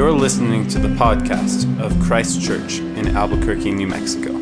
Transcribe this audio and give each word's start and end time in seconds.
You're 0.00 0.12
listening 0.12 0.66
to 0.68 0.78
the 0.78 0.88
podcast 0.88 1.78
of 1.78 1.92
Christ 2.00 2.40
Church 2.40 2.78
in 2.78 3.14
Albuquerque, 3.14 3.70
New 3.70 3.86
Mexico. 3.86 4.32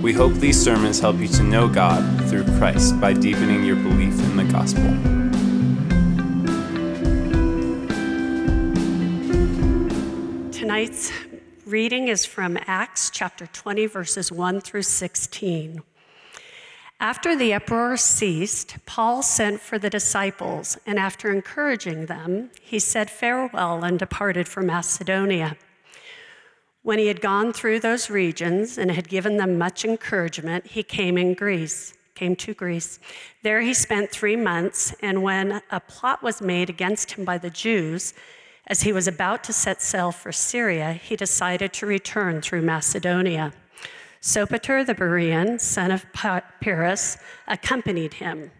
We 0.00 0.12
hope 0.12 0.34
these 0.34 0.62
sermons 0.62 1.00
help 1.00 1.16
you 1.16 1.26
to 1.26 1.42
know 1.42 1.66
God 1.66 2.04
through 2.30 2.44
Christ 2.56 3.00
by 3.00 3.12
deepening 3.12 3.64
your 3.64 3.74
belief 3.74 4.16
in 4.20 4.36
the 4.36 4.44
gospel. 4.44 4.84
Tonight's 10.52 11.10
reading 11.64 12.06
is 12.06 12.24
from 12.24 12.56
Acts 12.66 13.10
chapter 13.10 13.48
20, 13.48 13.86
verses 13.86 14.30
1 14.30 14.60
through 14.60 14.82
16. 14.82 15.82
After 16.98 17.36
the 17.36 17.52
uproar 17.52 17.98
ceased, 17.98 18.78
Paul 18.86 19.22
sent 19.22 19.60
for 19.60 19.78
the 19.78 19.90
disciples, 19.90 20.78
and 20.86 20.98
after 20.98 21.30
encouraging 21.30 22.06
them, 22.06 22.50
he 22.62 22.78
said 22.78 23.10
farewell 23.10 23.84
and 23.84 23.98
departed 23.98 24.48
for 24.48 24.62
Macedonia. 24.62 25.58
When 26.82 26.98
he 26.98 27.08
had 27.08 27.20
gone 27.20 27.52
through 27.52 27.80
those 27.80 28.08
regions 28.08 28.78
and 28.78 28.90
had 28.90 29.10
given 29.10 29.36
them 29.36 29.58
much 29.58 29.84
encouragement, 29.84 30.68
he 30.68 30.82
came 30.82 31.18
in 31.18 31.34
Greece, 31.34 31.92
came 32.14 32.34
to 32.36 32.54
Greece. 32.54 32.98
There 33.42 33.60
he 33.60 33.74
spent 33.74 34.10
3 34.10 34.36
months, 34.36 34.94
and 35.02 35.22
when 35.22 35.60
a 35.70 35.80
plot 35.80 36.22
was 36.22 36.40
made 36.40 36.70
against 36.70 37.12
him 37.12 37.26
by 37.26 37.36
the 37.36 37.50
Jews, 37.50 38.14
as 38.68 38.82
he 38.82 38.92
was 38.92 39.06
about 39.06 39.44
to 39.44 39.52
set 39.52 39.82
sail 39.82 40.12
for 40.12 40.32
Syria, 40.32 40.94
he 40.94 41.14
decided 41.14 41.74
to 41.74 41.86
return 41.86 42.40
through 42.40 42.62
Macedonia. 42.62 43.52
Sopater 44.26 44.84
the 44.84 44.92
Berean, 44.92 45.60
son 45.60 45.92
of 45.92 46.04
Pyrrhus, 46.60 47.16
accompanied 47.46 48.14
him. 48.14 48.50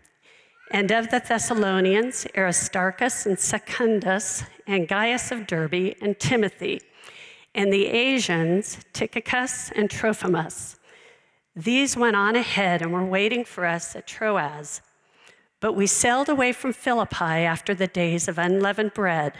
And 0.70 0.92
of 0.92 1.10
the 1.10 1.18
Thessalonians, 1.18 2.24
Aristarchus 2.36 3.26
and 3.26 3.36
Secundus, 3.36 4.44
and 4.68 4.86
Gaius 4.86 5.32
of 5.32 5.48
Derbe, 5.48 5.96
and 6.00 6.16
Timothy. 6.20 6.82
And 7.52 7.72
the 7.72 7.86
Asians, 7.86 8.78
Tychicus 8.92 9.72
and 9.74 9.90
Trophimus. 9.90 10.76
These 11.56 11.96
went 11.96 12.14
on 12.14 12.36
ahead 12.36 12.80
and 12.80 12.92
were 12.92 13.04
waiting 13.04 13.44
for 13.44 13.66
us 13.66 13.96
at 13.96 14.06
Troas. 14.06 14.80
But 15.58 15.72
we 15.72 15.88
sailed 15.88 16.28
away 16.28 16.52
from 16.52 16.74
Philippi 16.74 17.42
after 17.44 17.74
the 17.74 17.88
days 17.88 18.28
of 18.28 18.38
unleavened 18.38 18.94
bread, 18.94 19.32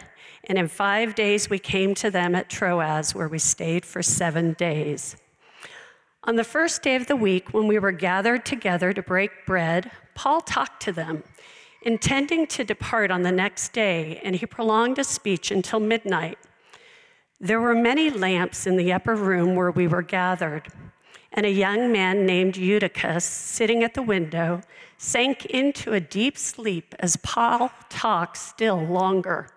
and 0.43 0.57
in 0.57 0.67
five 0.67 1.15
days 1.15 1.49
we 1.49 1.57
came 1.57 1.95
to 1.95 2.11
them 2.11 2.35
at 2.35 2.49
Troas, 2.49 3.15
where 3.15 3.29
we 3.29 3.39
stayed 3.39 3.85
for 3.85 4.03
seven 4.03 4.51
days. 4.51 5.15
On 6.27 6.35
the 6.35 6.43
first 6.43 6.81
day 6.81 6.97
of 6.97 7.07
the 7.07 7.15
week, 7.15 7.53
when 7.53 7.67
we 7.67 7.79
were 7.79 7.93
gathered 7.93 8.45
together 8.45 8.91
to 8.91 9.01
break 9.01 9.31
bread, 9.45 9.89
Paul 10.13 10.41
talked 10.41 10.81
to 10.81 10.91
them, 10.91 11.23
intending 11.83 12.47
to 12.47 12.65
depart 12.65 13.11
on 13.11 13.21
the 13.21 13.31
next 13.31 13.71
day, 13.71 14.19
and 14.25 14.35
he 14.35 14.45
prolonged 14.45 14.97
his 14.97 15.07
speech 15.07 15.51
until 15.51 15.79
midnight. 15.79 16.37
There 17.39 17.61
were 17.61 17.73
many 17.73 18.09
lamps 18.09 18.67
in 18.67 18.75
the 18.75 18.91
upper 18.91 19.15
room 19.15 19.55
where 19.55 19.71
we 19.71 19.87
were 19.87 20.01
gathered, 20.01 20.67
and 21.31 21.45
a 21.45 21.49
young 21.49 21.93
man 21.93 22.25
named 22.25 22.57
Eutychus, 22.57 23.23
sitting 23.23 23.81
at 23.81 23.93
the 23.93 24.01
window, 24.01 24.59
sank 24.97 25.45
into 25.45 25.93
a 25.93 26.01
deep 26.01 26.37
sleep 26.37 26.93
as 26.99 27.15
Paul 27.15 27.71
talked 27.87 28.35
still 28.35 28.83
longer. 28.83 29.47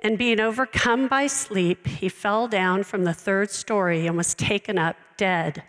And 0.00 0.18
being 0.18 0.40
overcome 0.40 1.06
by 1.06 1.28
sleep, 1.28 1.86
he 1.86 2.08
fell 2.08 2.48
down 2.48 2.82
from 2.82 3.04
the 3.04 3.14
third 3.14 3.52
story 3.52 4.08
and 4.08 4.16
was 4.16 4.34
taken 4.34 4.76
up 4.76 4.96
dead. 5.16 5.62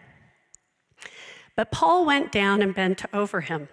But 1.56 1.72
Paul 1.72 2.06
went 2.06 2.32
down 2.32 2.62
and 2.62 2.76
bent 2.76 3.06
over 3.14 3.42
him, 3.42 3.70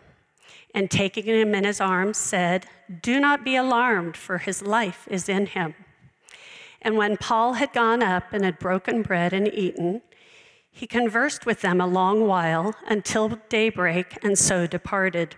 and 0.74 0.90
taking 0.90 1.24
him 1.24 1.54
in 1.54 1.64
his 1.64 1.80
arms, 1.80 2.16
said, 2.16 2.66
Do 3.02 3.18
not 3.18 3.44
be 3.44 3.56
alarmed, 3.56 4.16
for 4.16 4.38
his 4.38 4.62
life 4.62 5.08
is 5.10 5.28
in 5.28 5.46
him. 5.46 5.74
And 6.80 6.96
when 6.96 7.16
Paul 7.16 7.54
had 7.54 7.72
gone 7.72 8.02
up 8.02 8.32
and 8.32 8.44
had 8.44 8.58
broken 8.58 9.02
bread 9.02 9.32
and 9.32 9.52
eaten, 9.52 10.02
he 10.70 10.86
conversed 10.86 11.44
with 11.44 11.60
them 11.60 11.80
a 11.80 11.86
long 11.86 12.26
while 12.26 12.74
until 12.86 13.40
daybreak, 13.48 14.16
and 14.22 14.38
so 14.38 14.66
departed. 14.66 15.36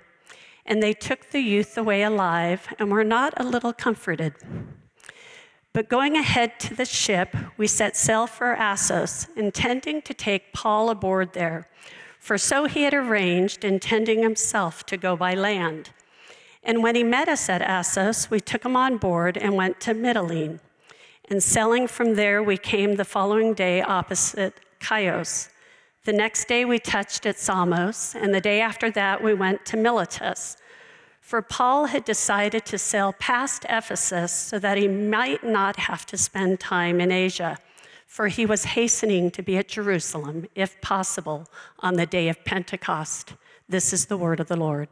And 0.67 0.83
they 0.83 0.93
took 0.93 1.31
the 1.31 1.41
youth 1.41 1.77
away 1.77 2.03
alive 2.03 2.69
and 2.79 2.91
were 2.91 3.05
not 3.05 3.35
a 3.37 3.45
little 3.45 3.73
comforted. 3.73 4.35
But 5.73 5.89
going 5.89 6.17
ahead 6.17 6.61
to 6.61 6.75
the 6.75 6.85
ship, 6.85 7.35
we 7.57 7.67
set 7.67 7.97
sail 7.97 8.27
for 8.27 8.55
Assos, 8.55 9.27
intending 9.37 10.03
to 10.03 10.15
take 10.15 10.53
Paul 10.53 10.89
aboard 10.89 11.33
there 11.33 11.69
for 12.25 12.39
so 12.39 12.65
he 12.65 12.85
had 12.85 12.95
arranged, 12.95 13.67
intending 13.67 14.23
himself 14.23 14.87
to 14.87 14.97
go 14.97 15.15
by 15.15 15.35
land. 15.35 15.91
And 16.63 16.83
when 16.83 16.95
he 16.95 17.05
met 17.05 17.29
us 17.29 17.51
at 17.51 17.61
Assos, 17.61 18.31
we 18.31 18.41
took 18.41 18.65
him 18.65 18.77
on 18.77 18.97
board 18.97 19.37
and 19.37 19.57
went 19.57 19.79
to 19.81 19.93
Mytilene. 19.93 20.59
And 21.29 21.43
sailing 21.43 21.87
from 21.87 22.15
there, 22.15 22.43
we 22.43 22.57
came 22.57 22.95
the 22.95 23.05
following 23.05 23.53
day 23.53 23.83
opposite 23.83 24.55
Chios. 24.81 25.51
The 26.07 26.15
next 26.15 26.49
day, 26.49 26.65
we 26.65 26.79
touched 26.79 27.27
at 27.27 27.39
Samos, 27.39 28.15
and 28.15 28.33
the 28.33 28.41
day 28.41 28.63
after 28.63 28.91
that, 28.93 29.23
we 29.23 29.35
went 29.35 29.67
to 29.67 29.77
Miletus. 29.77 30.57
For 31.21 31.43
Paul 31.43 31.85
had 31.87 32.07
decided 32.07 32.65
to 32.65 32.79
sail 32.79 33.13
past 33.19 33.67
Ephesus 33.69 34.33
so 34.33 34.59
that 34.61 34.79
he 34.79 34.89
might 34.89 35.45
not 35.45 35.77
have 35.77 36.07
to 36.07 36.17
spend 36.17 36.59
time 36.59 37.03
in 37.03 37.13
Asia 37.13 37.59
for 38.15 38.29
he 38.29 38.47
was 38.47 38.65
hastening 38.65 39.29
to 39.29 39.43
be 39.43 39.59
at 39.59 39.67
Jerusalem, 39.67 40.47
if 40.55 40.81
possible, 40.81 41.49
on 41.81 41.95
the 41.95 42.07
day 42.07 42.29
of 42.29 42.45
Pentecost. 42.45 43.35
This 43.69 43.93
is 43.93 44.07
the 44.07 44.17
word 44.17 44.39
of 44.39 44.47
the 44.47 44.55
Lord. 44.55 44.89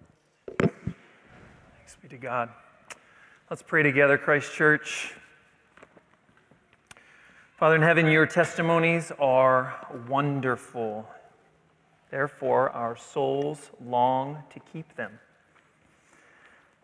Thanks 0.59 1.97
be 2.03 2.09
to 2.09 2.17
God. 2.17 2.49
Let's 3.49 3.63
pray 3.63 3.85
together, 3.85 4.19
Christ 4.19 4.53
Church. 4.53 5.15
Father 7.59 7.77
in 7.77 7.83
heaven, 7.83 8.09
your 8.09 8.27
testimonies 8.27 9.13
are 9.21 9.87
wonderful. 10.09 11.09
Therefore, 12.11 12.71
our 12.71 12.97
souls 12.97 13.71
long 13.87 14.43
to 14.53 14.59
keep 14.73 14.97
them. 14.97 15.21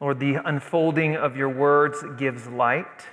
Lord, 0.00 0.20
the 0.20 0.36
unfolding 0.36 1.16
of 1.16 1.36
your 1.36 1.48
words 1.48 2.04
gives 2.16 2.46
light 2.46 3.08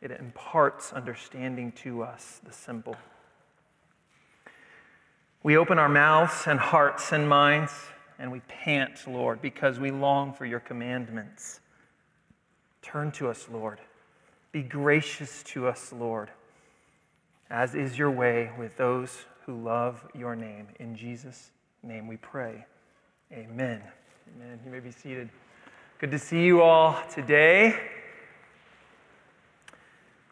it 0.00 0.10
imparts 0.10 0.92
understanding 0.92 1.72
to 1.72 2.02
us, 2.02 2.40
the 2.44 2.52
simple. 2.52 2.96
We 5.42 5.56
open 5.56 5.78
our 5.78 5.88
mouths 5.88 6.46
and 6.46 6.58
hearts 6.58 7.12
and 7.12 7.28
minds, 7.28 7.72
and 8.18 8.30
we 8.30 8.40
pant, 8.48 9.06
Lord, 9.06 9.40
because 9.40 9.78
we 9.78 9.90
long 9.90 10.32
for 10.32 10.46
your 10.46 10.60
commandments. 10.60 11.60
Turn 12.82 13.12
to 13.12 13.28
us, 13.28 13.48
Lord. 13.50 13.78
Be 14.52 14.62
gracious 14.62 15.42
to 15.44 15.66
us, 15.66 15.92
Lord, 15.92 16.30
as 17.50 17.74
is 17.74 17.98
your 17.98 18.10
way 18.10 18.50
with 18.58 18.76
those 18.76 19.24
who 19.46 19.62
love 19.62 20.04
your 20.14 20.34
name. 20.34 20.68
In 20.78 20.94
Jesus' 20.94 21.50
name 21.82 22.06
we 22.06 22.16
pray. 22.16 22.66
Amen. 23.32 23.82
Amen. 24.36 24.60
You 24.64 24.70
may 24.70 24.80
be 24.80 24.90
seated. 24.90 25.28
Good 25.98 26.10
to 26.10 26.18
see 26.18 26.44
you 26.44 26.62
all 26.62 26.96
today. 27.12 27.78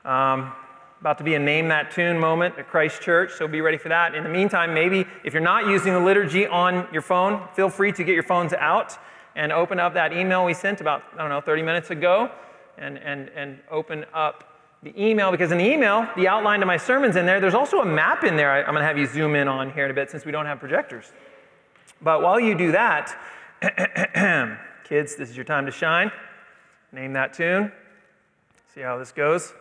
Um, 0.06 0.52
about 1.00 1.18
to 1.18 1.24
be 1.24 1.34
a 1.34 1.38
name 1.38 1.66
that 1.68 1.90
tune 1.90 2.16
moment 2.16 2.56
at 2.58 2.68
Christ 2.68 3.02
Church, 3.02 3.32
so 3.36 3.48
be 3.48 3.60
ready 3.60 3.76
for 3.76 3.88
that. 3.88 4.14
In 4.14 4.22
the 4.22 4.30
meantime, 4.30 4.72
maybe 4.72 5.04
if 5.24 5.34
you're 5.34 5.42
not 5.42 5.66
using 5.66 5.92
the 5.92 6.00
liturgy 6.00 6.46
on 6.46 6.86
your 6.92 7.02
phone, 7.02 7.42
feel 7.54 7.68
free 7.68 7.90
to 7.90 8.04
get 8.04 8.14
your 8.14 8.22
phones 8.22 8.52
out 8.52 8.96
and 9.34 9.50
open 9.50 9.80
up 9.80 9.94
that 9.94 10.12
email 10.12 10.44
we 10.44 10.54
sent 10.54 10.80
about, 10.80 11.02
I 11.14 11.18
don't 11.18 11.28
know, 11.28 11.40
30 11.40 11.62
minutes 11.62 11.90
ago 11.90 12.30
and, 12.78 12.98
and, 12.98 13.30
and 13.30 13.58
open 13.68 14.06
up 14.14 14.54
the 14.84 14.94
email 14.96 15.32
because 15.32 15.50
in 15.50 15.58
the 15.58 15.66
email, 15.66 16.08
the 16.16 16.28
outline 16.28 16.62
of 16.62 16.68
my 16.68 16.76
sermon's 16.76 17.16
in 17.16 17.26
there. 17.26 17.40
There's 17.40 17.54
also 17.54 17.80
a 17.80 17.84
map 17.84 18.22
in 18.22 18.36
there 18.36 18.52
I'm 18.52 18.72
going 18.72 18.76
to 18.76 18.86
have 18.86 18.96
you 18.96 19.06
zoom 19.06 19.34
in 19.34 19.48
on 19.48 19.72
here 19.72 19.86
in 19.86 19.90
a 19.90 19.94
bit 19.94 20.08
since 20.08 20.24
we 20.24 20.30
don't 20.30 20.46
have 20.46 20.60
projectors. 20.60 21.12
But 22.00 22.22
while 22.22 22.38
you 22.38 22.56
do 22.56 22.70
that, 22.72 23.18
kids, 24.84 25.16
this 25.16 25.30
is 25.30 25.36
your 25.36 25.44
time 25.44 25.66
to 25.66 25.72
shine. 25.72 26.12
Name 26.92 27.12
that 27.14 27.32
tune. 27.32 27.72
See 28.72 28.82
how 28.82 28.98
this 28.98 29.10
goes. 29.10 29.52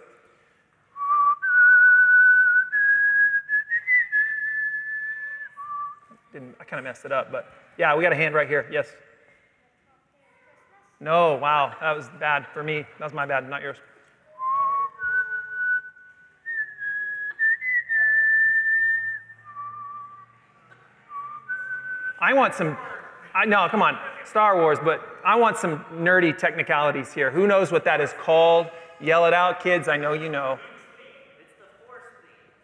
Didn't, 6.36 6.54
I 6.60 6.66
kind 6.66 6.80
of 6.80 6.84
messed 6.84 7.06
it 7.06 7.14
up, 7.14 7.32
but 7.32 7.50
yeah, 7.78 7.96
we 7.96 8.04
got 8.04 8.12
a 8.12 8.16
hand 8.18 8.36
right 8.36 8.46
here. 8.46 8.68
Yes. 8.70 8.94
No, 11.00 11.36
wow, 11.36 11.74
that 11.80 11.96
was 11.96 12.10
bad 12.20 12.46
for 12.54 12.62
me. 12.62 12.86
That 13.00 13.06
was 13.06 13.14
my 13.14 13.26
bad, 13.26 13.50
not 13.50 13.62
yours. 13.62 13.78
I 22.20 22.34
want 22.34 22.54
some, 22.54 22.78
I 23.34 23.46
know, 23.46 23.70
come 23.70 23.82
on, 23.82 23.98
Star 24.26 24.60
Wars, 24.60 24.78
but 24.84 25.08
I 25.26 25.38
want 25.38 25.56
some 25.56 25.86
nerdy 25.94 26.38
technicalities 26.38 27.14
here. 27.14 27.32
Who 27.32 27.48
knows 27.48 27.72
what 27.72 27.86
that 27.86 28.02
is 28.02 28.12
called? 28.20 28.68
Yell 29.00 29.26
it 29.26 29.34
out, 29.34 29.64
kids. 29.64 29.88
I 29.88 29.96
know 29.96 30.12
you 30.12 30.28
know. 30.28 30.60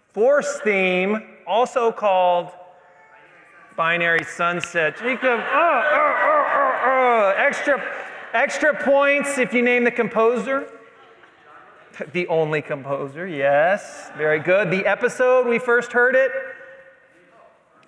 Force 0.09 0.59
theme, 0.59 1.23
also 1.47 1.93
called 1.93 2.51
binary 3.81 4.23
sunset. 4.23 4.95
Jacob, 4.95 5.39
oh, 5.39 5.83
oh, 5.91 6.81
oh, 6.85 7.33
extra, 7.35 7.83
extra 8.31 8.75
points 8.75 9.39
if 9.39 9.55
you 9.55 9.63
name 9.63 9.83
the 9.83 9.89
composer. 9.89 10.67
The 12.13 12.27
only 12.27 12.61
composer, 12.61 13.27
yes. 13.27 14.11
Very 14.15 14.39
good. 14.39 14.69
The 14.69 14.85
episode 14.85 15.47
we 15.47 15.57
first 15.57 15.91
heard 15.91 16.15
it? 16.15 16.31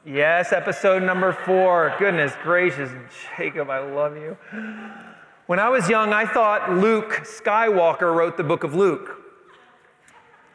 Yes, 0.03 0.51
episode 0.51 1.03
number 1.03 1.31
four. 1.31 1.93
Goodness 1.99 2.33
gracious, 2.41 2.91
Jacob, 3.37 3.69
I 3.69 3.79
love 3.79 4.17
you. 4.17 4.35
When 5.45 5.59
I 5.59 5.69
was 5.69 5.87
young, 5.89 6.11
I 6.11 6.25
thought 6.25 6.71
Luke 6.71 7.21
Skywalker 7.23 8.13
wrote 8.15 8.35
the 8.35 8.43
book 8.43 8.63
of 8.63 8.73
Luke. 8.73 9.22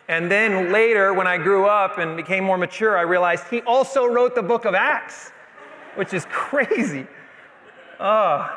And 0.08 0.30
then 0.30 0.72
later, 0.72 1.12
when 1.12 1.26
I 1.26 1.36
grew 1.36 1.66
up 1.66 1.98
and 1.98 2.16
became 2.16 2.42
more 2.42 2.56
mature, 2.56 2.96
I 2.96 3.02
realized 3.02 3.44
he 3.48 3.60
also 3.62 4.06
wrote 4.06 4.34
the 4.34 4.42
book 4.42 4.64
of 4.64 4.74
Acts, 4.74 5.32
which 5.96 6.14
is 6.14 6.26
crazy. 6.30 7.06
Oh, 8.00 8.48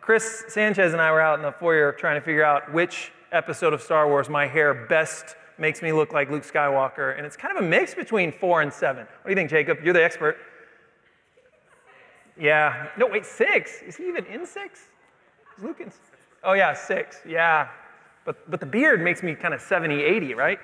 Chris 0.00 0.44
Sanchez 0.48 0.94
and 0.94 1.02
I 1.02 1.12
were 1.12 1.20
out 1.20 1.38
in 1.38 1.42
the 1.42 1.52
foyer 1.52 1.92
trying 1.92 2.18
to 2.18 2.24
figure 2.24 2.42
out 2.42 2.72
which 2.72 3.12
episode 3.30 3.74
of 3.74 3.82
Star 3.82 4.08
Wars 4.08 4.30
my 4.30 4.46
hair 4.46 4.72
best 4.88 5.36
makes 5.58 5.82
me 5.82 5.92
look 5.92 6.14
like 6.14 6.30
Luke 6.30 6.44
Skywalker. 6.44 7.16
And 7.16 7.26
it's 7.26 7.36
kind 7.36 7.56
of 7.56 7.62
a 7.62 7.66
mix 7.66 7.94
between 7.94 8.32
four 8.32 8.62
and 8.62 8.72
seven. 8.72 9.02
What 9.04 9.24
do 9.26 9.30
you 9.30 9.36
think, 9.36 9.50
Jacob? 9.50 9.78
You're 9.84 9.92
the 9.92 10.02
expert. 10.02 10.38
Yeah. 12.38 12.88
No, 12.96 13.06
wait, 13.06 13.26
six. 13.26 13.82
Is 13.82 13.96
he 13.96 14.08
even 14.08 14.24
in 14.26 14.46
six? 14.46 14.80
Is 15.58 15.64
Luke 15.64 15.80
in? 15.80 15.92
Oh, 16.42 16.54
yeah, 16.54 16.72
six. 16.72 17.20
Yeah. 17.28 17.68
But, 18.24 18.50
but 18.50 18.60
the 18.60 18.66
beard 18.66 19.02
makes 19.02 19.22
me 19.22 19.34
kind 19.34 19.52
of 19.52 19.60
70, 19.60 20.02
80, 20.02 20.34
right? 20.34 20.58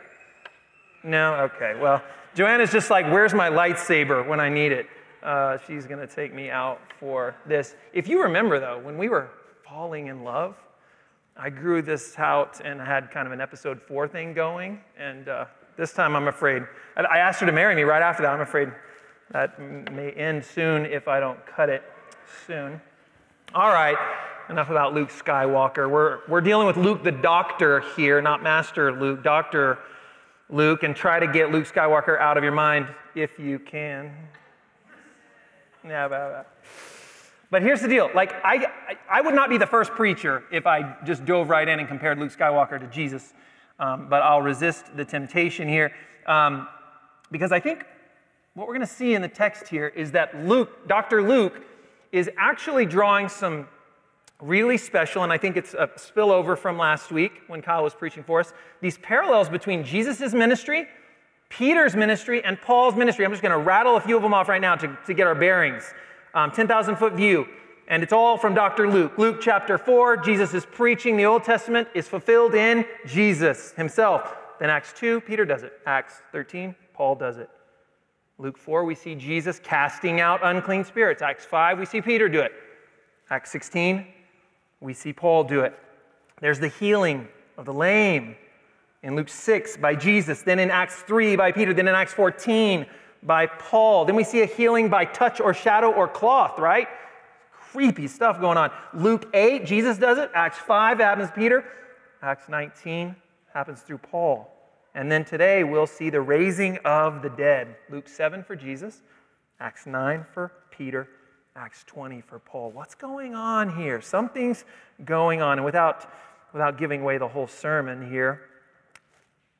No? 1.06 1.35
Okay. 1.35 1.79
Well, 1.81 2.03
Joanna's 2.35 2.73
just 2.73 2.91
like, 2.91 3.06
where's 3.06 3.32
my 3.32 3.49
lightsaber 3.49 4.26
when 4.26 4.41
I 4.41 4.49
need 4.49 4.73
it? 4.73 4.88
Uh, 5.23 5.56
she's 5.67 5.87
going 5.87 6.00
to 6.00 6.12
take 6.12 6.35
me 6.35 6.50
out 6.50 6.81
for 6.99 7.37
this. 7.47 7.76
If 7.93 8.08
you 8.08 8.23
remember, 8.23 8.58
though, 8.58 8.81
when 8.81 8.99
we 8.99 9.08
were 9.08 9.29
falling 9.64 10.08
in 10.08 10.25
love, 10.25 10.56
I 11.37 11.49
grew 11.49 11.81
this 11.81 12.19
out 12.19 12.61
and 12.64 12.81
had 12.81 13.11
kind 13.12 13.26
of 13.26 13.32
an 13.32 13.41
episode 13.41 13.81
four 13.81 14.08
thing 14.08 14.35
going. 14.35 14.81
And 14.99 15.29
uh, 15.29 15.44
this 15.76 15.93
time 15.93 16.17
I'm 16.17 16.26
afraid, 16.26 16.64
I 16.97 17.19
asked 17.19 17.41
her 17.41 17.47
to 17.47 17.52
marry 17.52 17.76
me 17.76 17.82
right 17.82 18.02
after 18.02 18.25
that. 18.25 18.32
I'm 18.32 18.41
afraid 18.41 18.73
that 19.31 19.61
may 19.61 20.11
end 20.12 20.44
soon 20.44 20.87
if 20.87 21.06
I 21.06 21.20
don't 21.20 21.38
cut 21.47 21.69
it 21.69 21.85
soon. 22.47 22.81
All 23.55 23.70
right, 23.70 23.97
enough 24.49 24.70
about 24.70 24.93
Luke 24.93 25.11
Skywalker. 25.11 25.88
We're, 25.88 26.20
we're 26.29 26.41
dealing 26.41 26.67
with 26.67 26.76
Luke 26.76 27.05
the 27.05 27.12
doctor 27.12 27.81
here, 27.97 28.20
not 28.20 28.43
Master 28.43 28.93
Luke, 28.93 29.23
Dr. 29.23 29.79
Luke, 30.49 30.83
and 30.83 30.95
try 30.95 31.19
to 31.19 31.27
get 31.27 31.51
Luke 31.51 31.67
Skywalker 31.67 32.19
out 32.21 32.37
of 32.37 32.45
your 32.45 32.53
mind 32.53 32.87
if 33.15 33.39
you 33.39 33.59
can. 33.59 34.13
Yeah, 35.85 36.09
blah, 36.09 36.29
blah. 36.29 36.43
But 37.51 37.63
here's 37.63 37.81
the 37.81 37.89
deal 37.89 38.11
like, 38.15 38.35
I, 38.45 38.67
I 39.09 39.21
would 39.21 39.35
not 39.35 39.51
be 39.51 39.59
the 39.59 39.67
first 39.67 39.93
preacher 39.93 40.45
if 40.51 40.67
I 40.67 40.97
just 41.05 41.25
dove 41.25 41.49
right 41.49 41.67
in 41.67 41.79
and 41.79 41.89
compared 41.89 42.19
Luke 42.19 42.33
Skywalker 42.33 42.79
to 42.81 42.87
Jesus. 42.89 43.35
Um, 43.79 44.09
but 44.09 44.23
I'll 44.23 44.43
resist 44.43 44.97
the 44.97 45.05
temptation 45.05 45.69
here 45.69 45.93
um, 46.27 46.67
because 47.31 47.53
I 47.53 47.61
think 47.61 47.85
what 48.55 48.67
we're 48.67 48.75
going 48.75 48.87
to 48.87 48.93
see 48.93 49.15
in 49.15 49.23
the 49.23 49.29
text 49.29 49.69
here 49.69 49.89
is 49.89 50.13
that 50.13 50.47
Luke, 50.47 50.89
Dr. 50.89 51.23
Luke, 51.23 51.61
is 52.11 52.31
actually 52.39 52.87
drawing 52.87 53.29
some 53.29 53.69
really 54.41 54.77
special, 54.77 55.23
and 55.23 55.33
I 55.33 55.38
think 55.38 55.56
it's 55.56 55.75
a 55.75 55.88
spillover 55.97 56.59
from 56.59 56.77
last 56.79 57.11
week 57.11 57.33
when 57.47 57.62
Kyle 57.62 57.83
was 57.83 57.94
preaching 57.94 58.23
for 58.23 58.41
us, 58.41 58.53
these 58.81 58.99
parallels 58.99 59.49
between 59.49 59.83
Jesus' 59.83 60.35
ministry, 60.35 60.87
Peter's 61.49 61.94
ministry, 61.94 62.44
and 62.44 62.61
Paul's 62.61 62.97
ministry. 62.97 63.25
I'm 63.25 63.31
just 63.31 63.43
going 63.43 63.53
to 63.53 63.65
rattle 63.65 63.97
a 63.97 64.00
few 64.00 64.17
of 64.17 64.23
them 64.23 64.35
off 64.35 64.49
right 64.49 64.61
now 64.61 64.75
to, 64.75 64.99
to 65.06 65.15
get 65.15 65.27
our 65.27 65.35
bearings 65.35 65.85
um, 66.35 66.50
10,000 66.50 66.97
foot 66.97 67.15
view. 67.15 67.47
And 67.88 68.03
it's 68.03 68.12
all 68.12 68.37
from 68.37 68.53
Dr. 68.53 68.91
Luke. 68.91 69.17
Luke 69.17 69.38
chapter 69.41 69.79
4, 69.79 70.19
Jesus 70.19 70.53
is 70.55 70.67
preaching. 70.67 71.17
The 71.17 71.25
Old 71.25 71.44
Testament 71.44 71.88
is 71.94 72.06
fulfilled 72.06 72.55
in 72.55 72.85
Jesus 73.06 73.73
himself. 73.73 74.37
Then 74.59 74.71
Acts 74.71 74.93
2, 74.93 75.21
Peter 75.23 75.44
does 75.44 75.62
it. 75.62 75.73
Acts 75.87 76.21
13, 76.33 76.75
Paul 76.93 77.15
does 77.15 77.38
it. 77.38 77.49
Luke 78.38 78.59
4, 78.59 78.85
we 78.85 78.94
see 78.94 79.15
Jesus 79.15 79.59
casting 79.61 80.21
out 80.21 80.41
unclean 80.43 80.85
spirits. 80.85 81.23
Acts 81.23 81.44
5, 81.44 81.79
we 81.79 81.87
see 81.87 82.03
Peter 82.03 82.29
do 82.29 82.41
it. 82.41 82.53
Acts 83.31 83.50
16, 83.53 84.06
we 84.81 84.93
see 84.94 85.12
Paul 85.12 85.44
do 85.44 85.61
it. 85.61 85.78
There's 86.40 86.58
the 86.61 86.69
healing 86.69 87.28
of 87.56 87.64
the 87.64 87.73
lame 87.73 88.37
in 89.02 89.17
Luke 89.17 89.28
6 89.28 89.76
by 89.78 89.94
Jesus. 89.94 90.43
Then 90.43 90.58
in 90.58 90.70
Acts 90.70 90.96
3 91.02 91.37
by 91.37 91.52
Peter. 91.52 91.73
Then 91.73 91.88
in 91.88 91.94
Acts 91.94 92.12
14 92.12 92.87
by 93.23 93.46
Paul. 93.46 94.05
Then 94.05 94.17
we 94.17 94.25
see 94.25 94.43
a 94.43 94.46
healing 94.46 94.88
by 94.88 95.05
touch 95.05 95.40
or 95.40 95.55
shadow 95.55 95.90
or 95.93 96.06
cloth, 96.08 96.58
right? 96.58 96.88
Creepy 97.52 98.06
stuff 98.06 98.40
going 98.40 98.58
on. 98.58 98.70
Luke 98.94 99.28
8, 99.34 99.64
Jesus 99.64 99.99
does 99.99 100.19
it. 100.19 100.31
Acts 100.34 100.58
5 100.58 100.99
happens 100.99 101.31
Peter. 101.34 101.64
Acts 102.23 102.49
19 102.49 103.17
happens 103.52 103.81
through 103.81 103.99
Paul. 103.99 104.52
And 104.94 105.12
then 105.12 105.25
today 105.25 105.62
we'll 105.62 105.87
see 105.87 106.08
the 106.08 106.20
raising 106.20 106.78
of 106.78 107.23
the 107.23 107.28
dead. 107.28 107.76
Luke 107.90 108.08
7 108.08 108.43
for 108.43 108.56
Jesus, 108.56 109.02
Acts 109.61 109.87
9 109.87 110.25
for 110.32 110.52
Peter, 110.70 111.08
Acts 111.56 111.85
20 111.87 112.20
for 112.20 112.38
Paul. 112.38 112.70
What's 112.70 112.94
going 112.94 113.35
on 113.35 113.75
here? 113.75 114.03
Something's 114.03 114.67
going 115.06 115.41
on. 115.41 115.58
And 115.58 115.64
without, 115.64 116.12
without 116.53 116.76
giving 116.76 117.00
away 117.00 117.17
the 117.17 117.29
whole 117.29 117.47
sermon 117.47 118.11
here, 118.11 118.43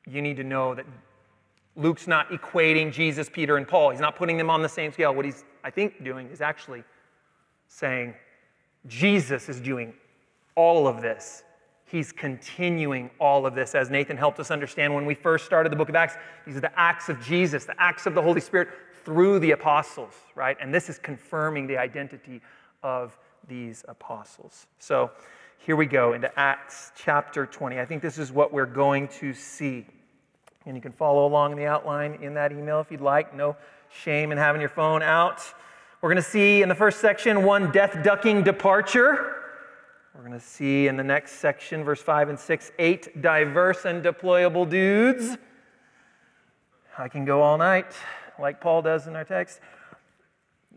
you 0.05 0.21
need 0.21 0.37
to 0.37 0.43
know 0.43 0.75
that 0.75 0.85
Luke's 1.75 2.07
not 2.07 2.29
equating 2.29 2.91
Jesus, 2.91 3.29
Peter, 3.29 3.57
and 3.57 3.67
Paul. 3.67 3.89
He's 3.89 3.99
not 3.99 4.15
putting 4.15 4.37
them 4.37 4.49
on 4.49 4.61
the 4.61 4.69
same 4.69 4.91
scale. 4.91 5.13
What 5.13 5.25
he's, 5.25 5.43
I 5.63 5.71
think, 5.71 6.03
doing 6.03 6.29
is 6.29 6.39
actually 6.39 6.83
saying 7.67 8.13
Jesus 8.85 9.49
is 9.49 9.59
doing 9.59 9.93
all 10.55 10.87
of 10.87 11.01
this. 11.01 11.43
He's 11.85 12.11
continuing 12.11 13.09
all 13.19 13.45
of 13.45 13.55
this, 13.55 13.73
as 13.73 13.89
Nathan 13.89 14.17
helped 14.17 14.39
us 14.39 14.51
understand 14.51 14.93
when 14.93 15.05
we 15.05 15.15
first 15.15 15.45
started 15.45 15.71
the 15.71 15.75
book 15.75 15.89
of 15.89 15.95
Acts. 15.95 16.15
These 16.45 16.57
are 16.57 16.61
the 16.61 16.79
acts 16.79 17.09
of 17.09 17.21
Jesus, 17.21 17.65
the 17.65 17.81
acts 17.81 18.05
of 18.05 18.13
the 18.13 18.21
Holy 18.21 18.41
Spirit 18.41 18.69
through 19.07 19.39
the 19.39 19.51
apostles, 19.51 20.13
right? 20.35 20.57
And 20.59 20.73
this 20.73 20.89
is 20.89 20.99
confirming 20.99 21.65
the 21.65 21.77
identity 21.77 22.41
of 22.83 23.17
these 23.47 23.85
apostles. 23.87 24.67
So 24.79 25.11
here 25.59 25.77
we 25.77 25.85
go 25.85 26.11
into 26.11 26.29
Acts 26.37 26.91
chapter 26.93 27.45
20. 27.45 27.79
I 27.79 27.85
think 27.85 28.01
this 28.01 28.17
is 28.17 28.33
what 28.33 28.51
we're 28.51 28.65
going 28.65 29.07
to 29.19 29.33
see. 29.33 29.85
And 30.65 30.75
you 30.75 30.81
can 30.81 30.91
follow 30.91 31.25
along 31.25 31.53
in 31.53 31.57
the 31.57 31.67
outline 31.67 32.15
in 32.21 32.33
that 32.33 32.51
email 32.51 32.81
if 32.81 32.91
you'd 32.91 32.99
like. 32.99 33.33
No 33.33 33.55
shame 33.89 34.33
in 34.33 34.37
having 34.37 34.59
your 34.59 34.69
phone 34.69 35.01
out. 35.01 35.41
We're 36.01 36.09
going 36.09 36.21
to 36.21 36.29
see 36.29 36.61
in 36.61 36.67
the 36.67 36.75
first 36.75 36.99
section 36.99 37.45
one 37.45 37.71
death 37.71 38.03
ducking 38.03 38.43
departure. 38.43 39.35
We're 40.13 40.27
going 40.27 40.37
to 40.37 40.45
see 40.45 40.89
in 40.89 40.97
the 40.97 41.03
next 41.05 41.35
section, 41.39 41.85
verse 41.85 42.01
5 42.01 42.27
and 42.27 42.37
6, 42.37 42.71
eight 42.77 43.21
diverse 43.21 43.85
and 43.85 44.03
deployable 44.03 44.69
dudes. 44.69 45.37
I 46.97 47.07
can 47.07 47.23
go 47.23 47.41
all 47.41 47.57
night, 47.57 47.93
like 48.39 48.61
Paul 48.61 48.81
does 48.81 49.07
in 49.07 49.15
our 49.15 49.23
text. 49.23 49.59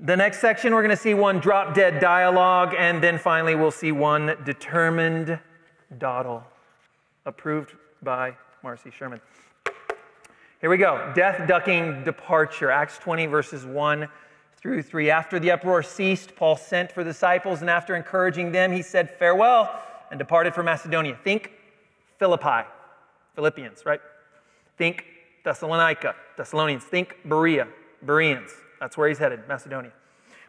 The 0.03 0.17
next 0.17 0.41
section, 0.41 0.73
we're 0.73 0.83
going 0.83 0.97
to 0.97 1.03
see 1.03 1.13
one 1.13 1.41
drop 1.41 1.75
dead 1.75 2.01
dialogue, 2.01 2.75
and 2.79 3.03
then 3.03 3.19
finally, 3.19 3.55
we'll 3.55 3.71
see 3.71 3.93
one 3.93 4.35
determined 4.45 5.39
dawdle, 5.99 6.43
approved 7.27 7.75
by 8.03 8.35
Marcy 8.63 8.91
Sherman. 8.91 9.21
Here 10.61 10.71
we 10.71 10.79
go. 10.79 11.13
Death 11.15 11.47
ducking 11.47 12.05
departure. 12.05 12.71
Acts 12.71 12.99
20, 12.99 13.27
verses 13.27 13.67
1 13.67 14.09
through 14.57 14.83
3. 14.83 15.11
After 15.11 15.39
the 15.39 15.51
uproar 15.51 15.83
ceased, 15.83 16.35
Paul 16.37 16.57
sent 16.57 16.93
for 16.93 17.03
the 17.05 17.11
disciples, 17.11 17.61
and 17.61 17.69
after 17.69 17.95
encouraging 17.95 18.53
them, 18.53 18.73
he 18.73 18.83
said 18.83 19.11
farewell 19.19 19.83
and 20.11 20.19
departed 20.19 20.55
for 20.55 20.63
Macedonia. 20.63 21.19
Think 21.23 21.53
Philippi, 22.19 22.67
Philippians, 23.35 23.87
right? 23.87 24.01
Think 24.77 25.05
Thessalonica, 25.45 26.15
Thessalonians. 26.37 26.85
Think 26.85 27.17
Berea, 27.25 27.69
Bereans. 28.03 28.51
That's 28.81 28.97
where 28.97 29.09
he's 29.09 29.19
headed, 29.19 29.47
Macedonia. 29.49 29.93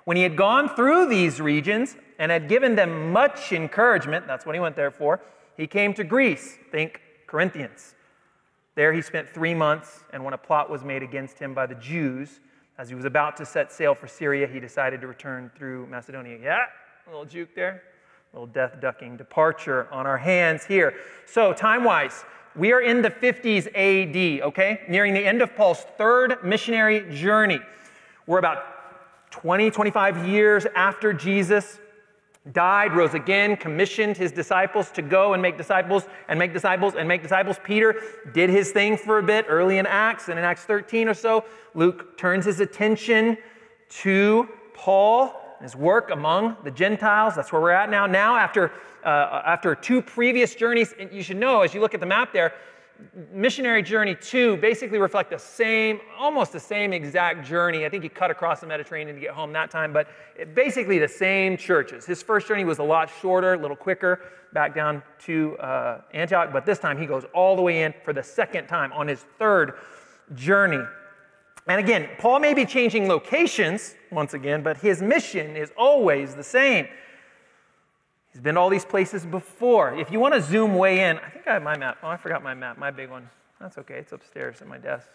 When 0.06 0.18
he 0.18 0.24
had 0.24 0.36
gone 0.36 0.70
through 0.76 1.10
these 1.10 1.40
regions 1.40 1.96
and 2.18 2.32
had 2.32 2.50
given 2.50 2.76
them 2.76 3.12
much 3.12 3.52
encouragement, 3.52 4.26
that's 4.26 4.46
what 4.46 4.56
he 4.56 4.62
went 4.62 4.76
there 4.76 4.92
for, 4.92 5.22
he 5.58 5.68
came 5.68 5.94
to 5.94 6.04
Greece. 6.04 6.58
Think 6.72 7.02
Corinthians. 7.28 7.96
There 8.76 8.94
he 8.94 9.02
spent 9.02 9.30
three 9.30 9.54
months, 9.54 10.04
and 10.14 10.24
when 10.24 10.34
a 10.34 10.38
plot 10.38 10.70
was 10.70 10.84
made 10.84 11.04
against 11.04 11.38
him 11.38 11.54
by 11.54 11.66
the 11.66 11.76
Jews, 11.76 12.40
as 12.78 12.90
he 12.90 12.96
was 12.96 13.06
about 13.06 13.38
to 13.38 13.46
set 13.46 13.72
sail 13.72 13.94
for 13.94 14.08
Syria, 14.08 14.48
he 14.48 14.60
decided 14.60 15.02
to 15.02 15.08
return 15.08 15.52
through 15.56 15.88
Macedonia. 15.88 16.38
Yeah, 16.42 16.66
a 17.06 17.10
little 17.10 17.26
juke 17.26 17.54
there, 17.54 17.84
a 18.32 18.36
little 18.36 18.48
death 18.48 18.80
ducking 18.82 19.18
departure 19.18 19.88
on 19.92 20.08
our 20.08 20.18
hands 20.18 20.64
here. 20.66 20.96
So, 21.26 21.54
time 21.54 21.84
wise, 21.84 22.24
we 22.56 22.72
are 22.74 22.82
in 22.82 23.02
the 23.02 23.10
50s 23.10 23.68
AD, 23.68 24.44
okay? 24.48 24.82
Nearing 24.90 25.14
the 25.14 25.26
end 25.26 25.42
of 25.42 25.56
Paul's 25.56 25.86
third 25.98 26.44
missionary 26.44 27.06
journey. 27.16 27.60
We're 28.28 28.40
about 28.40 29.32
20, 29.32 29.72
25 29.72 30.28
years 30.28 30.66
after 30.76 31.14
Jesus 31.14 31.80
died, 32.52 32.94
rose 32.94 33.14
again, 33.14 33.56
commissioned 33.56 34.18
his 34.18 34.32
disciples 34.32 34.90
to 34.92 35.02
go 35.02 35.34
and 35.34 35.42
make 35.42 35.58
disciples 35.58 36.06
and 36.28 36.40
make 36.40 36.54
disciples 36.54 36.96
and 36.96 37.08
make 37.08 37.22
disciples. 37.22 37.58
Peter 37.64 37.96
did 38.34 38.50
his 38.50 38.72
thing 38.72 38.98
for 38.98 39.20
a 39.20 39.24
bit 39.24 39.46
early 39.48 39.78
in 39.78 39.86
Acts, 39.86 40.28
and 40.28 40.40
in 40.40 40.46
Acts 40.46 40.64
13 40.64 41.08
or 41.08 41.14
so, 41.14 41.46
Luke 41.76 42.18
turns 42.18 42.46
his 42.46 42.60
attention 42.60 43.38
to 43.90 44.50
Paul. 44.74 45.41
His 45.62 45.76
work 45.76 46.12
among 46.12 46.58
the 46.64 46.72
Gentiles. 46.72 47.36
That's 47.36 47.52
where 47.52 47.62
we're 47.62 47.72
at 47.72 47.90
now. 47.90 48.06
Now, 48.06 48.36
after, 48.36 48.72
uh, 49.04 49.42
after 49.46 49.76
two 49.76 50.02
previous 50.02 50.56
journeys, 50.56 50.94
you 51.12 51.24
should 51.24 51.38
know 51.38 51.62
as 51.62 51.74
you 51.74 51.82
look 51.82 51.94
at 51.94 52.00
the 52.00 52.06
map 52.06 52.34
there, 52.34 52.54
missionary 53.32 53.82
journey 53.82 54.16
two 54.16 54.58
basically 54.58 55.00
reflect 55.00 55.30
the 55.32 55.40
same, 55.40 56.00
almost 56.18 56.54
the 56.54 56.60
same 56.60 56.94
exact 56.94 57.46
journey. 57.46 57.86
I 57.86 57.90
think 57.90 58.04
he 58.04 58.10
cut 58.10 58.32
across 58.32 58.62
the 58.62 58.68
Mediterranean 58.68 59.16
to 59.16 59.22
get 59.22 59.32
home 59.32 59.52
that 59.54 59.72
time, 59.72 59.92
but 59.94 60.08
basically 60.54 61.00
the 61.00 61.08
same 61.08 61.58
churches. 61.58 62.06
His 62.06 62.22
first 62.22 62.48
journey 62.48 62.64
was 62.64 62.80
a 62.80 62.84
lot 62.84 63.10
shorter, 63.22 63.54
a 63.54 63.58
little 63.58 63.76
quicker, 63.76 64.22
back 64.54 64.76
down 64.76 65.02
to 65.26 65.58
uh, 65.58 66.02
Antioch, 66.14 66.52
but 66.52 66.66
this 66.66 66.80
time 66.80 66.98
he 66.98 67.06
goes 67.06 67.24
all 67.34 67.56
the 67.56 67.62
way 67.62 67.84
in 67.84 67.94
for 68.04 68.14
the 68.14 68.24
second 68.24 68.68
time 68.68 68.92
on 68.94 69.08
his 69.08 69.26
third 69.40 69.74
journey. 70.36 70.84
And 71.68 71.80
again, 71.80 72.10
Paul 72.18 72.40
may 72.40 72.54
be 72.54 72.66
changing 72.66 73.08
locations 73.08 73.96
once 74.12 74.34
again, 74.34 74.64
but 74.64 74.78
his 74.78 75.02
mission 75.02 75.56
is 75.56 75.72
always 75.78 76.36
the 76.36 76.44
same. 76.44 76.88
He's 78.32 78.42
been 78.42 78.56
to 78.56 78.62
all 78.62 78.70
these 78.70 78.86
places 78.86 79.26
before. 79.26 79.94
If 79.94 80.12
you 80.12 80.20
want 80.20 80.34
to 80.34 80.42
zoom 80.42 80.76
way 80.76 81.02
in, 81.02 81.18
I 81.20 81.30
think 81.30 81.48
I 81.48 81.54
have 81.54 81.64
my 81.64 81.78
map. 81.78 81.98
Oh, 82.02 82.08
I 82.08 82.18
forgot 82.18 82.42
my 82.42 82.54
map, 82.54 82.78
my 82.78 82.90
big 82.90 83.10
one. 83.10 83.30
That's 83.60 83.78
okay, 83.80 83.96
it's 83.96 84.12
upstairs 84.12 84.62
at 84.62 84.68
my 84.68 84.78
desk. 84.78 85.08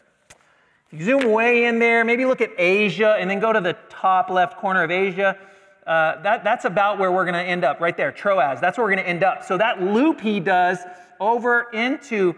If 0.93 1.01
you 1.01 1.05
zoom 1.05 1.33
way 1.33 1.65
in 1.65 1.81
there, 1.81 2.05
maybe 2.05 2.25
look 2.25 2.41
at 2.41 2.51
Asia 2.59 3.17
and 3.19 3.29
then 3.29 3.41
go 3.41 3.53
to 3.53 3.61
the 3.61 3.77
top 3.89 4.31
left 4.31 4.59
corner 4.59 4.85
of 4.85 4.91
Asia. 4.91 5.37
Uh, 5.85 6.21
that, 6.23 6.45
that's 6.45 6.65
about 6.65 6.99
where 6.99 7.11
we're 7.11 7.25
going 7.25 7.35
to 7.35 7.41
end 7.41 7.65
up, 7.65 7.81
right 7.81 7.97
there, 7.97 8.13
Troas. 8.13 8.61
That's 8.61 8.79
where 8.79 8.85
we're 8.87 8.95
going 8.95 9.05
to 9.05 9.09
end 9.09 9.25
up. 9.25 9.45
So 9.45 9.57
that 9.57 9.83
loop 9.83 10.21
he 10.21 10.39
does 10.39 10.79
over 11.19 11.69
into 11.73 12.35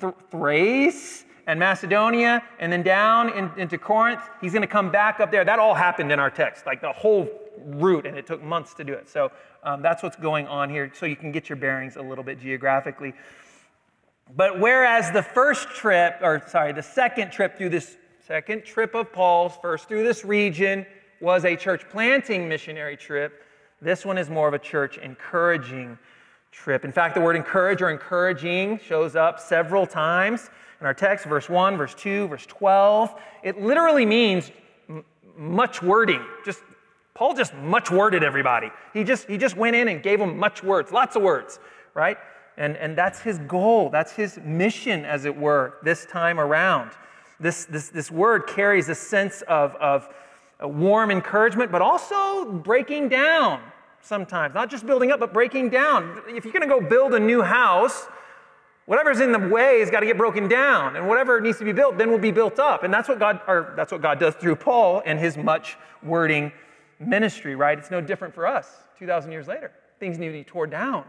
Th- 0.00 0.14
Thrace 0.30 1.25
and 1.46 1.58
Macedonia 1.60 2.42
and 2.58 2.72
then 2.72 2.82
down 2.82 3.32
in, 3.32 3.50
into 3.56 3.78
Corinth, 3.78 4.22
he's 4.40 4.52
going 4.52 4.62
to 4.62 4.68
come 4.68 4.90
back 4.90 5.20
up 5.20 5.30
there. 5.30 5.44
That 5.44 5.58
all 5.58 5.74
happened 5.74 6.10
in 6.10 6.18
our 6.18 6.30
text, 6.30 6.66
like 6.66 6.80
the 6.80 6.92
whole 6.92 7.28
route, 7.64 8.06
and 8.06 8.16
it 8.16 8.26
took 8.26 8.42
months 8.42 8.74
to 8.74 8.84
do 8.84 8.92
it. 8.92 9.08
So 9.08 9.30
um, 9.62 9.82
that's 9.82 10.02
what's 10.02 10.16
going 10.16 10.46
on 10.46 10.70
here, 10.70 10.90
so 10.94 11.06
you 11.06 11.16
can 11.16 11.32
get 11.32 11.48
your 11.48 11.56
bearings 11.56 11.96
a 11.96 12.02
little 12.02 12.24
bit 12.24 12.40
geographically. 12.40 13.14
But 14.34 14.58
whereas 14.58 15.12
the 15.12 15.22
first 15.22 15.68
trip, 15.68 16.18
or 16.20 16.42
sorry, 16.48 16.72
the 16.72 16.82
second 16.82 17.30
trip 17.30 17.56
through 17.56 17.70
this 17.70 17.96
second 18.26 18.64
trip 18.64 18.94
of 18.94 19.12
Paul's, 19.12 19.52
first 19.62 19.86
through 19.86 20.02
this 20.02 20.24
region, 20.24 20.84
was 21.20 21.44
a 21.44 21.56
church 21.56 21.88
planting 21.88 22.48
missionary 22.48 22.96
trip, 22.96 23.44
this 23.80 24.04
one 24.04 24.18
is 24.18 24.30
more 24.30 24.48
of 24.48 24.54
a 24.54 24.58
church 24.58 24.98
encouraging 24.98 25.98
trip. 26.50 26.84
In 26.84 26.92
fact, 26.92 27.14
the 27.14 27.20
word 27.20 27.36
encourage 27.36 27.82
or 27.82 27.90
encouraging 27.90 28.78
shows 28.78 29.14
up 29.14 29.38
several 29.38 29.86
times 29.86 30.50
in 30.80 30.86
our 30.86 30.94
text, 30.94 31.26
verse 31.26 31.48
1, 31.48 31.76
verse 31.76 31.94
2, 31.94 32.28
verse 32.28 32.46
12. 32.46 33.14
It 33.42 33.60
literally 33.60 34.06
means 34.06 34.50
m- 34.88 35.04
much 35.36 35.82
wording, 35.82 36.24
just 36.44 36.60
Paul 37.14 37.34
just 37.34 37.54
much 37.54 37.90
worded 37.90 38.22
everybody. 38.22 38.70
He 38.92 39.02
just, 39.02 39.26
he 39.26 39.38
just 39.38 39.56
went 39.56 39.74
in 39.74 39.88
and 39.88 40.02
gave 40.02 40.18
them 40.18 40.38
much 40.38 40.62
words, 40.62 40.92
lots 40.92 41.16
of 41.16 41.22
words, 41.22 41.58
right? 41.94 42.18
And, 42.58 42.76
and 42.76 42.96
that's 42.96 43.20
his 43.20 43.38
goal. 43.38 43.88
That's 43.88 44.12
his 44.12 44.38
mission, 44.44 45.06
as 45.06 45.24
it 45.24 45.34
were, 45.34 45.78
this 45.82 46.04
time 46.04 46.38
around. 46.38 46.90
This, 47.40 47.64
this, 47.64 47.88
this 47.88 48.10
word 48.10 48.46
carries 48.46 48.90
a 48.90 48.94
sense 48.94 49.42
of, 49.42 49.74
of 49.76 50.08
warm 50.60 51.10
encouragement, 51.10 51.72
but 51.72 51.80
also 51.80 52.52
breaking 52.52 53.08
down 53.08 53.60
sometimes. 54.02 54.54
Not 54.54 54.70
just 54.70 54.86
building 54.86 55.10
up, 55.10 55.20
but 55.20 55.32
breaking 55.32 55.70
down. 55.70 56.20
If 56.28 56.44
you're 56.44 56.52
going 56.52 56.68
to 56.68 56.68
go 56.68 56.80
build 56.80 57.14
a 57.14 57.20
new 57.20 57.42
house, 57.42 58.06
whatever's 58.86 59.20
in 59.20 59.32
the 59.32 59.38
way 59.38 59.80
has 59.80 59.90
got 59.90 60.00
to 60.00 60.06
get 60.06 60.16
broken 60.16 60.48
down, 60.48 60.96
and 60.96 61.06
whatever 61.06 61.40
needs 61.40 61.58
to 61.58 61.64
be 61.64 61.72
built 61.72 61.98
then 61.98 62.10
will 62.10 62.18
be 62.18 62.32
built 62.32 62.58
up. 62.58 62.82
And 62.82 62.92
that's 62.92 63.08
what 63.08 63.18
God, 63.18 63.40
or 63.46 63.74
that's 63.76 63.92
what 63.92 64.00
God 64.00 64.18
does 64.18 64.34
through 64.34 64.56
Paul 64.56 65.02
and 65.04 65.18
his 65.18 65.36
much 65.36 65.76
wording 66.02 66.52
ministry, 66.98 67.54
right? 67.54 67.78
It's 67.78 67.90
no 67.90 68.00
different 68.00 68.34
for 68.34 68.46
us 68.46 68.70
2,000 68.98 69.30
years 69.30 69.46
later. 69.46 69.72
Things 70.00 70.18
need 70.18 70.28
to 70.28 70.32
be 70.32 70.44
torn 70.44 70.70
down 70.70 71.04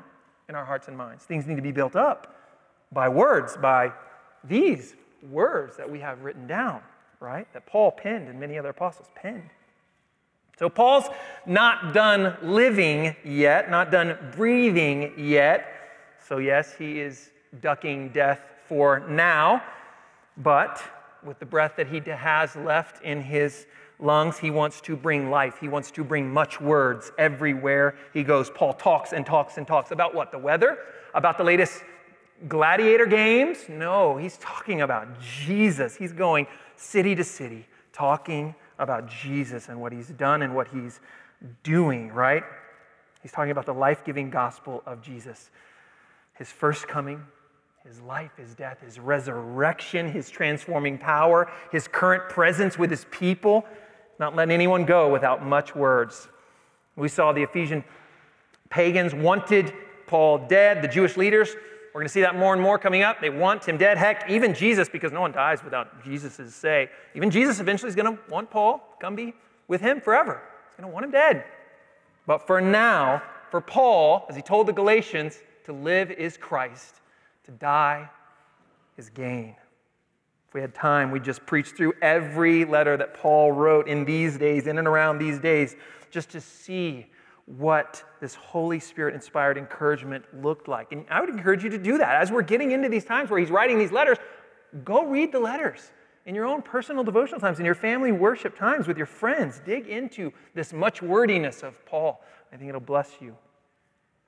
in 0.50 0.55
our 0.55 0.65
hearts 0.65 0.88
and 0.88 0.98
minds, 0.98 1.25
things 1.25 1.46
need 1.46 1.55
to 1.55 1.62
be 1.62 1.72
built 1.72 1.96
up 1.96 2.36
by 2.91 3.10
words, 3.10 3.57
by 3.57 3.91
these 4.43 4.96
words 5.29 5.75
that 5.75 5.89
we 5.89 6.00
have 6.00 6.22
written 6.24 6.48
down, 6.48 6.81
right? 7.19 7.51
That 7.53 7.65
Paul 7.65 7.91
penned 7.91 8.29
and 8.29 8.39
many 8.39 8.57
other 8.57 8.69
apostles 8.69 9.10
penned. 9.13 9.50
So 10.57 10.69
Paul's 10.69 11.05
not 11.46 11.93
done 11.93 12.36
living 12.41 13.15
yet, 13.24 13.69
not 13.69 13.91
done 13.91 14.17
breathing 14.36 15.13
yet. 15.17 15.67
So, 16.27 16.38
yes, 16.38 16.74
he 16.74 17.00
is 17.00 17.29
ducking 17.61 18.09
death 18.09 18.41
for 18.67 18.99
now, 19.07 19.63
but 20.37 20.81
with 21.23 21.39
the 21.39 21.45
breath 21.45 21.73
that 21.77 21.87
he 21.87 21.99
has 22.09 22.55
left 22.55 23.03
in 23.03 23.21
his 23.21 23.65
lungs, 23.99 24.37
he 24.37 24.51
wants 24.51 24.81
to 24.81 24.95
bring 24.95 25.29
life. 25.29 25.57
He 25.59 25.67
wants 25.67 25.91
to 25.91 26.03
bring 26.03 26.31
much 26.31 26.61
words 26.61 27.11
everywhere 27.17 27.95
he 28.13 28.23
goes. 28.23 28.49
Paul 28.49 28.73
talks 28.73 29.13
and 29.13 29.25
talks 29.25 29.57
and 29.57 29.67
talks 29.67 29.91
about 29.91 30.13
what? 30.13 30.31
The 30.31 30.37
weather? 30.37 30.77
About 31.13 31.37
the 31.37 31.43
latest 31.43 31.83
gladiator 32.47 33.05
games? 33.05 33.65
No, 33.67 34.17
he's 34.17 34.37
talking 34.37 34.81
about 34.81 35.19
Jesus. 35.19 35.95
He's 35.95 36.13
going 36.13 36.47
city 36.75 37.15
to 37.15 37.23
city, 37.23 37.67
talking 37.91 38.53
about 38.77 39.09
Jesus 39.09 39.69
and 39.69 39.81
what 39.81 39.91
he's 39.91 40.09
done 40.09 40.43
and 40.43 40.55
what 40.55 40.67
he's 40.67 40.99
doing, 41.63 42.11
right? 42.11 42.43
He's 43.21 43.31
talking 43.31 43.51
about 43.51 43.65
the 43.65 43.73
life 43.73 44.03
giving 44.05 44.29
gospel 44.29 44.83
of 44.85 45.01
Jesus. 45.01 45.49
His 46.35 46.51
first 46.51 46.87
coming, 46.87 47.23
his 47.88 48.01
life, 48.01 48.32
his 48.38 48.53
death, 48.53 48.82
his 48.82 49.00
resurrection, 49.00 50.12
his 50.12 50.29
transforming 50.29 50.98
power, 50.98 51.50
his 51.72 51.88
current 51.88 52.27
presence 52.29 52.77
with 52.77 52.89
his 52.89 53.06
people 53.12 53.65
not 54.20 54.36
letting 54.36 54.53
anyone 54.53 54.86
go 54.86 55.12
without 55.12 55.46
much 55.46 55.75
words. 55.75 56.27
We 56.96 57.08
saw 57.08 57.32
the 57.32 57.44
Ephesian 57.44 57.84
pagans 58.70 59.13
wanted 59.13 59.74
Paul 60.08 60.39
dead, 60.39 60.82
the 60.82 60.88
Jewish 60.88 61.17
leaders. 61.17 61.56
We're 61.94 62.01
going 62.01 62.08
to 62.08 62.13
see 62.13 62.22
that 62.22 62.36
more 62.36 62.53
and 62.53 62.62
more 62.62 62.77
coming 62.77 63.03
up. 63.03 63.22
They 63.22 63.29
want 63.29 63.65
him 63.65 63.77
dead. 63.77 63.98
Heck, 63.98 64.29
even 64.29 64.53
Jesus, 64.53 64.89
because 64.89 65.12
no 65.12 65.22
one 65.22 65.32
dies 65.32 65.63
without 65.63 66.03
Jesus' 66.03 66.53
say. 66.56 66.89
Even 67.15 67.29
Jesus 67.29 67.60
eventually 67.60 67.89
is 67.89 67.96
going 67.96 68.17
to 68.17 68.22
want 68.29 68.50
Paul 68.50 68.77
to 68.77 69.06
come 69.06 69.15
be 69.15 69.34
with 69.67 69.82
him 69.82 70.01
forever. 70.01 70.41
He's 70.72 70.82
going 70.82 70.89
to 70.89 70.94
want 70.94 71.06
him 71.06 71.12
dead. 71.12 71.46
But 72.25 72.46
for 72.46 72.60
now, 72.60 73.22
for 73.50 73.62
Paul, 73.62 74.25
as 74.29 74.36
he 74.36 74.41
told 74.41 74.67
the 74.67 74.74
Galatians, 74.74 75.39
to 75.65 75.74
live 75.74 76.12
is 76.12 76.38
Christ, 76.38 77.01
to 77.48 77.51
die 77.54 78.10
is 78.98 79.10
gain. 79.10 79.56
If 80.48 80.54
we 80.54 80.62
had 80.62 80.75
time, 80.75 81.12
we'd 81.12 81.24
just 81.24 81.46
preach 81.46 81.70
through 81.70 81.94
every 82.01 82.66
letter 82.66 82.98
that 82.98 83.13
Paul 83.13 83.54
wrote 83.54 83.88
in 83.88 84.06
these 84.06 84.38
days, 84.38 84.68
in 84.68 84.77
and 84.77 84.88
around 84.88 85.18
these 85.18 85.39
days, 85.39 85.75
just 86.12 86.30
to 86.32 86.42
see 86.42 87.08
what 87.46 88.04
this 88.20 88.36
Holy 88.36 88.80
Spirit 88.80 89.16
inspired 89.16 89.58
encouragement 89.58 90.25
looked 90.44 90.68
like. 90.68 90.92
And 90.92 91.06
I 91.10 91.22
would 91.22 91.30
encourage 91.30 91.63
you 91.63 91.70
to 91.70 91.77
do 91.77 91.98
that. 91.98 92.22
As 92.22 92.32
we're 92.32 92.42
getting 92.42 92.72
into 92.72 92.89
these 92.89 93.06
times 93.06 93.30
where 93.30 93.39
he's 93.39 93.50
writing 93.50 93.80
these 93.80 93.92
letters, 93.94 94.18
go 94.84 95.06
read 95.06 95.32
the 95.32 95.39
letters 95.39 95.92
in 96.25 96.36
your 96.36 96.46
own 96.46 96.62
personal 96.62 97.06
devotional 97.06 97.39
times, 97.39 97.60
in 97.60 97.66
your 97.66 97.75
family 97.75 98.12
worship 98.12 98.58
times 98.58 98.88
with 98.88 98.98
your 98.98 99.06
friends. 99.06 99.62
Dig 99.66 99.88
into 99.88 100.34
this 100.54 100.74
much 100.74 101.01
wordiness 101.01 101.63
of 101.63 101.86
Paul. 101.86 102.22
I 102.51 102.58
think 102.58 102.68
it'll 102.68 102.82
bless 102.82 103.22
you. 103.22 103.38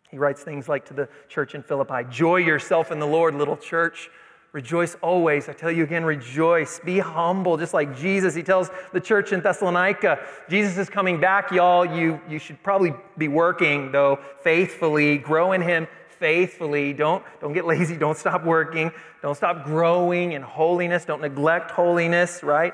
He 0.10 0.18
writes 0.18 0.42
things 0.42 0.68
like 0.68 0.86
to 0.86 0.94
the 0.94 1.10
church 1.28 1.56
in 1.56 1.64
Philippi 1.64 2.04
Joy 2.10 2.38
yourself 2.38 2.92
in 2.92 3.00
the 3.00 3.08
Lord, 3.08 3.36
little 3.36 3.58
church. 3.58 4.10
Rejoice 4.52 4.96
always. 5.04 5.48
I 5.48 5.54
tell 5.54 5.70
you 5.70 5.84
again, 5.84 6.04
rejoice. 6.04 6.80
Be 6.80 6.98
humble, 6.98 7.56
just 7.56 7.74
like 7.74 7.96
Jesus. 7.96 8.34
He 8.34 8.42
tells 8.42 8.72
the 8.94 9.00
church 9.00 9.32
in 9.32 9.42
Thessalonica, 9.42 10.20
Jesus 10.50 10.76
is 10.80 10.90
coming 10.90 11.20
back, 11.20 11.52
y'all. 11.52 11.86
You, 11.86 12.20
you 12.28 12.40
should 12.40 12.62
probably 12.64 12.96
be 13.16 13.28
working, 13.28 13.92
though, 13.92 14.18
faithfully. 14.44 15.20
Grow 15.20 15.52
in 15.52 15.62
Him 15.62 15.88
faithfully. 16.18 16.94
Don't, 16.94 17.24
don't 17.40 17.54
get 17.54 17.66
lazy. 17.66 17.96
Don't 17.96 18.18
stop 18.18 18.44
working. 18.44 18.92
Don't 19.22 19.36
stop 19.36 19.66
growing 19.66 20.32
in 20.32 20.42
holiness. 20.42 21.06
Don't 21.06 21.22
neglect 21.22 21.70
holiness, 21.70 22.42
right? 22.42 22.74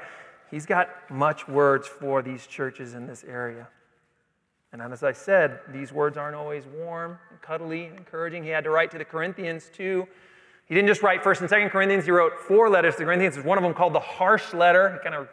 He's 0.50 0.66
got 0.66 0.90
much 1.12 1.46
words 1.46 1.88
for 1.88 2.22
these 2.22 2.48
churches 2.48 2.94
in 2.94 3.06
this 3.06 3.26
area. 3.26 3.68
And 4.82 4.94
as 4.94 5.04
I 5.04 5.12
said, 5.12 5.60
these 5.70 5.92
words 5.92 6.18
aren't 6.18 6.36
always 6.36 6.66
warm, 6.66 7.18
and 7.30 7.42
cuddly, 7.42 7.86
and 7.86 7.98
encouraging. 7.98 8.44
He 8.44 8.50
had 8.50 8.64
to 8.64 8.70
write 8.70 8.92
to 8.92 8.98
the 8.98 9.06
Corinthians 9.06 9.70
too 9.74 10.08
he 10.68 10.74
didn't 10.74 10.88
just 10.88 11.04
write 11.04 11.24
1st 11.24 11.42
and 11.42 11.50
2nd 11.50 11.72
Corinthians, 11.72 12.06
he 12.06 12.12
wrote 12.12 12.40
four 12.40 12.70
letters 12.70 12.96
to 12.96 13.00
the 13.00 13.06
Corinthians. 13.06 13.36
There's 13.36 13.46
one 13.46 13.58
of 13.58 13.64
them 13.64 13.74
called 13.74 13.94
the 13.94 14.00
harsh 14.00 14.54
letter. 14.54 14.94
He 14.94 15.00
kind 15.00 15.16
of 15.16 15.30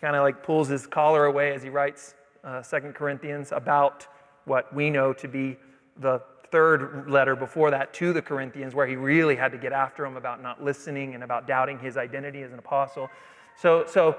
kind 0.00 0.14
of 0.14 0.22
like 0.22 0.44
pulls 0.44 0.68
his 0.68 0.86
collar 0.86 1.24
away 1.24 1.52
as 1.52 1.62
he 1.62 1.70
writes 1.70 2.14
uh, 2.44 2.60
2nd 2.60 2.94
Corinthians 2.94 3.50
about 3.50 4.06
what 4.44 4.72
we 4.72 4.90
know 4.90 5.12
to 5.12 5.26
be 5.26 5.56
the 5.98 6.22
third 6.52 7.10
letter 7.10 7.34
before 7.34 7.72
that 7.72 7.92
to 7.94 8.12
the 8.12 8.22
Corinthians, 8.22 8.76
where 8.76 8.86
he 8.86 8.94
really 8.94 9.34
had 9.34 9.50
to 9.50 9.58
get 9.58 9.72
after 9.72 10.04
them 10.04 10.16
about 10.16 10.40
not 10.40 10.62
listening 10.62 11.16
and 11.16 11.24
about 11.24 11.48
doubting 11.48 11.80
his 11.80 11.96
identity 11.96 12.42
as 12.42 12.52
an 12.52 12.60
apostle. 12.60 13.10
So, 13.56 13.86
so 13.88 14.16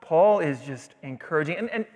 Paul 0.00 0.40
is 0.40 0.62
just 0.62 0.94
encouraging. 1.02 1.58
And, 1.58 1.68
and 1.70 1.86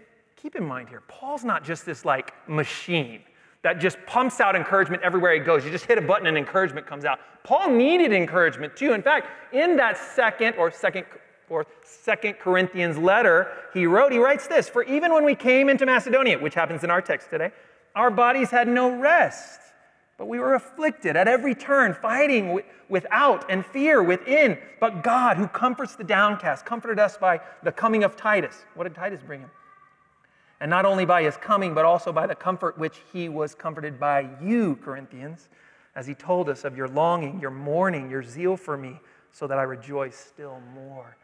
keep 0.40 0.56
in 0.56 0.64
mind 0.64 0.88
here, 0.88 1.02
Paul's 1.08 1.44
not 1.44 1.64
just 1.64 1.84
this 1.84 2.04
like 2.04 2.32
machine 2.48 3.22
that 3.62 3.78
just 3.78 3.98
pumps 4.06 4.40
out 4.40 4.56
encouragement 4.56 5.02
everywhere 5.02 5.34
he 5.34 5.40
goes. 5.40 5.64
You 5.64 5.70
just 5.70 5.84
hit 5.84 5.98
a 5.98 6.02
button 6.02 6.26
and 6.26 6.38
encouragement 6.38 6.86
comes 6.86 7.04
out. 7.04 7.18
Paul 7.44 7.70
needed 7.70 8.12
encouragement 8.12 8.74
too. 8.74 8.92
In 8.92 9.02
fact, 9.02 9.28
in 9.52 9.76
that 9.76 9.98
second 9.98 10.54
or 10.56 10.70
second 10.70 11.04
forth. 11.50 11.66
Second 11.84 12.34
Corinthians 12.38 12.96
letter, 12.96 13.48
he 13.74 13.84
wrote, 13.84 14.12
he 14.12 14.18
writes 14.18 14.46
this 14.46 14.68
For 14.68 14.84
even 14.84 15.12
when 15.12 15.24
we 15.24 15.34
came 15.34 15.68
into 15.68 15.84
Macedonia, 15.84 16.38
which 16.38 16.54
happens 16.54 16.84
in 16.84 16.90
our 16.90 17.02
text 17.02 17.28
today, 17.28 17.50
our 17.96 18.08
bodies 18.08 18.50
had 18.50 18.68
no 18.68 18.96
rest, 18.96 19.60
but 20.16 20.26
we 20.26 20.38
were 20.38 20.54
afflicted 20.54 21.16
at 21.16 21.26
every 21.26 21.56
turn, 21.56 21.92
fighting 21.92 22.62
without 22.88 23.50
and 23.50 23.66
fear 23.66 24.00
within. 24.00 24.58
But 24.78 25.02
God, 25.02 25.36
who 25.36 25.48
comforts 25.48 25.96
the 25.96 26.04
downcast, 26.04 26.64
comforted 26.64 27.00
us 27.00 27.18
by 27.18 27.40
the 27.64 27.72
coming 27.72 28.04
of 28.04 28.16
Titus. 28.16 28.64
What 28.74 28.84
did 28.84 28.94
Titus 28.94 29.20
bring 29.26 29.40
him? 29.40 29.50
And 30.60 30.68
not 30.68 30.84
only 30.84 31.06
by 31.06 31.22
his 31.22 31.36
coming, 31.36 31.72
but 31.74 31.84
also 31.84 32.12
by 32.12 32.26
the 32.26 32.34
comfort 32.34 32.78
which 32.78 33.00
he 33.12 33.28
was 33.28 33.54
comforted 33.54 33.98
by 33.98 34.28
you, 34.42 34.76
Corinthians, 34.76 35.48
as 35.96 36.06
he 36.06 36.14
told 36.14 36.48
us 36.48 36.64
of 36.64 36.76
your 36.76 36.88
longing, 36.88 37.40
your 37.40 37.50
mourning, 37.50 38.10
your 38.10 38.22
zeal 38.22 38.56
for 38.56 38.76
me, 38.76 39.00
so 39.32 39.46
that 39.46 39.58
I 39.58 39.62
rejoice 39.62 40.16
still 40.16 40.60
more. 40.74 41.16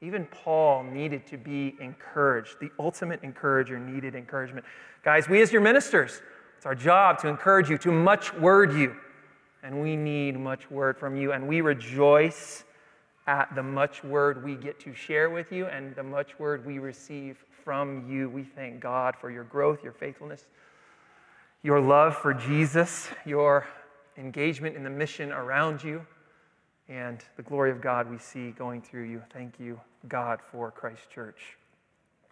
Even 0.00 0.26
Paul 0.26 0.84
needed 0.84 1.26
to 1.26 1.36
be 1.36 1.76
encouraged. 1.80 2.56
The 2.60 2.70
ultimate 2.78 3.22
encourager 3.22 3.78
needed 3.78 4.14
encouragement. 4.14 4.64
Guys, 5.04 5.28
we 5.28 5.42
as 5.42 5.52
your 5.52 5.60
ministers, 5.60 6.22
it's 6.56 6.66
our 6.66 6.74
job 6.74 7.18
to 7.18 7.28
encourage 7.28 7.68
you, 7.68 7.78
to 7.78 7.92
much 7.92 8.32
word 8.34 8.72
you. 8.72 8.96
And 9.62 9.82
we 9.82 9.96
need 9.96 10.38
much 10.38 10.70
word 10.70 10.96
from 10.98 11.16
you. 11.16 11.32
And 11.32 11.48
we 11.48 11.60
rejoice 11.60 12.64
at 13.26 13.54
the 13.54 13.62
much 13.62 14.02
word 14.02 14.44
we 14.44 14.54
get 14.54 14.80
to 14.80 14.94
share 14.94 15.30
with 15.30 15.52
you 15.52 15.66
and 15.66 15.94
the 15.94 16.02
much 16.02 16.38
word 16.38 16.64
we 16.64 16.78
receive 16.78 17.44
from 17.68 18.10
you. 18.10 18.30
We 18.30 18.44
thank 18.44 18.80
God 18.80 19.14
for 19.14 19.30
your 19.30 19.44
growth, 19.44 19.84
your 19.84 19.92
faithfulness, 19.92 20.46
your 21.62 21.82
love 21.82 22.16
for 22.16 22.32
Jesus, 22.32 23.10
your 23.26 23.66
engagement 24.16 24.74
in 24.74 24.82
the 24.82 24.88
mission 24.88 25.32
around 25.32 25.84
you, 25.84 26.00
and 26.88 27.22
the 27.36 27.42
glory 27.42 27.70
of 27.70 27.82
God 27.82 28.10
we 28.10 28.16
see 28.16 28.52
going 28.52 28.80
through 28.80 29.02
you. 29.02 29.22
Thank 29.34 29.60
you, 29.60 29.78
God, 30.08 30.40
for 30.50 30.70
Christ 30.70 31.10
Church. 31.14 31.58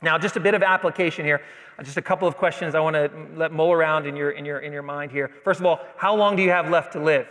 Now, 0.01 0.17
just 0.17 0.39
a 0.39 0.41
bit 0.41 0.55
of 0.55 0.63
application 0.63 1.27
here. 1.27 1.43
Just 1.83 1.99
a 1.99 2.03
couple 2.03 2.27
of 2.27 2.39
questions 2.39 2.75
I 2.75 2.81
want 2.81 2.97
to 2.97 3.11
let 3.37 3.53
mull 3.53 3.73
around 3.73 4.07
in 4.07 4.17
your, 4.17 4.31
in, 4.31 4.47
your, 4.47 4.61
in 4.61 4.73
your 4.73 4.81
mind 4.81 5.13
here. 5.13 5.31
First 5.45 5.61
of 5.61 5.67
all, 5.67 5.81
how 5.99 6.17
long 6.17 6.37
do 6.37 6.43
you 6.43 6.51
have 6.51 6.71
left 6.71 6.95
to 6.95 6.99
live? 6.99 7.29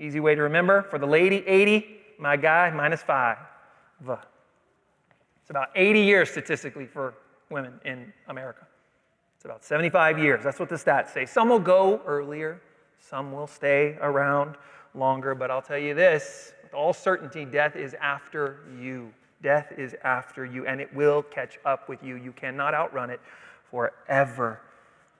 Easy 0.00 0.18
way 0.18 0.34
to 0.34 0.42
remember. 0.42 0.82
For 0.82 0.98
the 0.98 1.06
lady, 1.06 1.46
80. 1.46 1.86
My 2.18 2.36
guy, 2.36 2.72
minus 2.72 3.00
five. 3.00 3.36
It's 5.50 5.56
about 5.56 5.70
80 5.74 6.02
years 6.02 6.30
statistically 6.30 6.86
for 6.86 7.12
women 7.50 7.80
in 7.84 8.12
America. 8.28 8.68
It's 9.34 9.44
about 9.44 9.64
75 9.64 10.16
years. 10.16 10.44
That's 10.44 10.60
what 10.60 10.68
the 10.68 10.76
stats 10.76 11.08
say. 11.08 11.26
Some 11.26 11.48
will 11.48 11.58
go 11.58 12.00
earlier, 12.06 12.62
some 13.00 13.32
will 13.32 13.48
stay 13.48 13.98
around 14.00 14.54
longer, 14.94 15.34
but 15.34 15.50
I'll 15.50 15.60
tell 15.60 15.76
you 15.76 15.92
this 15.92 16.52
with 16.62 16.72
all 16.72 16.92
certainty, 16.92 17.44
death 17.44 17.74
is 17.74 17.96
after 18.00 18.60
you. 18.80 19.12
Death 19.42 19.72
is 19.76 19.96
after 20.04 20.44
you, 20.44 20.68
and 20.68 20.80
it 20.80 20.94
will 20.94 21.20
catch 21.20 21.58
up 21.64 21.88
with 21.88 22.00
you. 22.00 22.14
You 22.14 22.30
cannot 22.30 22.72
outrun 22.72 23.10
it 23.10 23.18
forever. 23.72 24.60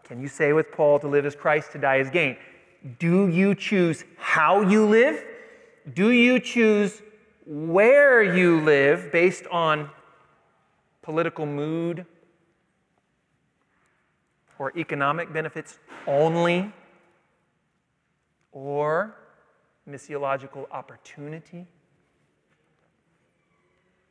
Can 0.04 0.20
you 0.20 0.28
say 0.28 0.52
with 0.52 0.70
Paul, 0.70 1.00
to 1.00 1.08
live 1.08 1.26
as 1.26 1.34
Christ, 1.34 1.72
to 1.72 1.78
die 1.78 1.98
as 1.98 2.08
gain? 2.08 2.36
Do 3.00 3.26
you 3.26 3.56
choose 3.56 4.04
how 4.16 4.60
you 4.60 4.86
live? 4.86 5.24
Do 5.92 6.12
you 6.12 6.38
choose 6.38 7.02
where 7.46 8.22
you 8.22 8.60
live 8.60 9.10
based 9.10 9.48
on 9.48 9.90
political 11.02 11.46
mood, 11.46 12.06
or 14.58 14.76
economic 14.76 15.32
benefits 15.32 15.78
only, 16.06 16.72
or 18.52 19.16
missiological 19.88 20.66
opportunity. 20.70 21.66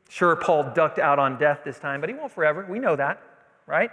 Sure, 0.10 0.36
Paul 0.36 0.72
ducked 0.74 0.98
out 0.98 1.20
on 1.20 1.38
death 1.38 1.62
this 1.64 1.78
time, 1.78 2.02
but 2.02 2.10
he 2.10 2.16
won't 2.16 2.32
forever. 2.32 2.66
We 2.68 2.80
know 2.80 2.96
that, 2.96 3.22
right? 3.68 3.92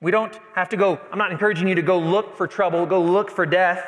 We 0.00 0.10
don't 0.10 0.36
have 0.54 0.68
to 0.70 0.76
go, 0.76 1.00
I'm 1.12 1.18
not 1.18 1.30
encouraging 1.30 1.68
you 1.68 1.76
to 1.76 1.82
go 1.82 1.98
look 1.98 2.36
for 2.36 2.48
trouble, 2.48 2.84
go 2.86 3.00
look 3.00 3.30
for 3.30 3.46
death 3.46 3.84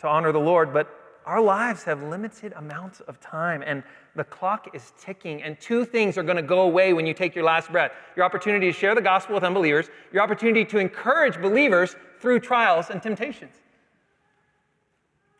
to 0.00 0.06
honor 0.06 0.32
the 0.32 0.38
Lord, 0.38 0.72
but 0.72 0.94
our 1.28 1.42
lives 1.42 1.82
have 1.82 2.02
limited 2.02 2.54
amounts 2.56 3.00
of 3.00 3.20
time 3.20 3.62
and 3.64 3.82
the 4.16 4.24
clock 4.24 4.74
is 4.74 4.94
ticking. 4.98 5.42
And 5.42 5.60
two 5.60 5.84
things 5.84 6.16
are 6.16 6.22
going 6.22 6.38
to 6.38 6.42
go 6.42 6.62
away 6.62 6.94
when 6.94 7.06
you 7.06 7.12
take 7.12 7.34
your 7.34 7.44
last 7.44 7.70
breath 7.70 7.92
your 8.16 8.24
opportunity 8.24 8.66
to 8.66 8.72
share 8.72 8.94
the 8.94 9.02
gospel 9.02 9.34
with 9.34 9.44
unbelievers, 9.44 9.90
your 10.10 10.22
opportunity 10.22 10.64
to 10.64 10.78
encourage 10.78 11.38
believers 11.38 11.96
through 12.18 12.40
trials 12.40 12.88
and 12.88 13.02
temptations. 13.02 13.54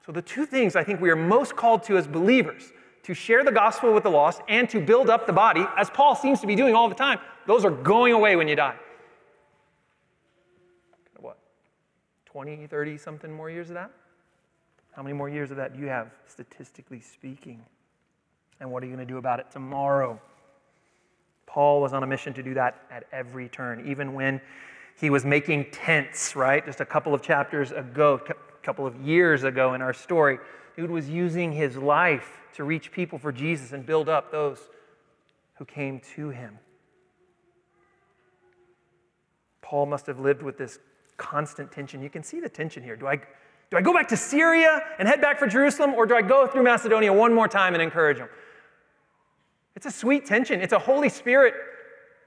So, 0.04 0.12
the 0.12 0.20
two 0.20 0.44
things 0.44 0.76
I 0.76 0.84
think 0.84 1.00
we 1.00 1.08
are 1.08 1.16
most 1.16 1.56
called 1.56 1.82
to 1.84 1.96
as 1.96 2.06
believers 2.06 2.70
to 3.04 3.14
share 3.14 3.42
the 3.42 3.52
gospel 3.52 3.94
with 3.94 4.02
the 4.02 4.10
lost 4.10 4.42
and 4.46 4.68
to 4.68 4.80
build 4.82 5.08
up 5.08 5.26
the 5.26 5.32
body, 5.32 5.64
as 5.78 5.88
Paul 5.88 6.14
seems 6.14 6.40
to 6.42 6.46
be 6.46 6.54
doing 6.54 6.74
all 6.74 6.90
the 6.90 6.94
time, 6.94 7.18
those 7.46 7.64
are 7.64 7.70
going 7.70 8.12
away 8.12 8.36
when 8.36 8.46
you 8.46 8.56
die. 8.56 8.76
What? 11.18 11.38
20, 12.26 12.66
30 12.66 12.98
something 12.98 13.32
more 13.32 13.48
years 13.48 13.70
of 13.70 13.74
that? 13.74 13.90
How 14.92 15.02
many 15.02 15.14
more 15.14 15.28
years 15.28 15.50
of 15.50 15.56
that 15.58 15.74
do 15.74 15.80
you 15.80 15.86
have, 15.86 16.10
statistically 16.26 17.00
speaking? 17.00 17.64
And 18.60 18.70
what 18.70 18.82
are 18.82 18.86
you 18.86 18.94
going 18.94 19.06
to 19.06 19.12
do 19.12 19.18
about 19.18 19.40
it 19.40 19.46
tomorrow? 19.52 20.20
Paul 21.46 21.80
was 21.80 21.92
on 21.92 22.02
a 22.02 22.06
mission 22.06 22.34
to 22.34 22.42
do 22.42 22.54
that 22.54 22.82
at 22.90 23.04
every 23.12 23.48
turn, 23.48 23.88
even 23.88 24.12
when 24.12 24.40
he 25.00 25.10
was 25.10 25.24
making 25.24 25.70
tents, 25.70 26.34
right? 26.34 26.64
Just 26.64 26.80
a 26.80 26.84
couple 26.84 27.14
of 27.14 27.22
chapters 27.22 27.70
ago, 27.70 28.20
a 28.28 28.64
couple 28.64 28.86
of 28.86 28.96
years 28.96 29.44
ago 29.44 29.74
in 29.74 29.80
our 29.82 29.94
story, 29.94 30.38
dude 30.76 30.90
was 30.90 31.08
using 31.08 31.52
his 31.52 31.76
life 31.76 32.38
to 32.54 32.64
reach 32.64 32.90
people 32.92 33.18
for 33.18 33.32
Jesus 33.32 33.72
and 33.72 33.86
build 33.86 34.08
up 34.08 34.32
those 34.32 34.58
who 35.54 35.64
came 35.64 36.00
to 36.16 36.30
him. 36.30 36.58
Paul 39.62 39.86
must 39.86 40.06
have 40.06 40.18
lived 40.18 40.42
with 40.42 40.58
this 40.58 40.78
constant 41.16 41.70
tension. 41.70 42.02
You 42.02 42.10
can 42.10 42.22
see 42.22 42.40
the 42.40 42.48
tension 42.48 42.82
here. 42.82 42.96
Do 42.96 43.06
I, 43.06 43.20
do 43.70 43.76
I 43.76 43.82
go 43.82 43.92
back 43.92 44.08
to 44.08 44.16
Syria 44.16 44.82
and 44.98 45.06
head 45.06 45.20
back 45.20 45.38
for 45.38 45.46
Jerusalem, 45.46 45.94
or 45.94 46.06
do 46.06 46.14
I 46.14 46.22
go 46.22 46.46
through 46.46 46.62
Macedonia 46.62 47.12
one 47.12 47.34
more 47.34 47.48
time 47.48 47.74
and 47.74 47.82
encourage 47.82 48.18
them? 48.18 48.28
It's 49.76 49.86
a 49.86 49.90
sweet 49.90 50.24
tension. 50.24 50.60
It's 50.60 50.72
a 50.72 50.78
Holy 50.78 51.08
Spirit 51.08 51.54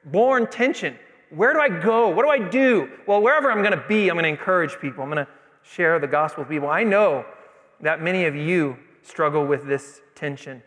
born 0.06 0.48
tension. 0.48 0.98
Where 1.32 1.54
do 1.54 1.60
I 1.60 1.70
go? 1.70 2.10
What 2.10 2.24
do 2.24 2.30
I 2.30 2.50
do? 2.50 2.90
Well, 3.08 3.22
wherever 3.22 3.52
I'm 3.52 3.60
going 3.60 3.78
to 3.78 3.86
be, 3.88 4.10
I'm 4.10 4.16
going 4.16 4.24
to 4.24 4.30
encourage 4.30 4.80
people. 4.80 5.04
I'm 5.04 5.10
going 5.10 5.26
to 5.26 5.32
share 5.64 5.98
the 6.00 6.08
gospel 6.08 6.44
with 6.44 6.50
people. 6.50 6.70
I 6.70 6.84
know 6.84 7.26
that 7.82 8.02
many 8.02 8.26
of 8.26 8.36
you 8.36 8.78
struggle 9.02 9.46
with 9.46 9.66
this 9.66 10.02
tension. 10.14 10.62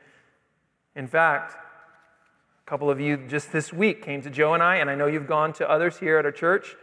In 0.97 1.07
fact, 1.07 1.55
a 1.55 2.71
couple 2.71 2.91
of 2.91 3.01
you 3.01 3.17
just 3.29 3.53
this 3.53 3.73
week 3.73 4.03
came 4.03 4.23
to 4.23 4.31
Joe 4.31 4.55
and 4.55 4.63
I, 4.63 4.77
and 4.77 4.91
I 4.91 4.95
know 4.95 5.07
you've 5.07 5.27
gone 5.27 5.53
to 5.55 5.71
others 5.71 5.99
here 5.99 6.19
at 6.19 6.25
our 6.25 6.33
church 6.33 6.77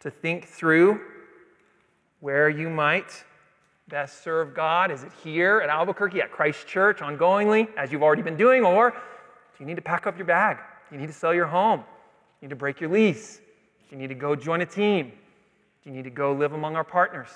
to 0.00 0.10
think 0.10 0.46
through 0.46 1.00
where 2.24 2.48
you 2.48 2.70
might 2.70 3.22
best 3.86 4.24
serve 4.24 4.54
God? 4.54 4.90
Is 4.90 5.02
it 5.02 5.12
here 5.22 5.60
at 5.62 5.68
Albuquerque, 5.68 6.22
at 6.22 6.32
Christ 6.32 6.66
Church, 6.66 7.00
ongoingly, 7.00 7.68
as 7.76 7.92
you've 7.92 8.02
already 8.02 8.22
been 8.22 8.38
doing? 8.38 8.64
Or 8.64 8.92
do 8.92 8.96
you 9.60 9.66
need 9.66 9.76
to 9.76 9.82
pack 9.82 10.06
up 10.06 10.16
your 10.16 10.24
bag? 10.24 10.56
Do 10.56 10.94
you 10.94 11.00
need 11.02 11.08
to 11.08 11.12
sell 11.12 11.34
your 11.34 11.44
home? 11.44 11.80
Do 11.80 11.84
you 12.40 12.46
need 12.46 12.50
to 12.50 12.56
break 12.56 12.80
your 12.80 12.88
lease? 12.88 13.42
Do 13.90 13.94
you 13.94 13.98
need 13.98 14.08
to 14.08 14.14
go 14.14 14.34
join 14.34 14.62
a 14.62 14.66
team? 14.66 15.12
Do 15.82 15.90
you 15.90 15.94
need 15.94 16.04
to 16.04 16.10
go 16.10 16.32
live 16.32 16.54
among 16.54 16.76
our 16.76 16.82
partners 16.82 17.28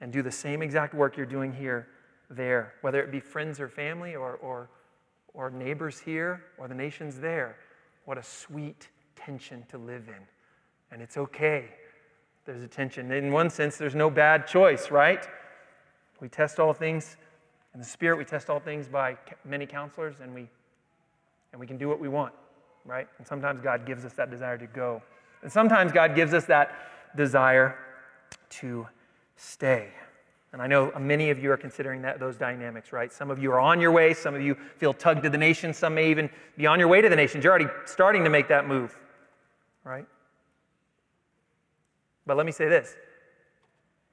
and 0.00 0.10
do 0.10 0.22
the 0.22 0.32
same 0.32 0.62
exact 0.62 0.94
work 0.94 1.18
you're 1.18 1.26
doing 1.26 1.52
here, 1.52 1.86
there, 2.30 2.72
whether 2.80 3.02
it 3.02 3.12
be 3.12 3.20
friends 3.20 3.60
or 3.60 3.68
family 3.68 4.16
or, 4.16 4.36
or, 4.36 4.70
or 5.34 5.50
neighbors 5.50 6.00
here 6.00 6.44
or 6.56 6.66
the 6.66 6.74
nations 6.74 7.20
there? 7.20 7.58
What 8.06 8.16
a 8.16 8.22
sweet 8.22 8.88
tension 9.16 9.66
to 9.68 9.76
live 9.76 10.08
in. 10.08 10.26
And 10.90 11.02
it's 11.02 11.18
okay 11.18 11.68
there's 12.44 12.62
a 12.62 12.68
tension. 12.68 13.10
In 13.12 13.32
one 13.32 13.50
sense, 13.50 13.76
there's 13.76 13.94
no 13.94 14.10
bad 14.10 14.46
choice, 14.46 14.90
right? 14.90 15.26
We 16.20 16.28
test 16.28 16.58
all 16.58 16.72
things 16.72 17.16
in 17.74 17.80
the 17.80 17.86
Spirit, 17.86 18.18
we 18.18 18.24
test 18.24 18.50
all 18.50 18.60
things 18.60 18.86
by 18.86 19.16
many 19.44 19.64
counselors, 19.64 20.16
and 20.22 20.34
we, 20.34 20.48
and 21.52 21.60
we 21.60 21.66
can 21.66 21.78
do 21.78 21.88
what 21.88 21.98
we 21.98 22.08
want, 22.08 22.34
right? 22.84 23.08
And 23.18 23.26
sometimes 23.26 23.60
God 23.60 23.86
gives 23.86 24.04
us 24.04 24.12
that 24.14 24.30
desire 24.30 24.58
to 24.58 24.66
go. 24.66 25.02
And 25.42 25.50
sometimes 25.50 25.90
God 25.90 26.14
gives 26.14 26.34
us 26.34 26.44
that 26.46 27.16
desire 27.16 27.78
to 28.50 28.86
stay. 29.36 29.88
And 30.52 30.60
I 30.60 30.66
know 30.66 30.92
many 31.00 31.30
of 31.30 31.42
you 31.42 31.50
are 31.50 31.56
considering 31.56 32.02
that, 32.02 32.20
those 32.20 32.36
dynamics, 32.36 32.92
right? 32.92 33.10
Some 33.10 33.30
of 33.30 33.38
you 33.38 33.50
are 33.52 33.60
on 33.60 33.80
your 33.80 33.90
way, 33.90 34.12
some 34.12 34.34
of 34.34 34.42
you 34.42 34.54
feel 34.76 34.92
tugged 34.92 35.22
to 35.22 35.30
the 35.30 35.38
nation, 35.38 35.72
some 35.72 35.94
may 35.94 36.10
even 36.10 36.28
be 36.58 36.66
on 36.66 36.78
your 36.78 36.88
way 36.88 37.00
to 37.00 37.08
the 37.08 37.16
nations. 37.16 37.42
You're 37.42 37.54
already 37.54 37.72
starting 37.86 38.22
to 38.24 38.30
make 38.30 38.48
that 38.48 38.68
move, 38.68 38.94
right? 39.82 40.06
But 42.26 42.36
let 42.36 42.46
me 42.46 42.52
say 42.52 42.68
this 42.68 42.96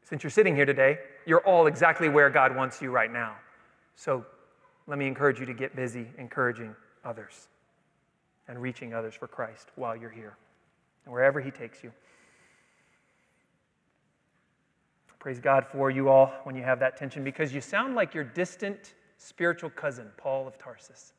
since 0.04 0.24
you're 0.24 0.32
sitting 0.32 0.56
here 0.56 0.66
today, 0.66 0.98
you're 1.26 1.46
all 1.46 1.68
exactly 1.68 2.10
where 2.10 2.30
God 2.30 2.56
wants 2.56 2.82
you 2.82 2.90
right 2.90 3.12
now. 3.12 3.36
So 3.96 4.26
let 4.88 4.98
me 4.98 5.06
encourage 5.06 5.40
you 5.40 5.46
to 5.46 5.54
get 5.54 5.76
busy 5.76 6.08
encouraging 6.18 6.76
others 7.06 7.48
and 8.48 8.60
reaching 8.60 8.94
others 8.94 9.14
for 9.14 9.28
Christ 9.28 9.70
while 9.76 9.96
you're 9.96 10.10
here 10.10 10.36
and 11.06 11.14
wherever 11.14 11.40
He 11.40 11.52
takes 11.52 11.84
you. 11.84 11.92
Praise 15.20 15.42
God 15.42 15.66
for 15.68 15.92
you 15.92 16.08
all 16.08 16.32
when 16.46 16.56
you 16.56 16.64
have 16.64 16.80
that 16.80 16.96
tension 16.96 17.26
because 17.26 17.54
you 17.54 17.60
sound 17.60 17.94
like 17.94 18.14
you're 18.14 18.24
distant 18.24 18.94
spiritual 19.18 19.70
cousin, 19.70 20.08
Paul 20.16 20.48
of 20.48 20.58
Tarsus. 20.58 21.14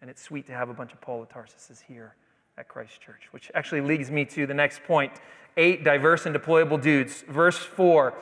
And 0.00 0.10
it's 0.10 0.20
sweet 0.20 0.44
to 0.48 0.52
have 0.52 0.68
a 0.68 0.74
bunch 0.74 0.92
of 0.92 1.00
Paul 1.00 1.22
of 1.22 1.28
Tarsuses 1.28 1.80
here 1.80 2.16
at 2.58 2.66
Christ 2.66 3.00
Church, 3.00 3.28
which 3.30 3.50
actually 3.54 3.80
leads 3.80 4.10
me 4.10 4.24
to 4.24 4.44
the 4.44 4.54
next 4.54 4.82
point 4.82 5.12
eight 5.56 5.84
diverse 5.84 6.26
and 6.26 6.34
deployable 6.34 6.80
dudes. 6.80 7.24
Verse 7.28 7.58
four, 7.58 8.14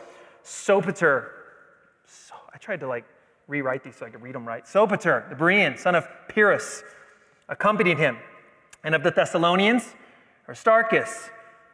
Sopater. 0.45 1.29
So, 2.07 2.35
I 2.53 2.59
tried 2.59 2.81
to 2.81 2.87
like 2.87 3.05
rewrite 3.47 3.83
these 3.85 3.97
so 3.97 4.07
I 4.07 4.11
could 4.11 4.23
read 4.23 4.35
them 4.35 4.47
right. 4.47 4.65
Sopater, 4.65 5.29
the 5.29 5.35
Berean, 5.35 5.79
son 5.79 5.95
of 5.95 6.09
Pyrrhus, 6.29 6.83
accompanied 7.49 7.99
him. 7.99 8.19
And 8.83 8.95
of 8.95 9.03
the 9.03 9.11
Thessalonians, 9.11 9.95
Aristarchus 10.49 11.31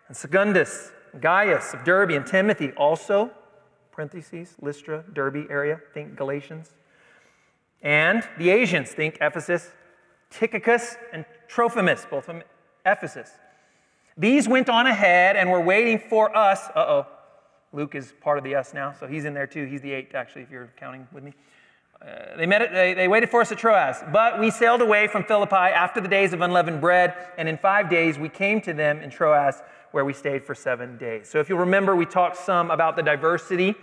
and 0.08 0.16
Secundus, 0.16 0.90
Gaius 1.20 1.72
of 1.72 1.84
Derbe, 1.84 2.10
and 2.10 2.26
Timothy 2.26 2.72
also, 2.72 3.30
parentheses, 3.92 4.54
Lystra, 4.60 5.04
Derbe 5.12 5.46
area, 5.48 5.80
think 5.94 6.16
Galatians. 6.16 6.74
And 7.82 8.26
the 8.38 8.50
Asians, 8.50 8.90
think 8.90 9.18
Ephesus, 9.20 9.70
Tychicus 10.30 10.96
and 11.12 11.24
Trophimus, 11.48 12.06
both 12.10 12.24
from 12.24 12.42
Ephesus. 12.84 13.30
These 14.16 14.48
went 14.48 14.68
on 14.68 14.86
ahead 14.86 15.36
and 15.36 15.50
were 15.50 15.60
waiting 15.60 15.98
for 15.98 16.34
us. 16.36 16.68
Uh 16.74 16.80
oh. 16.80 17.06
Luke 17.72 17.94
is 17.94 18.14
part 18.20 18.38
of 18.38 18.44
the 18.44 18.54
us 18.54 18.72
now, 18.72 18.94
so 18.98 19.06
he's 19.06 19.24
in 19.26 19.34
there 19.34 19.46
too. 19.46 19.66
He's 19.66 19.82
the 19.82 19.92
eight, 19.92 20.14
actually, 20.14 20.42
if 20.42 20.50
you're 20.50 20.72
counting 20.78 21.06
with 21.12 21.22
me. 21.22 21.34
Uh, 22.00 22.36
they, 22.36 22.46
met 22.46 22.62
it, 22.62 22.72
they, 22.72 22.94
they 22.94 23.08
waited 23.08 23.30
for 23.30 23.40
us 23.40 23.52
at 23.52 23.58
Troas. 23.58 23.96
But 24.12 24.38
we 24.38 24.50
sailed 24.50 24.80
away 24.80 25.08
from 25.08 25.24
Philippi 25.24 25.56
after 25.56 26.00
the 26.00 26.08
days 26.08 26.32
of 26.32 26.40
unleavened 26.40 26.80
bread, 26.80 27.14
and 27.36 27.48
in 27.48 27.58
five 27.58 27.90
days 27.90 28.18
we 28.18 28.28
came 28.28 28.60
to 28.62 28.72
them 28.72 29.00
in 29.00 29.10
Troas, 29.10 29.62
where 29.92 30.04
we 30.04 30.12
stayed 30.12 30.44
for 30.44 30.54
seven 30.54 30.96
days. 30.96 31.28
So 31.28 31.38
if 31.38 31.48
you'll 31.48 31.58
remember, 31.58 31.96
we 31.96 32.06
talked 32.06 32.36
some 32.36 32.70
about 32.70 32.96
the 32.96 33.02
diversity 33.02 33.74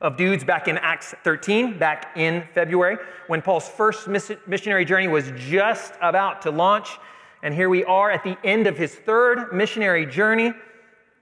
of 0.00 0.16
dudes 0.16 0.44
back 0.44 0.68
in 0.68 0.76
Acts 0.78 1.14
13, 1.24 1.78
back 1.78 2.12
in 2.16 2.44
February, 2.52 2.98
when 3.26 3.40
Paul's 3.40 3.68
first 3.68 4.08
missionary 4.08 4.84
journey 4.84 5.08
was 5.08 5.32
just 5.36 5.94
about 6.02 6.42
to 6.42 6.50
launch. 6.50 6.98
And 7.42 7.54
here 7.54 7.68
we 7.68 7.84
are 7.84 8.10
at 8.10 8.24
the 8.24 8.36
end 8.44 8.66
of 8.66 8.76
his 8.76 8.94
third 8.94 9.52
missionary 9.52 10.06
journey. 10.06 10.52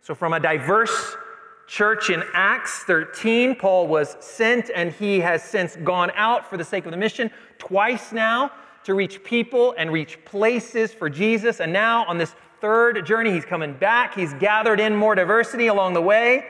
So, 0.00 0.14
from 0.14 0.33
a 0.33 0.40
diverse 0.40 1.16
church 1.66 2.11
in 2.11 2.22
Acts 2.35 2.85
13, 2.85 3.57
Paul 3.57 3.87
was 3.87 4.16
sent 4.20 4.70
and 4.74 4.92
he 4.92 5.20
has 5.20 5.42
since 5.42 5.77
gone 5.77 6.11
out 6.14 6.48
for 6.48 6.57
the 6.57 6.64
sake 6.64 6.85
of 6.85 6.90
the 6.90 6.96
mission 6.96 7.31
twice 7.59 8.12
now 8.12 8.50
to 8.85 8.94
reach 8.94 9.24
people 9.24 9.74
and 9.79 9.90
reach 9.90 10.22
places 10.24 10.92
for 10.92 11.09
Jesus. 11.09 11.61
And 11.61 11.72
now 11.72 12.05
on 12.05 12.18
this 12.18 12.35
third 12.61 13.05
journey, 13.07 13.33
he's 13.33 13.44
coming 13.44 13.74
back. 13.74 14.14
He's 14.14 14.35
gathered 14.35 14.79
in 14.79 14.94
more 14.94 15.14
diversity 15.14 15.68
along 15.68 15.94
the 15.94 16.03
way 16.03 16.44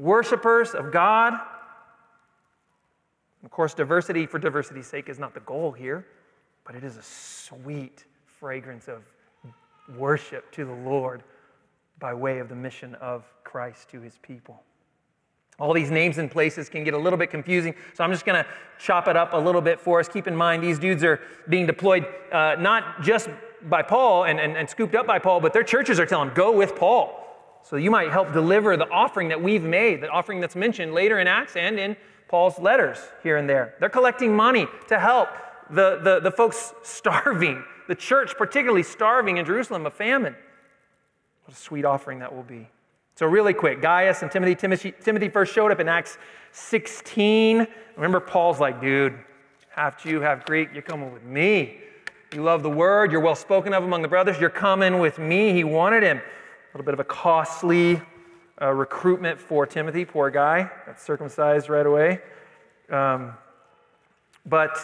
worshipers 0.00 0.70
of 0.70 0.90
God. 0.92 1.34
Of 3.44 3.50
course, 3.50 3.74
diversity 3.74 4.26
for 4.26 4.38
diversity's 4.38 4.86
sake 4.86 5.08
is 5.08 5.18
not 5.18 5.34
the 5.34 5.40
goal 5.40 5.72
here, 5.72 6.06
but 6.64 6.74
it 6.74 6.84
is 6.84 6.96
a 6.96 7.02
sweet 7.02 8.04
fragrance 8.40 8.88
of 8.88 9.02
worship 9.96 10.50
to 10.52 10.64
the 10.64 10.72
Lord 10.72 11.22
by 11.98 12.14
way 12.14 12.38
of 12.38 12.48
the 12.48 12.54
mission 12.54 12.94
of 12.96 13.24
Christ 13.44 13.90
to 13.90 14.00
his 14.00 14.18
people. 14.22 14.62
All 15.58 15.74
these 15.74 15.90
names 15.90 16.16
and 16.16 16.30
places 16.30 16.70
can 16.70 16.82
get 16.82 16.94
a 16.94 16.98
little 16.98 17.18
bit 17.18 17.30
confusing, 17.30 17.74
so 17.92 18.02
I'm 18.02 18.10
just 18.10 18.24
going 18.24 18.42
to 18.42 18.48
chop 18.78 19.08
it 19.08 19.16
up 19.16 19.34
a 19.34 19.36
little 19.36 19.60
bit 19.60 19.78
for 19.78 20.00
us. 20.00 20.08
Keep 20.08 20.26
in 20.26 20.34
mind, 20.34 20.62
these 20.62 20.78
dudes 20.78 21.04
are 21.04 21.20
being 21.50 21.66
deployed 21.66 22.06
uh, 22.32 22.56
not 22.58 23.02
just 23.02 23.28
by 23.64 23.82
Paul 23.82 24.24
and, 24.24 24.40
and, 24.40 24.56
and 24.56 24.68
scooped 24.70 24.94
up 24.94 25.06
by 25.06 25.18
Paul, 25.18 25.40
but 25.40 25.52
their 25.52 25.62
churches 25.62 26.00
are 26.00 26.06
telling, 26.06 26.32
go 26.32 26.50
with 26.50 26.76
Paul. 26.76 27.16
So 27.62 27.76
you 27.76 27.90
might 27.90 28.10
help 28.10 28.32
deliver 28.32 28.78
the 28.78 28.88
offering 28.88 29.28
that 29.28 29.42
we've 29.42 29.62
made, 29.62 30.00
the 30.00 30.08
offering 30.08 30.40
that's 30.40 30.56
mentioned 30.56 30.94
later 30.94 31.18
in 31.18 31.26
Acts 31.26 31.56
and 31.56 31.78
in 31.78 31.94
Paul's 32.26 32.58
letters 32.58 32.98
here 33.22 33.36
and 33.36 33.46
there. 33.46 33.74
They're 33.80 33.90
collecting 33.90 34.34
money 34.34 34.66
to 34.88 34.98
help 34.98 35.28
the, 35.68 36.00
the, 36.02 36.20
the 36.20 36.30
folks 36.30 36.72
starving, 36.82 37.62
the 37.90 37.96
church 37.96 38.36
particularly 38.38 38.84
starving 38.84 39.38
in 39.38 39.44
Jerusalem, 39.44 39.84
a 39.84 39.90
famine. 39.90 40.36
What 41.44 41.56
a 41.56 41.60
sweet 41.60 41.84
offering 41.84 42.20
that 42.20 42.32
will 42.32 42.44
be. 42.44 42.68
So, 43.16 43.26
really 43.26 43.52
quick, 43.52 43.82
Gaius 43.82 44.22
and 44.22 44.30
Timothy. 44.30 44.54
Timothy, 44.54 44.94
Timothy 45.02 45.28
first 45.28 45.52
showed 45.52 45.72
up 45.72 45.80
in 45.80 45.88
Acts 45.88 46.16
16. 46.52 47.66
Remember, 47.96 48.20
Paul's 48.20 48.60
like, 48.60 48.80
dude, 48.80 49.18
half 49.70 50.00
Jew, 50.00 50.20
half 50.20 50.46
Greek, 50.46 50.68
you're 50.72 50.82
coming 50.82 51.12
with 51.12 51.24
me. 51.24 51.78
You 52.32 52.44
love 52.44 52.62
the 52.62 52.70
word, 52.70 53.10
you're 53.10 53.20
well 53.20 53.34
spoken 53.34 53.74
of 53.74 53.82
among 53.82 54.02
the 54.02 54.08
brothers, 54.08 54.38
you're 54.38 54.50
coming 54.50 55.00
with 55.00 55.18
me. 55.18 55.52
He 55.52 55.64
wanted 55.64 56.04
him. 56.04 56.18
A 56.18 56.22
little 56.72 56.84
bit 56.84 56.94
of 56.94 57.00
a 57.00 57.04
costly 57.04 58.00
uh, 58.62 58.70
recruitment 58.70 59.40
for 59.40 59.66
Timothy, 59.66 60.04
poor 60.04 60.30
guy, 60.30 60.70
got 60.86 61.00
circumcised 61.00 61.68
right 61.68 61.86
away. 61.86 62.20
Um, 62.88 63.32
but 64.46 64.78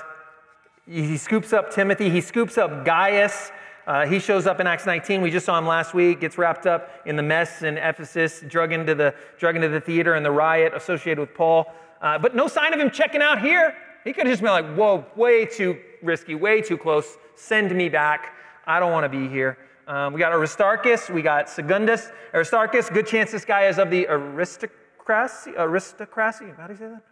he 0.86 1.16
scoops 1.16 1.52
up 1.52 1.70
Timothy, 1.70 2.10
he 2.10 2.20
scoops 2.20 2.58
up 2.58 2.84
Gaius. 2.84 3.50
Uh, 3.86 4.04
he 4.04 4.18
shows 4.18 4.48
up 4.48 4.58
in 4.58 4.66
Acts 4.66 4.84
19. 4.84 5.20
We 5.20 5.30
just 5.30 5.46
saw 5.46 5.56
him 5.56 5.66
last 5.66 5.94
week. 5.94 6.20
Gets 6.20 6.38
wrapped 6.38 6.66
up 6.66 6.90
in 7.06 7.14
the 7.14 7.22
mess 7.22 7.62
in 7.62 7.78
Ephesus, 7.78 8.42
drug 8.48 8.72
into 8.72 8.96
the, 8.96 9.14
drug 9.38 9.54
into 9.54 9.68
the 9.68 9.80
theater 9.80 10.14
and 10.14 10.26
the 10.26 10.30
riot 10.30 10.72
associated 10.74 11.20
with 11.20 11.32
Paul. 11.34 11.72
Uh, 12.02 12.18
but 12.18 12.34
no 12.34 12.48
sign 12.48 12.74
of 12.74 12.80
him 12.80 12.90
checking 12.90 13.22
out 13.22 13.40
here. 13.40 13.76
He 14.02 14.12
could 14.12 14.26
have 14.26 14.32
just 14.32 14.42
been 14.42 14.50
like, 14.50 14.74
whoa, 14.74 15.06
way 15.14 15.46
too 15.46 15.78
risky, 16.02 16.34
way 16.34 16.62
too 16.62 16.76
close. 16.76 17.16
Send 17.36 17.72
me 17.74 17.88
back. 17.88 18.34
I 18.66 18.80
don't 18.80 18.90
want 18.90 19.04
to 19.04 19.08
be 19.08 19.28
here. 19.28 19.56
Um, 19.86 20.12
we 20.12 20.18
got 20.18 20.32
Aristarchus, 20.32 21.08
we 21.08 21.22
got 21.22 21.48
Secundus. 21.48 22.10
Aristarchus, 22.34 22.90
good 22.90 23.06
chance 23.06 23.30
this 23.30 23.44
guy 23.44 23.66
is 23.66 23.78
of 23.78 23.88
the 23.88 24.08
aristocracy. 24.08 25.52
Aristocracy, 25.56 26.46
how 26.56 26.66
do 26.66 26.72
you 26.72 26.78
say 26.78 26.88
that? 26.88 27.02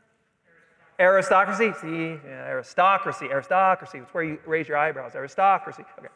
Aristocracy. 0.99 1.73
See, 1.81 2.21
yeah, 2.25 2.49
aristocracy, 2.49 3.27
aristocracy. 3.27 3.99
It's 3.99 4.15
where 4.15 4.25
you 4.25 4.39
raise 4.47 4.69
your 4.69 4.77
eyebrows. 4.77 5.15
Aristocracy. 5.15 5.85
Okay. 5.99 6.09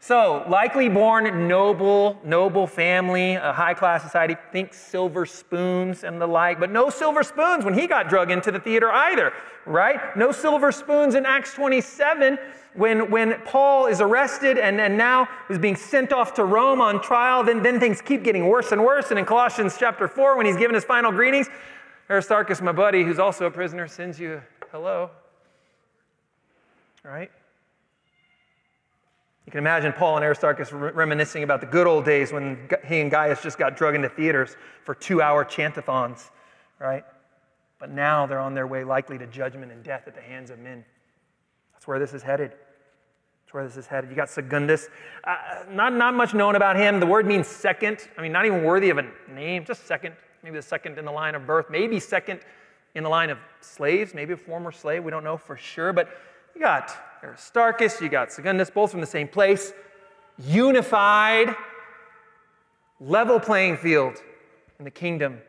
So, 0.00 0.44
likely 0.50 0.90
born 0.90 1.48
noble, 1.48 2.20
noble 2.24 2.66
family, 2.66 3.36
a 3.36 3.54
high 3.54 3.72
class 3.72 4.02
society. 4.02 4.36
Think 4.52 4.74
silver 4.74 5.24
spoons 5.24 6.04
and 6.04 6.20
the 6.20 6.26
like, 6.26 6.60
but 6.60 6.70
no 6.70 6.90
silver 6.90 7.22
spoons 7.22 7.64
when 7.64 7.72
he 7.72 7.86
got 7.86 8.10
drug 8.10 8.30
into 8.30 8.52
the 8.52 8.60
theater 8.60 8.90
either, 8.92 9.32
right? 9.64 10.14
No 10.14 10.30
silver 10.30 10.72
spoons 10.72 11.14
in 11.14 11.24
Acts 11.24 11.54
27 11.54 12.38
when, 12.74 13.10
when 13.10 13.40
Paul 13.46 13.86
is 13.86 14.00
arrested 14.00 14.58
and, 14.58 14.80
and 14.80 14.98
now 14.98 15.28
is 15.48 15.58
being 15.58 15.76
sent 15.76 16.12
off 16.12 16.34
to 16.34 16.44
Rome 16.44 16.80
on 16.80 17.00
trial, 17.00 17.42
then, 17.42 17.62
then 17.62 17.80
things 17.80 18.02
keep 18.02 18.24
getting 18.24 18.46
worse 18.46 18.72
and 18.72 18.84
worse. 18.84 19.10
And 19.10 19.18
in 19.18 19.24
Colossians 19.24 19.76
chapter 19.78 20.06
4, 20.06 20.36
when 20.36 20.44
he's 20.44 20.56
given 20.56 20.74
his 20.74 20.84
final 20.84 21.12
greetings, 21.12 21.48
Aristarchus, 22.10 22.60
my 22.60 22.72
buddy, 22.72 23.02
who's 23.02 23.18
also 23.18 23.46
a 23.46 23.50
prisoner, 23.50 23.88
sends 23.88 24.20
you 24.20 24.42
hello. 24.70 25.10
Right? 27.02 27.30
You 29.46 29.50
can 29.50 29.58
imagine 29.58 29.92
Paul 29.92 30.16
and 30.16 30.24
Aristarchus 30.24 30.72
reminiscing 30.72 31.42
about 31.42 31.60
the 31.60 31.66
good 31.66 31.86
old 31.86 32.04
days 32.04 32.32
when 32.32 32.68
he 32.86 33.00
and 33.00 33.10
Gaius 33.10 33.42
just 33.42 33.58
got 33.58 33.76
drug 33.76 33.94
into 33.94 34.08
theaters 34.08 34.56
for 34.84 34.94
two 34.94 35.20
hour 35.20 35.44
chantathons, 35.44 36.30
right? 36.78 37.04
But 37.78 37.90
now 37.90 38.26
they're 38.26 38.40
on 38.40 38.54
their 38.54 38.66
way 38.66 38.84
likely 38.84 39.18
to 39.18 39.26
judgment 39.26 39.70
and 39.70 39.82
death 39.82 40.04
at 40.06 40.14
the 40.14 40.22
hands 40.22 40.50
of 40.50 40.58
men. 40.58 40.84
That's 41.72 41.86
where 41.86 41.98
this 41.98 42.14
is 42.14 42.22
headed. 42.22 42.50
That's 42.50 43.52
where 43.52 43.64
this 43.64 43.76
is 43.76 43.86
headed. 43.86 44.08
You 44.08 44.16
got 44.16 44.30
Secundus. 44.30 44.88
Uh, 45.22 45.36
not, 45.70 45.92
not 45.92 46.14
much 46.14 46.32
known 46.32 46.56
about 46.56 46.76
him. 46.76 46.98
The 46.98 47.06
word 47.06 47.26
means 47.26 47.46
second. 47.46 48.08
I 48.16 48.22
mean, 48.22 48.32
not 48.32 48.46
even 48.46 48.64
worthy 48.64 48.88
of 48.88 48.96
a 48.96 49.06
name, 49.30 49.66
just 49.66 49.86
second. 49.86 50.14
Maybe 50.44 50.56
the 50.56 50.62
second 50.62 50.98
in 50.98 51.06
the 51.06 51.10
line 51.10 51.34
of 51.34 51.46
birth. 51.46 51.70
Maybe 51.70 51.98
second 51.98 52.40
in 52.94 53.02
the 53.02 53.08
line 53.08 53.30
of 53.30 53.38
slaves. 53.62 54.12
Maybe 54.12 54.34
a 54.34 54.36
former 54.36 54.70
slave. 54.70 55.02
We 55.02 55.10
don't 55.10 55.24
know 55.24 55.38
for 55.38 55.56
sure. 55.56 55.94
But 55.94 56.10
you 56.54 56.60
got 56.60 56.94
Aristarchus, 57.24 57.98
you 58.02 58.10
got 58.10 58.30
Secundus, 58.30 58.68
both 58.68 58.90
from 58.90 59.00
the 59.00 59.06
same 59.06 59.26
place. 59.26 59.72
Unified, 60.38 61.56
level 63.00 63.40
playing 63.40 63.78
field 63.78 64.22
in 64.78 64.84
the 64.84 64.90
kingdom 64.90 65.40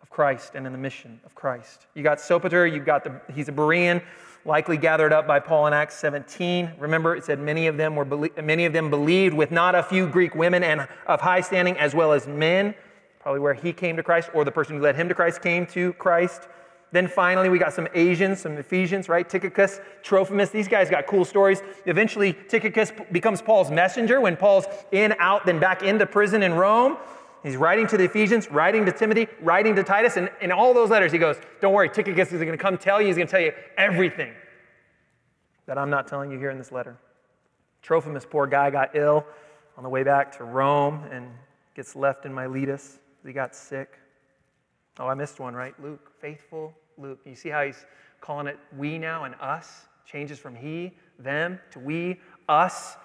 of 0.00 0.08
Christ 0.08 0.52
and 0.54 0.66
in 0.66 0.72
the 0.72 0.78
mission 0.78 1.20
of 1.26 1.34
Christ. 1.34 1.86
You 1.92 2.02
got 2.02 2.16
Sopater, 2.16 2.72
You've 2.72 2.86
got 2.86 3.04
the, 3.04 3.20
he's 3.34 3.50
a 3.50 3.52
Berean 3.52 4.02
likely 4.46 4.78
gathered 4.78 5.12
up 5.12 5.26
by 5.26 5.38
Paul 5.38 5.66
in 5.66 5.74
Acts 5.74 5.96
17. 5.98 6.72
Remember, 6.78 7.14
it 7.14 7.24
said 7.24 7.38
many 7.38 7.66
of 7.66 7.76
them 7.76 7.94
were 7.94 8.06
many 8.42 8.64
of 8.64 8.72
them 8.72 8.88
believed, 8.88 9.34
with 9.34 9.50
not 9.50 9.74
a 9.74 9.82
few 9.82 10.06
Greek 10.06 10.34
women 10.34 10.62
and 10.62 10.88
of 11.06 11.20
high 11.20 11.42
standing 11.42 11.76
as 11.76 11.94
well 11.94 12.14
as 12.14 12.26
men. 12.26 12.74
Probably 13.20 13.40
where 13.40 13.54
he 13.54 13.72
came 13.72 13.96
to 13.96 14.02
Christ, 14.02 14.30
or 14.34 14.44
the 14.44 14.50
person 14.50 14.76
who 14.76 14.82
led 14.82 14.96
him 14.96 15.08
to 15.08 15.14
Christ 15.14 15.42
came 15.42 15.66
to 15.66 15.92
Christ. 15.94 16.48
Then 16.92 17.06
finally, 17.06 17.48
we 17.48 17.58
got 17.58 17.72
some 17.72 17.86
Asians, 17.94 18.40
some 18.40 18.56
Ephesians, 18.56 19.08
right? 19.08 19.28
Tychicus, 19.28 19.80
Trophimus. 20.02 20.50
These 20.50 20.66
guys 20.66 20.90
got 20.90 21.06
cool 21.06 21.24
stories. 21.24 21.62
Eventually, 21.86 22.32
Tychicus 22.32 22.92
becomes 23.12 23.40
Paul's 23.40 23.70
messenger 23.70 24.20
when 24.20 24.36
Paul's 24.36 24.64
in, 24.90 25.14
out, 25.18 25.46
then 25.46 25.60
back 25.60 25.82
into 25.82 26.06
prison 26.06 26.42
in 26.42 26.54
Rome. 26.54 26.96
He's 27.42 27.56
writing 27.56 27.86
to 27.88 27.96
the 27.96 28.04
Ephesians, 28.04 28.50
writing 28.50 28.84
to 28.86 28.92
Timothy, 28.92 29.28
writing 29.40 29.74
to 29.76 29.84
Titus, 29.84 30.16
and 30.16 30.30
in 30.40 30.50
all 30.50 30.74
those 30.74 30.90
letters 30.90 31.12
he 31.12 31.18
goes, 31.18 31.36
Don't 31.60 31.72
worry, 31.72 31.88
Tychicus 31.88 32.32
is 32.32 32.40
going 32.40 32.50
to 32.50 32.58
come 32.58 32.76
tell 32.76 33.00
you, 33.00 33.06
he's 33.06 33.16
going 33.16 33.28
to 33.28 33.30
tell 33.30 33.40
you 33.40 33.52
everything 33.78 34.32
that 35.66 35.78
I'm 35.78 35.88
not 35.88 36.08
telling 36.08 36.30
you 36.30 36.38
here 36.38 36.50
in 36.50 36.58
this 36.58 36.72
letter. 36.72 36.98
Trophimus, 37.82 38.26
poor 38.28 38.46
guy, 38.46 38.70
got 38.70 38.94
ill 38.94 39.24
on 39.76 39.84
the 39.84 39.88
way 39.88 40.02
back 40.02 40.36
to 40.38 40.44
Rome 40.44 41.04
and 41.10 41.30
gets 41.74 41.94
left 41.96 42.26
in 42.26 42.34
Miletus. 42.34 42.98
He 43.24 43.32
got 43.32 43.54
sick. 43.54 43.98
Oh, 44.98 45.06
I 45.06 45.14
missed 45.14 45.40
one, 45.40 45.54
right? 45.54 45.74
Luke, 45.82 46.10
faithful 46.20 46.74
Luke. 46.98 47.20
You 47.24 47.34
see 47.34 47.48
how 47.48 47.64
he's 47.64 47.86
calling 48.20 48.46
it 48.46 48.58
we 48.76 48.98
now 48.98 49.24
and 49.24 49.34
us? 49.40 49.86
Changes 50.04 50.38
from 50.38 50.54
he, 50.54 50.92
them 51.18 51.58
to 51.70 51.78
we, 51.78 52.20
us. 52.48 52.96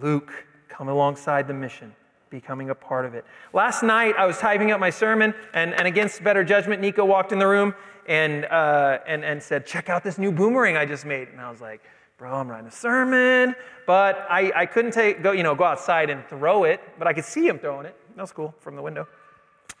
Luke, 0.00 0.32
come 0.68 0.88
alongside 0.88 1.46
the 1.46 1.54
mission, 1.54 1.94
becoming 2.30 2.70
a 2.70 2.74
part 2.74 3.04
of 3.04 3.14
it. 3.14 3.24
Last 3.52 3.82
night, 3.82 4.14
I 4.16 4.26
was 4.26 4.38
typing 4.38 4.70
up 4.70 4.80
my 4.80 4.90
sermon, 4.90 5.34
and, 5.54 5.74
and 5.74 5.86
against 5.86 6.22
better 6.24 6.44
judgment, 6.44 6.80
Nico 6.80 7.04
walked 7.04 7.32
in 7.32 7.38
the 7.38 7.46
room 7.46 7.74
and, 8.06 8.46
uh, 8.46 8.98
and, 9.06 9.24
and 9.24 9.42
said, 9.42 9.66
Check 9.66 9.88
out 9.88 10.02
this 10.02 10.18
new 10.18 10.32
boomerang 10.32 10.76
I 10.76 10.86
just 10.86 11.04
made. 11.04 11.28
And 11.28 11.40
I 11.40 11.50
was 11.50 11.60
like, 11.60 11.82
Bro, 12.16 12.34
I'm 12.34 12.48
writing 12.48 12.66
a 12.66 12.72
sermon. 12.72 13.54
But 13.86 14.26
I, 14.28 14.50
I 14.54 14.66
couldn't 14.66 14.90
take, 14.90 15.22
go, 15.22 15.32
you 15.32 15.42
know, 15.42 15.54
go 15.54 15.64
outside 15.64 16.10
and 16.10 16.26
throw 16.26 16.64
it, 16.64 16.80
but 16.98 17.06
I 17.06 17.12
could 17.12 17.24
see 17.24 17.46
him 17.46 17.58
throwing 17.58 17.86
it. 17.86 17.94
That 18.16 18.22
was 18.22 18.32
cool 18.32 18.54
from 18.58 18.74
the 18.74 18.82
window. 18.82 19.06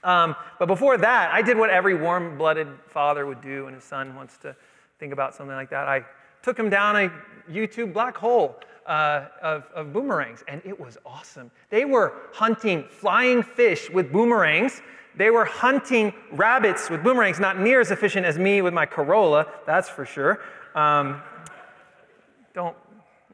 Um, 0.04 0.36
but 0.58 0.66
before 0.66 0.96
that, 0.98 1.30
I 1.32 1.42
did 1.42 1.56
what 1.56 1.70
every 1.70 1.94
warm 1.94 2.38
blooded 2.38 2.68
father 2.86 3.26
would 3.26 3.40
do 3.40 3.64
when 3.64 3.74
his 3.74 3.84
son 3.84 4.14
wants 4.14 4.36
to 4.38 4.54
think 4.98 5.12
about 5.12 5.34
something 5.34 5.56
like 5.56 5.70
that. 5.70 5.88
I 5.88 6.04
took 6.42 6.58
him 6.58 6.70
down 6.70 6.96
a 6.96 7.12
YouTube 7.50 7.92
black 7.92 8.16
hole 8.16 8.60
uh, 8.86 9.26
of, 9.42 9.64
of 9.74 9.92
boomerangs, 9.92 10.44
and 10.48 10.62
it 10.64 10.78
was 10.78 10.98
awesome. 11.04 11.50
They 11.70 11.84
were 11.84 12.14
hunting 12.32 12.84
flying 12.88 13.42
fish 13.42 13.90
with 13.90 14.12
boomerangs. 14.12 14.82
They 15.16 15.30
were 15.30 15.44
hunting 15.44 16.14
rabbits 16.32 16.88
with 16.88 17.02
boomerangs, 17.02 17.40
not 17.40 17.58
near 17.58 17.80
as 17.80 17.90
efficient 17.90 18.24
as 18.24 18.38
me 18.38 18.62
with 18.62 18.72
my 18.72 18.86
Corolla, 18.86 19.46
that's 19.66 19.88
for 19.88 20.06
sure. 20.06 20.40
Um, 20.74 21.20
don't, 22.54 22.76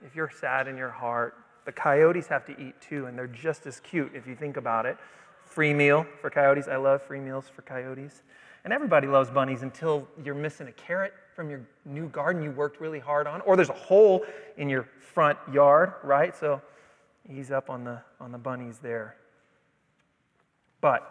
if 0.05 0.17
you're 0.17 0.31
sad 0.31 0.67
in 0.67 0.77
your 0.77 0.91
heart, 0.91 1.35
the 1.67 1.73
coyotes 1.73 2.27
have 2.27 2.45
to 2.47 2.61
eat 2.61 2.75
too, 2.81 3.07
and 3.07 3.19
they're 3.19 3.27
just 3.27 3.67
as 3.67 3.81
cute 3.81 4.13
if 4.15 4.27
you 4.27 4.35
think 4.35 4.57
about 4.57 4.87
it. 4.87 4.97
Free 5.47 5.75
meal 5.75 6.07
for 6.21 6.31
coyotes. 6.31 6.69
I 6.69 6.77
love 6.77 7.03
free 7.03 7.21
meals 7.21 7.49
for 7.49 7.63
coyotes. 7.63 8.23
And 8.65 8.73
everybody 8.73 9.07
loves 9.07 9.31
bunnies 9.31 9.63
until 9.63 10.09
you're 10.25 10.35
missing 10.35 10.69
a 10.69 10.73
carrot 10.73 11.13
from 11.35 11.51
your 11.51 11.61
new 11.85 12.09
garden 12.09 12.43
you 12.43 12.51
worked 12.51 12.81
really 12.81 12.99
hard 12.99 13.27
on, 13.27 13.41
or 13.43 13.57
there's 13.57 13.69
a 13.69 13.75
hole 13.75 14.25
in 14.57 14.69
your 14.69 14.89
front 15.13 15.39
yard, 15.53 15.95
right? 16.03 16.35
So 16.35 16.63
ease 17.29 17.51
up 17.51 17.71
on 17.71 17.85
the, 17.85 18.01
on 18.21 18.33
the 18.33 18.39
bunnies 18.39 18.79
there. 18.79 19.17
But 20.81 21.03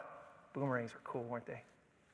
boomerangs 0.53 0.93
were 0.93 1.01
cool, 1.03 1.23
weren't 1.23 1.45
they? 1.45 1.61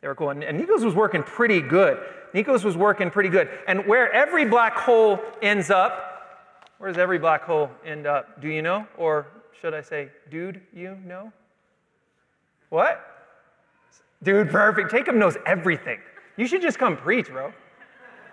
They 0.01 0.07
were 0.07 0.15
cool. 0.15 0.29
And, 0.29 0.43
and 0.43 0.65
was 0.67 0.95
working 0.95 1.23
pretty 1.23 1.61
good. 1.61 1.99
Nikos 2.33 2.63
was 2.63 2.77
working 2.77 3.09
pretty 3.09 3.29
good. 3.29 3.49
And 3.67 3.85
where 3.85 4.11
every 4.13 4.45
black 4.45 4.75
hole 4.75 5.19
ends 5.41 5.69
up, 5.69 6.71
where 6.77 6.89
does 6.89 6.97
every 6.97 7.19
black 7.19 7.43
hole 7.43 7.69
end 7.85 8.07
up? 8.07 8.41
Do 8.41 8.47
you 8.47 8.61
know? 8.61 8.87
Or 8.97 9.27
should 9.59 9.73
I 9.73 9.81
say, 9.81 10.09
dude, 10.29 10.61
you 10.73 10.97
know? 11.05 11.33
What? 12.69 13.05
Dude, 14.21 14.49
perfect. 14.49 14.91
Jacob 14.91 15.15
knows 15.15 15.37
everything. 15.45 15.99
You 16.37 16.47
should 16.47 16.61
just 16.61 16.77
come 16.77 16.97
preach, 16.97 17.27
bro. 17.27 17.53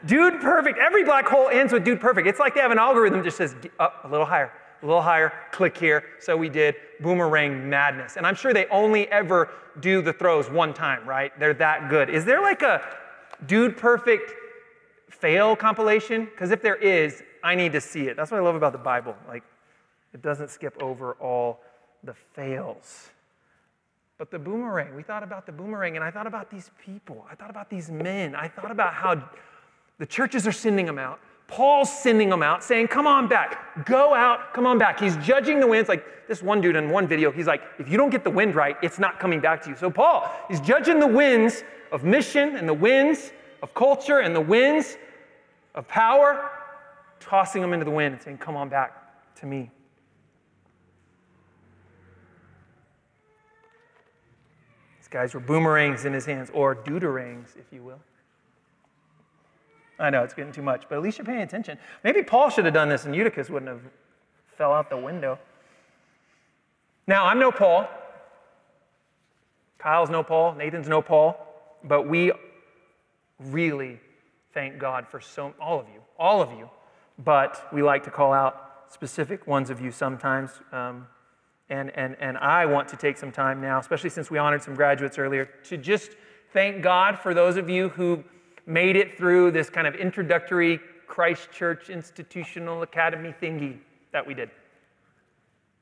Dude 0.05 0.40
perfect. 0.40 0.79
Every 0.79 1.05
black 1.05 1.27
hole 1.27 1.49
ends 1.49 1.72
with 1.72 1.85
dude 1.85 2.01
perfect. 2.01 2.29
It's 2.29 2.38
like 2.38 2.55
they 2.55 2.61
have 2.61 2.70
an 2.70 2.79
algorithm 2.79 3.18
that 3.18 3.25
just 3.25 3.37
says 3.37 3.57
up 3.81 4.05
a 4.05 4.09
little 4.09 4.27
higher, 4.27 4.53
a 4.83 4.87
little 4.87 5.03
higher, 5.03 5.33
click 5.53 5.77
here. 5.77 6.05
So 6.20 6.37
we 6.37 6.49
did 6.49 6.77
boomerang 7.01 7.68
madness. 7.68 8.16
And 8.16 8.27
I'm 8.27 8.35
sure 8.35 8.53
they 8.53 8.66
only 8.66 9.09
ever 9.09 9.51
do 9.81 10.03
the 10.03 10.12
throws 10.12 10.51
one 10.51 10.75
time, 10.75 11.07
right? 11.09 11.38
They're 11.38 11.55
that 11.55 11.88
good. 11.88 12.11
Is 12.11 12.25
there 12.25 12.42
like 12.42 12.62
a 12.62 12.83
dude 13.46 13.77
perfect 13.77 14.33
fail 15.11 15.57
compilation? 15.57 16.27
Because 16.27 16.51
if 16.51 16.62
there 16.62 16.77
is, 16.77 17.22
I 17.42 17.55
need 17.55 17.72
to 17.72 17.81
see 17.81 18.09
it. 18.09 18.16
That's 18.16 18.31
what 18.31 18.38
I 18.38 18.42
love 18.42 18.55
about 18.55 18.72
the 18.72 18.79
Bible. 18.79 19.16
Like, 19.29 19.44
it 20.12 20.22
doesn't 20.22 20.51
skip 20.51 20.83
over 20.83 21.12
all 21.14 21.61
the 22.05 22.14
fails. 22.35 23.11
But 24.18 24.31
the 24.31 24.38
boomerang, 24.38 24.94
we 24.96 25.02
thought 25.02 25.22
about 25.22 25.44
the 25.44 25.52
boomerang, 25.52 25.96
and 25.96 26.05
I 26.05 26.11
thought 26.11 26.26
about 26.26 26.50
these 26.50 26.70
people. 26.83 27.26
I 27.31 27.35
thought 27.35 27.50
about 27.50 27.68
these 27.68 27.90
men. 27.90 28.35
I 28.35 28.48
thought 28.48 28.70
about 28.70 28.94
how 28.94 29.22
the 29.98 30.07
churches 30.07 30.46
are 30.46 30.52
sending 30.52 30.87
them 30.87 30.98
out. 30.98 31.20
Paul's 31.48 31.92
sending 32.02 32.29
them 32.31 32.42
out, 32.42 32.64
saying, 32.64 32.88
Come 32.88 33.07
on 33.07 33.29
back, 33.29 33.85
go 33.85 34.14
out, 34.14 34.52
come 34.52 34.66
on 34.66 34.79
back. 34.79 34.98
He's 34.98 35.16
judging 35.18 35.61
the 35.61 35.66
winds. 35.66 35.88
Like 35.88 36.05
this 36.26 36.42
one 36.42 36.61
dude 36.61 36.76
in 36.76 36.90
one 36.90 37.07
video, 37.07 37.31
he's 37.31 37.46
like, 37.46 37.62
If 37.79 37.88
you 37.88 37.96
don't 37.96 38.11
get 38.11 38.24
the 38.24 38.31
wind 38.31 38.55
right, 38.55 38.76
it's 38.83 38.98
not 38.98 39.20
coming 39.20 39.40
back 39.40 39.62
to 39.64 39.70
you. 39.70 39.76
So, 39.76 39.90
Paul, 39.90 40.29
he's 40.48 40.61
judging 40.61 40.98
the 40.98 41.07
winds 41.07 41.62
of 41.92 42.02
mission 42.02 42.57
and 42.57 42.68
the 42.68 42.74
winds 42.74 43.33
of 43.62 43.74
culture 43.74 44.20
and 44.20 44.35
the 44.35 44.40
winds 44.40 44.96
of 45.74 45.87
power, 45.87 46.50
tossing 47.20 47.62
them 47.62 47.72
into 47.72 47.85
the 47.85 47.90
wind 47.92 48.14
and 48.14 48.22
saying, 48.22 48.38
Come 48.38 48.57
on 48.57 48.68
back 48.68 49.37
to 49.37 49.46
me. 49.46 49.70
These 55.07 55.12
guys 55.12 55.35
were 55.35 55.40
boomerangs 55.40 56.05
in 56.05 56.12
his 56.12 56.27
hands, 56.27 56.51
or 56.53 56.75
deuterangs, 56.75 57.55
if 57.57 57.73
you 57.73 57.81
will. 57.81 58.01
I 60.01 60.11
know 60.11 60.25
it's 60.25 60.35
getting 60.35 60.51
too 60.51 60.62
much, 60.62 60.87
but 60.88 60.97
at 60.97 61.03
least 61.03 61.19
you're 61.19 61.25
paying 61.25 61.42
attention. 61.42 61.79
Maybe 62.03 62.25
Paul 62.25 62.51
should 62.51 62.64
have 62.64 62.75
done 62.75 62.88
this 62.88 63.05
and 63.05 63.14
Eutychus 63.14 63.49
wouldn't 63.49 63.71
have 63.71 63.83
fell 64.59 64.73
out 64.73 64.90
the 64.90 64.97
window. 64.97 65.38
Now, 67.07 67.25
I'm 67.27 67.38
no 67.38 67.53
Paul. 67.53 67.88
Kyle's 69.79 70.11
no 70.11 70.25
Paul. 70.25 70.57
Nathan's 70.57 70.88
no 70.88 71.01
Paul. 71.01 71.38
But 71.85 72.09
we 72.09 72.33
really 73.38 74.01
thank 74.55 74.77
God 74.81 75.07
for 75.07 75.21
so 75.21 75.55
all 75.61 75.79
of 75.79 75.87
you, 75.87 76.01
all 76.19 76.42
of 76.42 76.51
you. 76.51 76.69
But 77.16 77.73
we 77.73 77.81
like 77.81 78.03
to 78.05 78.11
call 78.11 78.33
out 78.33 78.87
specific 78.88 79.47
ones 79.47 79.71
of 79.71 79.81
you 79.81 79.92
sometimes. 79.92 80.51
Um, 80.73 81.07
and, 81.68 81.90
and, 81.96 82.16
and 82.20 82.38
I 82.38 82.66
want 82.66 82.88
to 82.88 82.96
take 82.96 83.16
some 83.18 83.33
time 83.33 83.61
now, 83.61 83.79
especially 83.79 84.11
since 84.11 84.31
we 84.31 84.38
honored 84.38 84.62
some 84.62 84.74
graduates 84.74 85.18
earlier, 85.18 85.46
to 85.64 85.76
just 85.76 86.12
thank 86.52 86.83
God 86.83 87.18
for 87.18 87.35
those 87.35 87.57
of 87.57 87.68
you 87.68 87.88
who 87.90 88.22
made 88.66 88.96
it 88.96 89.16
through 89.16 89.50
this 89.50 89.68
kind 89.68 89.87
of 89.87 89.94
introductory 89.94 90.81
Christ 91.07 91.50
Church 91.50 91.88
institutional 91.90 92.83
academy 92.83 93.35
thingy 93.40 93.79
that 94.12 94.26
we 94.26 94.35
did. 94.35 94.50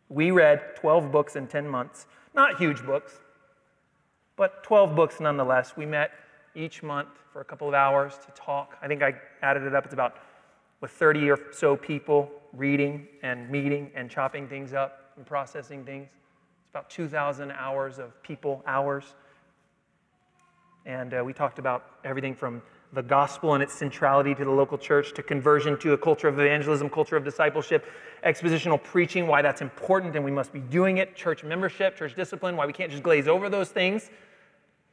We 0.09 0.31
read 0.31 0.77
12 0.77 1.11
books 1.11 1.37
in 1.37 1.47
10 1.47 1.69
months. 1.69 2.07
Not 2.35 2.59
huge 2.59 2.85
books, 2.85 3.21
but 4.37 4.63
12 4.65 4.95
books 4.95 5.21
nonetheless. 5.21 5.75
We 5.77 5.87
met 5.87 6.11
each 6.55 6.83
month 6.83 7.09
for 7.33 7.41
a 7.41 7.45
couple 7.45 7.69
of 7.69 7.75
hours 7.75 8.19
to 8.25 8.33
talk. 8.33 8.77
I 8.83 8.89
think 8.89 9.03
I 9.03 9.15
added 9.43 9.65
it 9.65 9.75
up. 9.75 9.85
It's 9.85 9.95
about 9.95 10.17
with 10.81 10.91
30 10.91 11.31
or 11.31 11.39
so 11.53 11.77
people 11.77 12.31
reading 12.53 13.07
and 13.23 13.49
meeting 13.51 13.91
and 13.95 14.11
chopping 14.11 14.49
things 14.49 14.73
up 14.73 15.04
and 15.17 15.27
processing 15.27 15.85
things. 15.85 16.09
It's 16.09 16.71
about 16.71 16.91
2,000 16.91 17.51
hours 17.53 17.99
of 17.99 18.21
people 18.23 18.63
hours. 18.67 19.05
And 20.87 21.15
uh, 21.15 21.23
we 21.25 21.33
talked 21.33 21.59
about 21.59 21.87
everything 22.05 22.35
from 22.35 22.63
the 22.93 23.03
gospel 23.03 23.55
and 23.55 23.63
its 23.63 23.75
centrality 23.75 24.35
to 24.35 24.45
the 24.45 24.51
local 24.51 24.79
church, 24.79 25.13
to 25.15 25.23
conversion 25.23 25.79
to 25.81 25.93
a 25.93 25.99
culture 25.99 26.29
of 26.29 26.39
evangelism, 26.39 26.89
culture 26.89 27.17
of 27.17 27.25
discipleship, 27.25 27.87
expositional 28.25 28.83
preaching, 28.83 29.27
why 29.27 29.43
that's 29.43 29.63
important 29.63 30.15
and 30.15 30.25
we 30.25 30.31
must 30.31 30.53
be 30.53 30.61
doing 30.61 30.99
it, 30.99 31.17
church 31.17 31.43
membership, 31.43 31.97
church 31.97 32.15
discipline, 32.15 32.57
why 32.57 32.67
we 32.67 32.73
can't 32.73 32.91
just 32.91 33.03
glaze 33.03 33.27
over 33.27 33.49
those 33.49 33.71
things, 33.71 34.11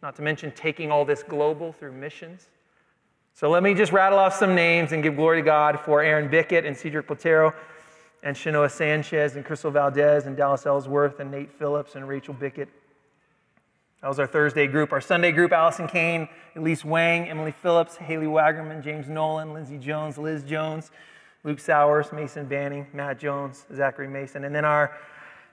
not 0.01 0.15
to 0.15 0.21
mention 0.21 0.51
taking 0.51 0.91
all 0.91 1.05
this 1.05 1.23
global 1.23 1.73
through 1.73 1.91
missions. 1.91 2.49
So 3.33 3.49
let 3.49 3.63
me 3.63 3.73
just 3.73 3.91
rattle 3.91 4.19
off 4.19 4.35
some 4.35 4.55
names 4.55 4.91
and 4.91 5.01
give 5.01 5.15
glory 5.15 5.41
to 5.41 5.45
God 5.45 5.79
for 5.79 6.01
Aaron 6.01 6.29
Bickett 6.29 6.65
and 6.65 6.75
Cedric 6.75 7.07
Platero 7.07 7.53
and 8.23 8.35
Shanoa 8.35 8.71
Sanchez 8.71 9.35
and 9.35 9.43
Crystal 9.43 9.71
Valdez 9.71 10.25
and 10.25 10.37
Dallas 10.37 10.65
Ellsworth 10.65 11.19
and 11.19 11.31
Nate 11.31 11.51
Phillips 11.51 11.95
and 11.95 12.07
Rachel 12.07 12.33
Bickett 12.33 12.69
that 14.01 14.07
was 14.07 14.17
our 14.17 14.25
Thursday 14.25 14.65
group. 14.65 14.91
Our 14.93 15.01
Sunday 15.01 15.31
group 15.31 15.51
Allison 15.51 15.87
Kane, 15.87 16.27
Elise 16.55 16.83
Wang, 16.83 17.29
Emily 17.29 17.51
Phillips, 17.51 17.97
Haley 17.97 18.25
Wagerman, 18.25 18.83
James 18.83 19.07
Nolan, 19.07 19.53
Lindsey 19.53 19.77
Jones, 19.77 20.17
Liz 20.17 20.43
Jones, 20.43 20.89
Luke 21.43 21.59
Sowers, 21.59 22.11
Mason 22.11 22.47
Banning, 22.47 22.87
Matt 22.93 23.19
Jones, 23.19 23.67
Zachary 23.75 24.07
Mason. 24.07 24.43
And 24.43 24.55
then 24.55 24.65
our 24.65 24.97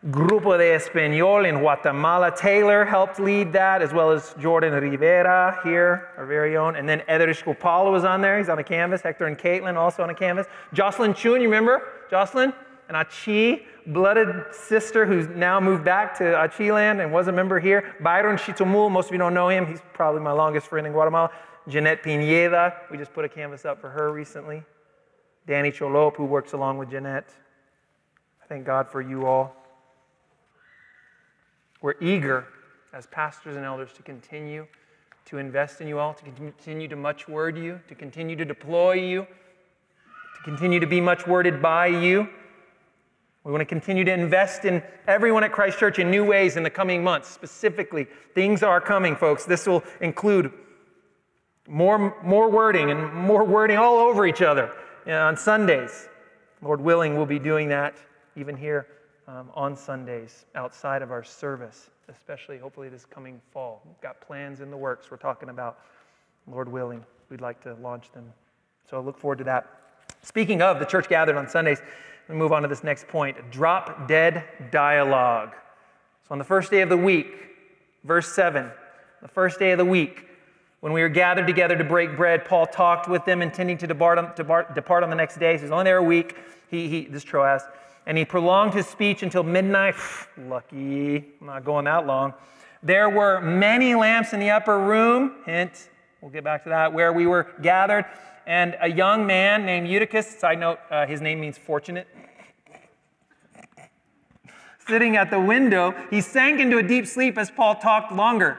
Grupo 0.07 0.57
de 0.57 0.77
Español 0.77 1.49
in 1.49 1.59
Guatemala. 1.59 2.31
Taylor 2.31 2.85
helped 2.85 3.19
lead 3.19 3.53
that, 3.53 3.83
as 3.83 3.93
well 3.93 4.13
as 4.13 4.33
Jordan 4.39 4.73
Rivera 4.73 5.59
here, 5.65 6.11
our 6.17 6.25
very 6.25 6.57
own. 6.57 6.77
And 6.77 6.89
then 6.89 7.01
Edrish 7.09 7.45
Gopal 7.45 7.91
was 7.91 8.05
on 8.05 8.21
there. 8.21 8.39
He's 8.39 8.49
on 8.49 8.61
a 8.61 8.65
canvas. 8.65 9.01
Hector 9.01 9.27
and 9.27 9.37
Caitlin 9.37 9.75
also 9.75 10.05
on 10.05 10.11
a 10.11 10.15
canvas. 10.15 10.47
Jocelyn 10.73 11.15
Chun, 11.15 11.41
you 11.41 11.49
remember? 11.49 11.83
Jocelyn? 12.11 12.53
And 12.87 12.97
Achi 12.97 13.67
blooded 13.89 14.29
sister 14.53 15.05
who's 15.05 15.27
now 15.29 15.59
moved 15.59 15.85
back 15.85 16.17
to 16.19 16.25
Achiland 16.25 17.03
and 17.03 17.13
was 17.13 17.27
a 17.27 17.33
member 17.33 17.59
here. 17.59 17.97
Byron 18.01 18.37
Chitomul, 18.37 18.91
most 18.93 19.07
of 19.07 19.13
you 19.13 19.19
don't 19.19 19.35
know 19.35 19.49
him. 19.49 19.67
He's 19.67 19.81
probably 19.95 20.21
my 20.21 20.33
longest 20.33 20.69
friend 20.69 20.87
in 20.87 20.93
Guatemala. 20.93 21.31
Jeanette 21.67 22.05
Pineda, 22.05 22.83
we 22.91 22.99
just 22.99 23.13
put 23.13 23.25
a 23.25 23.29
canvas 23.29 23.65
up 23.65 23.81
for 23.81 23.91
her 23.91 24.13
recently. 24.13 24.63
Danny 25.47 25.73
Cholop, 25.73 26.15
who 26.17 26.25
works 26.25 26.53
along 26.53 26.79
with 26.79 26.89
Jeanette. 26.89 27.31
Thank 28.49 28.65
God 28.65 28.89
for 28.89 29.03
you 29.03 29.27
all. 29.27 29.58
We're 31.81 31.95
eager 32.01 32.47
as 32.93 33.07
pastors 33.07 33.57
and 33.57 33.65
elders 33.65 33.93
to 33.95 34.03
continue 34.03 34.67
to 35.27 35.39
invest 35.39 35.81
in 35.81 35.89
you 35.89 35.99
all, 35.99 36.15
to 36.15 36.25
continue 36.25 36.89
to 36.89 36.97
much 36.97 37.29
word 37.29 37.57
you, 37.57 37.81
to 37.89 37.95
continue 37.95 38.35
to 38.37 38.45
deploy 38.45 38.93
you, 38.93 39.23
to 39.23 40.43
continue 40.45 40.81
to 40.81 40.87
be 40.87 41.01
much 41.01 41.27
worded 41.27 41.61
by 41.61 41.87
you. 41.87 42.29
We 43.45 43.53
want 43.53 43.61
to 43.61 43.67
continue 43.67 44.05
to 44.05 44.13
invest 44.13 44.65
in 44.65 44.83
everyone 45.07 45.45
at 45.45 45.53
Christ 45.53 45.79
Church 45.79 45.99
in 45.99 46.11
new 46.11 46.25
ways 46.25 46.57
in 46.57 46.63
the 46.63 46.71
coming 46.71 47.05
months. 47.05 47.29
Specifically, 47.29 48.07
things 48.35 48.63
are 48.63 48.81
coming, 48.81 49.15
folks. 49.15 49.45
This 49.45 49.67
will 49.67 49.85
include 50.01 50.53
More, 51.69 52.17
more 52.23 52.51
wording 52.51 52.91
and 52.91 53.13
more 53.13 53.45
wording 53.45 53.77
all 53.77 53.99
over 53.99 54.27
each 54.27 54.41
other 54.41 54.73
you 55.05 55.13
know, 55.13 55.27
on 55.27 55.37
Sundays. 55.37 56.09
Lord 56.63 56.81
willing, 56.81 57.15
we'll 57.17 57.27
be 57.27 57.39
doing 57.39 57.69
that 57.69 57.95
even 58.35 58.57
here 58.57 58.87
um, 59.29 59.51
on 59.55 59.77
Sundays 59.77 60.47
outside 60.55 61.03
of 61.03 61.13
our 61.13 61.23
service, 61.23 61.91
especially 62.09 62.59
hopefully 62.59 62.89
this 62.89 63.05
coming 63.05 63.41
fall. 63.53 63.83
We've 63.85 64.01
got 64.01 64.21
plans 64.21 64.61
in 64.61 64.71
the 64.71 64.77
works 64.77 65.11
we're 65.11 65.19
talking 65.19 65.51
about. 65.51 65.79
Lord 66.51 66.73
willing, 66.73 67.05
we'd 67.29 67.43
like 67.43 67.63
to 67.65 67.75
launch 67.75 68.11
them. 68.13 68.33
So 68.89 68.97
I 68.97 69.01
look 69.01 69.19
forward 69.19 69.39
to 69.39 69.45
that. 69.45 69.67
Speaking 70.23 70.63
of 70.63 70.79
the 70.79 70.87
church 70.87 71.09
gathered 71.09 71.37
on 71.37 71.47
Sundays, 71.47 71.83
we 72.27 72.35
move 72.35 72.53
on 72.53 72.63
to 72.63 72.69
this 72.69 72.83
next 72.83 73.07
point 73.07 73.37
drop 73.51 74.09
dead 74.09 74.45
dialogue. 74.71 75.55
So 76.27 76.33
on 76.33 76.39
the 76.39 76.45
first 76.45 76.71
day 76.71 76.81
of 76.81 76.89
the 76.89 76.97
week, 76.97 77.27
verse 78.05 78.33
7, 78.33 78.71
the 79.21 79.29
first 79.29 79.59
day 79.59 79.73
of 79.73 79.79
the 79.79 79.85
week, 79.85 80.25
when 80.81 80.93
we 80.93 81.03
were 81.03 81.09
gathered 81.09 81.47
together 81.47 81.77
to 81.77 81.85
break 81.85 82.17
bread, 82.17 82.45
Paul 82.45 82.67
talked 82.67 83.09
with 83.09 83.25
them, 83.25 83.43
intending 83.43 83.77
to 83.79 83.87
depart 83.87 84.17
on, 84.17 84.33
depart, 84.37 84.75
depart 84.75 85.03
on 85.03 85.11
the 85.11 85.17
next 85.17 85.39
day. 85.39 85.57
So 85.57 85.63
he's 85.63 85.71
only 85.71 85.85
there 85.85 85.99
a 85.99 86.03
week. 86.03 86.37
He, 86.71 86.89
he, 86.89 87.05
this 87.07 87.25
Troas. 87.25 87.63
And 88.09 88.19
he 88.19 88.25
prolonged 88.25 88.75
his 88.75 88.87
speech 88.87 89.23
until 89.23 89.45
midnight. 89.45 89.95
Lucky, 90.37 91.19
I'm 91.41 91.47
not 91.47 91.65
going 91.65 91.85
that 91.85 92.07
long. 92.07 92.35
There 92.83 93.11
were 93.11 93.41
many 93.41 93.95
lamps 93.95 94.33
in 94.33 94.41
the 94.41 94.51
upper 94.51 94.81
room. 94.81 95.35
Hint, 95.45 95.91
we'll 96.21 96.31
get 96.31 96.43
back 96.43 96.65
to 96.65 96.71
that, 96.71 96.93
where 96.93 97.13
we 97.13 97.27
were 97.27 97.49
gathered. 97.63 98.07
And 98.47 98.77
a 98.81 98.91
young 98.91 99.27
man 99.27 99.67
named 99.67 99.89
Eutychus, 99.89 100.27
side 100.39 100.59
note, 100.59 100.79
uh, 100.91 101.07
his 101.07 101.21
name 101.21 101.39
means 101.39 101.59
fortunate, 101.59 102.09
sitting 104.89 105.17
at 105.17 105.31
the 105.31 105.39
window, 105.39 105.95
he 106.09 106.23
sank 106.23 106.61
into 106.61 106.79
a 106.79 106.83
deep 106.83 107.07
sleep 107.07 107.37
as 107.37 107.51
Paul 107.51 107.75
talked 107.75 108.11
longer 108.11 108.59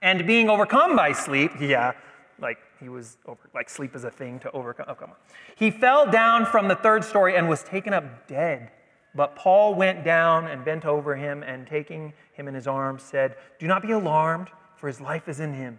and 0.00 0.26
being 0.26 0.48
overcome 0.48 0.96
by 0.96 1.12
sleep, 1.12 1.52
yeah, 1.60 1.92
like 2.40 2.58
he 2.80 2.88
was 2.88 3.16
over, 3.26 3.40
like 3.54 3.68
sleep 3.68 3.94
is 3.94 4.04
a 4.04 4.10
thing 4.10 4.38
to 4.40 4.50
overcome. 4.52 4.86
Oh, 4.88 4.94
come 4.94 5.10
on. 5.10 5.16
He 5.56 5.70
fell 5.70 6.10
down 6.10 6.46
from 6.46 6.68
the 6.68 6.76
third 6.76 7.04
story 7.04 7.36
and 7.36 7.48
was 7.48 7.62
taken 7.62 7.92
up 7.92 8.26
dead. 8.26 8.70
But 9.14 9.36
Paul 9.36 9.74
went 9.74 10.04
down 10.04 10.48
and 10.48 10.64
bent 10.64 10.84
over 10.84 11.14
him 11.14 11.42
and 11.42 11.66
taking 11.66 12.12
him 12.32 12.48
in 12.48 12.54
his 12.54 12.66
arms 12.66 13.02
said, 13.02 13.36
Do 13.58 13.66
not 13.66 13.82
be 13.82 13.92
alarmed, 13.92 14.48
for 14.76 14.88
his 14.88 15.00
life 15.00 15.28
is 15.28 15.40
in 15.40 15.54
him. 15.54 15.78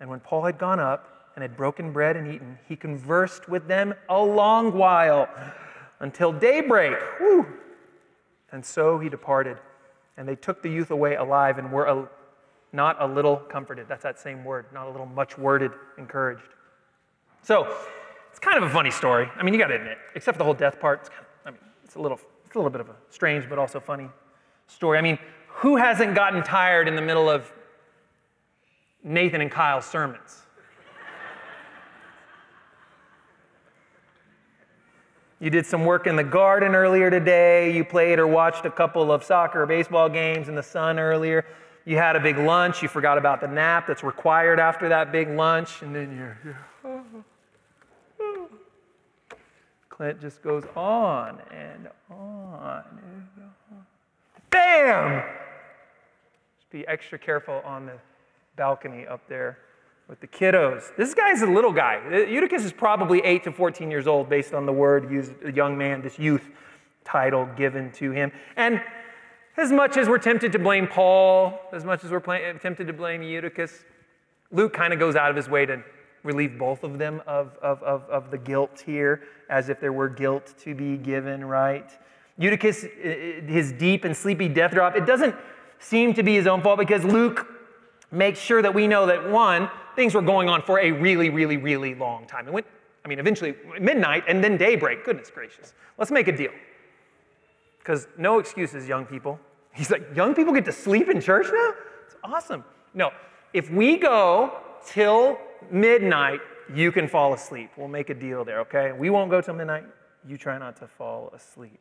And 0.00 0.10
when 0.10 0.20
Paul 0.20 0.44
had 0.44 0.58
gone 0.58 0.78
up 0.78 1.30
and 1.34 1.42
had 1.42 1.56
broken 1.56 1.92
bread 1.92 2.16
and 2.16 2.32
eaten, 2.32 2.58
he 2.68 2.76
conversed 2.76 3.48
with 3.48 3.66
them 3.68 3.94
a 4.08 4.22
long 4.22 4.76
while 4.76 5.28
until 6.00 6.32
daybreak. 6.32 6.98
Whew. 7.18 7.46
And 8.50 8.64
so 8.64 8.98
he 8.98 9.08
departed. 9.08 9.58
And 10.16 10.28
they 10.28 10.36
took 10.36 10.62
the 10.62 10.68
youth 10.68 10.90
away 10.90 11.14
alive 11.14 11.56
and 11.56 11.72
were 11.72 11.88
not 12.72 13.00
a 13.00 13.06
little 13.06 13.36
comforted. 13.36 13.86
That's 13.88 14.02
that 14.02 14.18
same 14.18 14.44
word, 14.44 14.66
not 14.72 14.86
a 14.86 14.90
little 14.90 15.06
much 15.06 15.36
worded, 15.36 15.72
encouraged. 15.98 16.48
So 17.42 17.76
it's 18.30 18.38
kind 18.38 18.56
of 18.56 18.64
a 18.64 18.72
funny 18.72 18.90
story. 18.90 19.28
I 19.36 19.42
mean, 19.42 19.52
you 19.52 19.60
got 19.60 19.66
to 19.66 19.74
admit, 19.74 19.98
except 20.14 20.36
for 20.36 20.38
the 20.38 20.44
whole 20.44 20.54
death 20.54 20.80
part. 20.80 21.00
It's 21.00 21.08
kind 21.10 21.20
of, 21.20 21.26
I 21.46 21.50
mean, 21.50 21.60
it's 21.84 21.96
a 21.96 22.00
little, 22.00 22.18
it's 22.46 22.54
a 22.54 22.58
little 22.58 22.70
bit 22.70 22.80
of 22.80 22.88
a 22.88 22.96
strange 23.10 23.48
but 23.48 23.58
also 23.58 23.78
funny 23.78 24.08
story. 24.68 24.98
I 24.98 25.02
mean, 25.02 25.18
who 25.48 25.76
hasn't 25.76 26.14
gotten 26.14 26.42
tired 26.42 26.88
in 26.88 26.96
the 26.96 27.02
middle 27.02 27.28
of 27.28 27.52
Nathan 29.04 29.42
and 29.42 29.50
Kyle's 29.50 29.84
sermons? 29.84 30.38
You 35.40 35.50
did 35.50 35.66
some 35.66 35.84
work 35.84 36.06
in 36.06 36.14
the 36.14 36.22
garden 36.22 36.76
earlier 36.76 37.10
today. 37.10 37.74
You 37.74 37.84
played 37.84 38.20
or 38.20 38.28
watched 38.28 38.64
a 38.64 38.70
couple 38.70 39.10
of 39.10 39.24
soccer 39.24 39.62
or 39.62 39.66
baseball 39.66 40.08
games 40.08 40.48
in 40.48 40.54
the 40.54 40.62
sun 40.62 41.00
earlier 41.00 41.44
you 41.84 41.96
had 41.96 42.16
a 42.16 42.20
big 42.20 42.38
lunch, 42.38 42.82
you 42.82 42.88
forgot 42.88 43.18
about 43.18 43.40
the 43.40 43.48
nap 43.48 43.86
that's 43.86 44.04
required 44.04 44.60
after 44.60 44.88
that 44.88 45.12
big 45.12 45.28
lunch, 45.28 45.82
and 45.82 45.94
then 45.94 46.16
you're, 46.16 46.38
you're. 46.44 47.24
Clint 49.88 50.20
just 50.20 50.42
goes 50.42 50.64
on 50.74 51.38
and 51.50 51.88
on. 52.10 52.84
Bam! 54.50 55.22
Just 56.58 56.70
be 56.70 56.86
extra 56.86 57.18
careful 57.18 57.62
on 57.64 57.86
the 57.86 57.98
balcony 58.56 59.06
up 59.06 59.20
there 59.28 59.58
with 60.08 60.20
the 60.20 60.26
kiddos. 60.26 60.94
This 60.96 61.14
guy's 61.14 61.42
a 61.42 61.46
little 61.46 61.72
guy. 61.72 62.00
Uh, 62.06 62.16
Eutychus 62.26 62.64
is 62.64 62.72
probably 62.72 63.20
8 63.20 63.44
to 63.44 63.52
14 63.52 63.90
years 63.90 64.06
old 64.06 64.28
based 64.28 64.54
on 64.54 64.66
the 64.66 64.72
word 64.72 65.10
used, 65.10 65.32
young 65.54 65.78
man, 65.78 66.02
this 66.02 66.18
youth 66.18 66.48
title 67.04 67.48
given 67.56 67.90
to 67.92 68.10
him. 68.10 68.32
And 68.56 68.82
as 69.56 69.70
much 69.70 69.96
as 69.96 70.08
we're 70.08 70.18
tempted 70.18 70.52
to 70.52 70.58
blame 70.58 70.86
Paul, 70.86 71.58
as 71.72 71.84
much 71.84 72.04
as 72.04 72.10
we're 72.10 72.20
tempted 72.58 72.86
to 72.86 72.92
blame 72.92 73.22
Eutychus, 73.22 73.84
Luke 74.50 74.72
kind 74.72 74.92
of 74.92 74.98
goes 74.98 75.16
out 75.16 75.30
of 75.30 75.36
his 75.36 75.48
way 75.48 75.66
to 75.66 75.82
relieve 76.22 76.58
both 76.58 76.84
of 76.84 76.98
them 76.98 77.22
of, 77.26 77.56
of, 77.62 77.82
of, 77.82 78.02
of, 78.08 78.30
the 78.30 78.38
guilt 78.38 78.82
here, 78.84 79.22
as 79.50 79.68
if 79.68 79.80
there 79.80 79.92
were 79.92 80.08
guilt 80.08 80.54
to 80.58 80.74
be 80.74 80.96
given, 80.96 81.44
right? 81.44 81.90
Eutychus, 82.38 82.86
his 83.46 83.72
deep 83.72 84.04
and 84.04 84.16
sleepy 84.16 84.48
death 84.48 84.72
drop, 84.72 84.96
it 84.96 85.04
doesn't 85.04 85.34
seem 85.78 86.14
to 86.14 86.22
be 86.22 86.34
his 86.34 86.46
own 86.46 86.62
fault 86.62 86.78
because 86.78 87.04
Luke 87.04 87.46
makes 88.10 88.38
sure 88.38 88.62
that 88.62 88.72
we 88.72 88.86
know 88.86 89.06
that 89.06 89.30
one, 89.30 89.68
things 89.96 90.14
were 90.14 90.22
going 90.22 90.48
on 90.48 90.62
for 90.62 90.78
a 90.78 90.92
really, 90.92 91.28
really, 91.28 91.56
really 91.56 91.94
long 91.94 92.26
time. 92.26 92.46
It 92.46 92.52
went, 92.52 92.66
I 93.04 93.08
mean, 93.08 93.18
eventually 93.18 93.54
midnight 93.80 94.24
and 94.28 94.44
then 94.44 94.56
daybreak. 94.56 95.04
Goodness 95.04 95.30
gracious. 95.30 95.74
Let's 95.98 96.10
make 96.10 96.28
a 96.28 96.36
deal. 96.36 96.52
Because 97.82 98.06
no 98.16 98.38
excuses, 98.38 98.86
young 98.86 99.04
people. 99.04 99.40
He's 99.74 99.90
like, 99.90 100.14
young 100.14 100.34
people 100.34 100.52
get 100.52 100.64
to 100.66 100.72
sleep 100.72 101.08
in 101.08 101.20
church 101.20 101.46
now? 101.52 101.72
It's 102.06 102.14
awesome. 102.22 102.64
No, 102.94 103.10
if 103.52 103.70
we 103.70 103.96
go 103.96 104.56
till 104.86 105.36
midnight, 105.70 106.40
you 106.72 106.92
can 106.92 107.08
fall 107.08 107.34
asleep. 107.34 107.70
We'll 107.76 107.88
make 107.88 108.08
a 108.08 108.14
deal 108.14 108.44
there, 108.44 108.60
okay? 108.60 108.92
We 108.92 109.10
won't 109.10 109.30
go 109.30 109.40
till 109.40 109.54
midnight. 109.54 109.84
You 110.26 110.38
try 110.38 110.58
not 110.58 110.76
to 110.76 110.86
fall 110.86 111.32
asleep. 111.34 111.80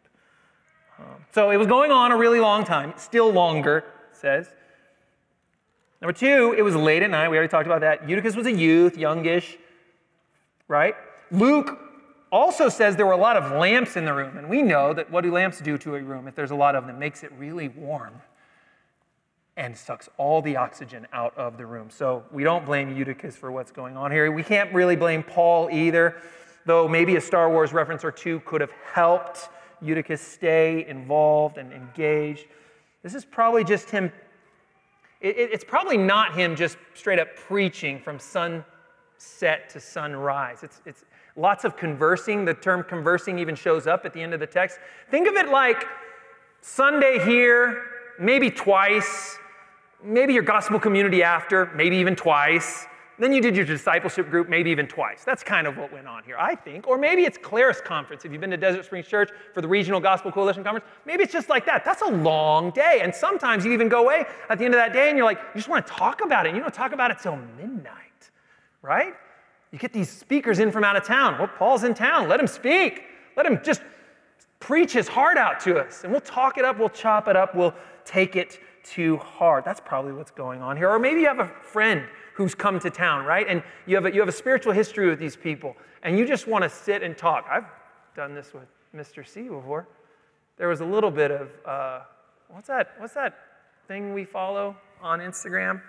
Um, 0.98 1.06
so 1.32 1.52
it 1.52 1.58
was 1.58 1.68
going 1.68 1.92
on 1.92 2.12
a 2.12 2.18
really 2.18 2.40
long 2.40 2.64
time, 2.64 2.94
still 2.98 3.32
longer, 3.32 3.84
says. 4.12 4.48
Number 6.02 6.14
two, 6.14 6.56
it 6.58 6.64
was 6.64 6.76
late 6.76 7.04
at 7.04 7.12
night. 7.12 7.30
We 7.30 7.38
already 7.38 7.52
talked 7.52 7.68
about 7.68 7.82
that. 7.82 8.10
Eutychus 8.10 8.36
was 8.36 8.48
a 8.48 8.52
youth, 8.52 8.98
youngish, 8.98 9.58
right? 10.68 10.96
Luke 11.30 11.78
also 12.32 12.70
says 12.70 12.96
there 12.96 13.06
were 13.06 13.12
a 13.12 13.18
lot 13.18 13.38
of 13.38 13.52
lamps 13.52 13.98
in 13.98 14.06
the 14.06 14.14
room. 14.14 14.38
And 14.38 14.50
we 14.50 14.62
know 14.62 14.94
that 14.94 15.12
what 15.12 15.22
do 15.22 15.32
lamps 15.32 15.60
do 15.60 15.78
to 15.80 15.96
a 15.96 16.02
room 16.02 16.28
if 16.28 16.36
there's 16.36 16.52
a 16.52 16.56
lot 16.56 16.76
of 16.76 16.86
them? 16.86 16.96
It 16.96 17.00
makes 17.00 17.24
it 17.24 17.32
really 17.38 17.68
warm 17.68 18.14
and 19.58 19.76
sucks 19.76 20.10
all 20.18 20.42
the 20.42 20.56
oxygen 20.56 21.06
out 21.12 21.38
of 21.38 21.58
the 21.58 21.66
room. 21.66 21.90
So 21.90 22.24
we 22.32 22.44
don't 22.44 22.66
blame 22.66 22.96
Eutychus 22.96 23.36
for 23.36 23.52
what's 23.52 23.72
going 23.72 23.98
on 23.98 24.12
here. 24.12 24.32
We 24.32 24.44
can't 24.44 24.74
really 24.74 24.96
blame 24.96 25.24
Paul 25.24 25.70
either, 25.72 26.16
though 26.66 26.88
maybe 26.88 27.18
a 27.18 27.22
Star 27.22 27.50
Wars 27.50 27.74
reference 27.74 28.04
or 28.04 28.12
two 28.12 28.40
could 28.42 28.62
have 28.62 28.72
helped 28.94 29.50
Eutychus 29.82 30.22
stay 30.22 30.86
involved 30.88 31.58
and 31.58 31.74
engaged. 31.74 32.46
This 33.04 33.14
is 33.14 33.26
probably 33.26 33.64
just 33.64 33.90
him. 33.90 34.12
it's 35.20 35.64
probably 35.64 35.98
not 35.98 36.34
him 36.34 36.56
just 36.56 36.78
straight 36.94 37.20
up 37.20 37.36
preaching 37.36 38.00
from 38.00 38.20
sunset 38.20 39.70
to 39.70 39.80
sunrise. 39.80 40.64
It's, 40.64 40.82
it's, 40.86 41.04
Lots 41.42 41.66
of 41.66 41.76
conversing. 41.76 42.46
The 42.46 42.54
term 42.54 42.84
conversing 42.84 43.40
even 43.40 43.56
shows 43.56 43.88
up 43.88 44.06
at 44.06 44.14
the 44.14 44.22
end 44.22 44.36
of 44.36 44.40
the 44.40 44.46
text. 44.46 44.78
Think 45.10 45.28
of 45.28 45.34
it 45.34 45.50
like 45.50 45.88
Sunday 46.62 47.18
here, 47.26 47.84
maybe 48.20 48.52
twice, 48.52 49.40
maybe 50.04 50.34
your 50.36 50.44
gospel 50.44 50.80
community 50.80 51.24
after, 51.24 51.72
maybe 51.76 51.98
even 51.98 52.16
twice. 52.16 52.86
Then 53.18 53.34
you 53.34 53.42
did 53.42 53.56
your 53.56 53.66
discipleship 53.66 54.30
group, 54.30 54.50
maybe 54.50 54.70
even 54.70 54.86
twice. 54.86 55.24
That's 55.24 55.42
kind 55.42 55.66
of 55.66 55.78
what 55.78 55.92
went 55.92 56.08
on 56.08 56.24
here, 56.24 56.38
I 56.38 56.54
think. 56.54 56.88
Or 56.88 57.00
maybe 57.00 57.24
it's 57.24 57.40
Clarus 57.40 57.82
Conference. 57.82 58.24
If 58.24 58.32
you've 58.32 58.42
been 58.42 58.52
to 58.52 58.58
Desert 58.58 58.86
Springs 58.86 59.08
Church 59.08 59.32
for 59.56 59.62
the 59.62 59.68
Regional 59.68 60.00
Gospel 60.00 60.32
Coalition 60.32 60.64
Conference, 60.64 60.86
maybe 61.08 61.24
it's 61.24 61.34
just 61.34 61.50
like 61.50 61.66
that. 61.66 61.84
That's 61.84 62.04
a 62.04 62.12
long 62.12 62.70
day. 62.70 63.00
And 63.02 63.14
sometimes 63.14 63.66
you 63.66 63.72
even 63.72 63.90
go 63.90 64.04
away 64.04 64.26
at 64.50 64.60
the 64.60 64.66
end 64.66 64.76
of 64.76 64.80
that 64.80 64.94
day 64.94 65.10
and 65.10 65.18
you're 65.18 65.26
like, 65.26 65.40
you 65.40 65.60
just 65.60 65.70
want 65.70 65.88
to 65.88 65.92
talk 65.92 66.22
about 66.24 66.46
it. 66.46 66.50
And 66.50 66.58
you 66.58 66.62
don't 66.62 66.72
talk 66.74 66.94
about 66.94 67.10
it 67.10 67.18
till 67.20 67.40
midnight, 67.58 68.30
right? 68.84 69.16
You 69.72 69.80
get 69.80 69.94
these 69.94 70.10
speakers 70.10 70.60
in 70.60 70.72
from 70.72 70.84
out 70.84 70.96
of 70.96 71.06
town. 71.06 71.38
Well, 71.38 71.48
Paul's 71.48 71.84
in 71.84 71.94
town. 71.94 72.28
Let 72.28 72.40
him 72.40 72.48
speak. 72.48 73.04
Let 73.38 73.46
him 73.46 73.60
just 73.64 73.82
preach 74.60 74.94
his 74.94 75.08
heart 75.08 75.38
out 75.38 75.60
to 75.62 75.80
us. 75.80 76.04
And 76.04 76.12
we'll 76.12 76.22
talk 76.22 76.58
it 76.58 76.64
up, 76.64 76.80
we'll 76.80 76.90
chop 76.90 77.28
it 77.28 77.36
up, 77.36 77.56
we'll 77.56 77.74
take 78.06 78.36
it 78.36 78.60
to 78.84 79.18
heart. 79.18 79.66
That's 79.66 79.82
probably 79.84 80.14
what's 80.14 80.32
going 80.32 80.62
on 80.62 80.78
here. 80.78 80.90
Or 80.90 81.00
maybe 81.00 81.22
you 81.22 81.28
have 81.28 81.40
a 81.40 81.48
friend 81.48 82.04
who's 82.34 82.56
come 82.56 82.80
to 82.80 82.90
town, 82.90 83.26
right? 83.26 83.46
And 83.48 83.64
you 83.86 83.96
have 83.96 84.06
a, 84.06 84.14
you 84.14 84.20
have 84.20 84.30
a 84.30 84.34
spiritual 84.34 84.74
history 84.74 85.10
with 85.10 85.20
these 85.20 85.36
people, 85.36 85.76
and 86.04 86.18
you 86.18 86.26
just 86.26 86.48
want 86.48 86.64
to 86.64 86.70
sit 86.70 87.04
and 87.04 87.18
talk. 87.18 87.46
I've 87.52 87.66
done 88.16 88.34
this 88.34 88.54
with 88.54 88.68
Mr. 88.96 89.28
C 89.28 89.44
before. 89.44 89.88
There 90.58 90.68
was 90.68 90.82
a 90.82 90.86
little 90.86 91.12
bit 91.12 91.32
of, 91.32 91.50
uh, 91.66 92.00
what's 92.50 92.68
that? 92.68 92.94
What's 92.98 93.14
that 93.14 93.38
thing 93.88 94.14
we 94.14 94.24
follow 94.24 94.76
on 95.02 95.20
Instagram? 95.20 95.82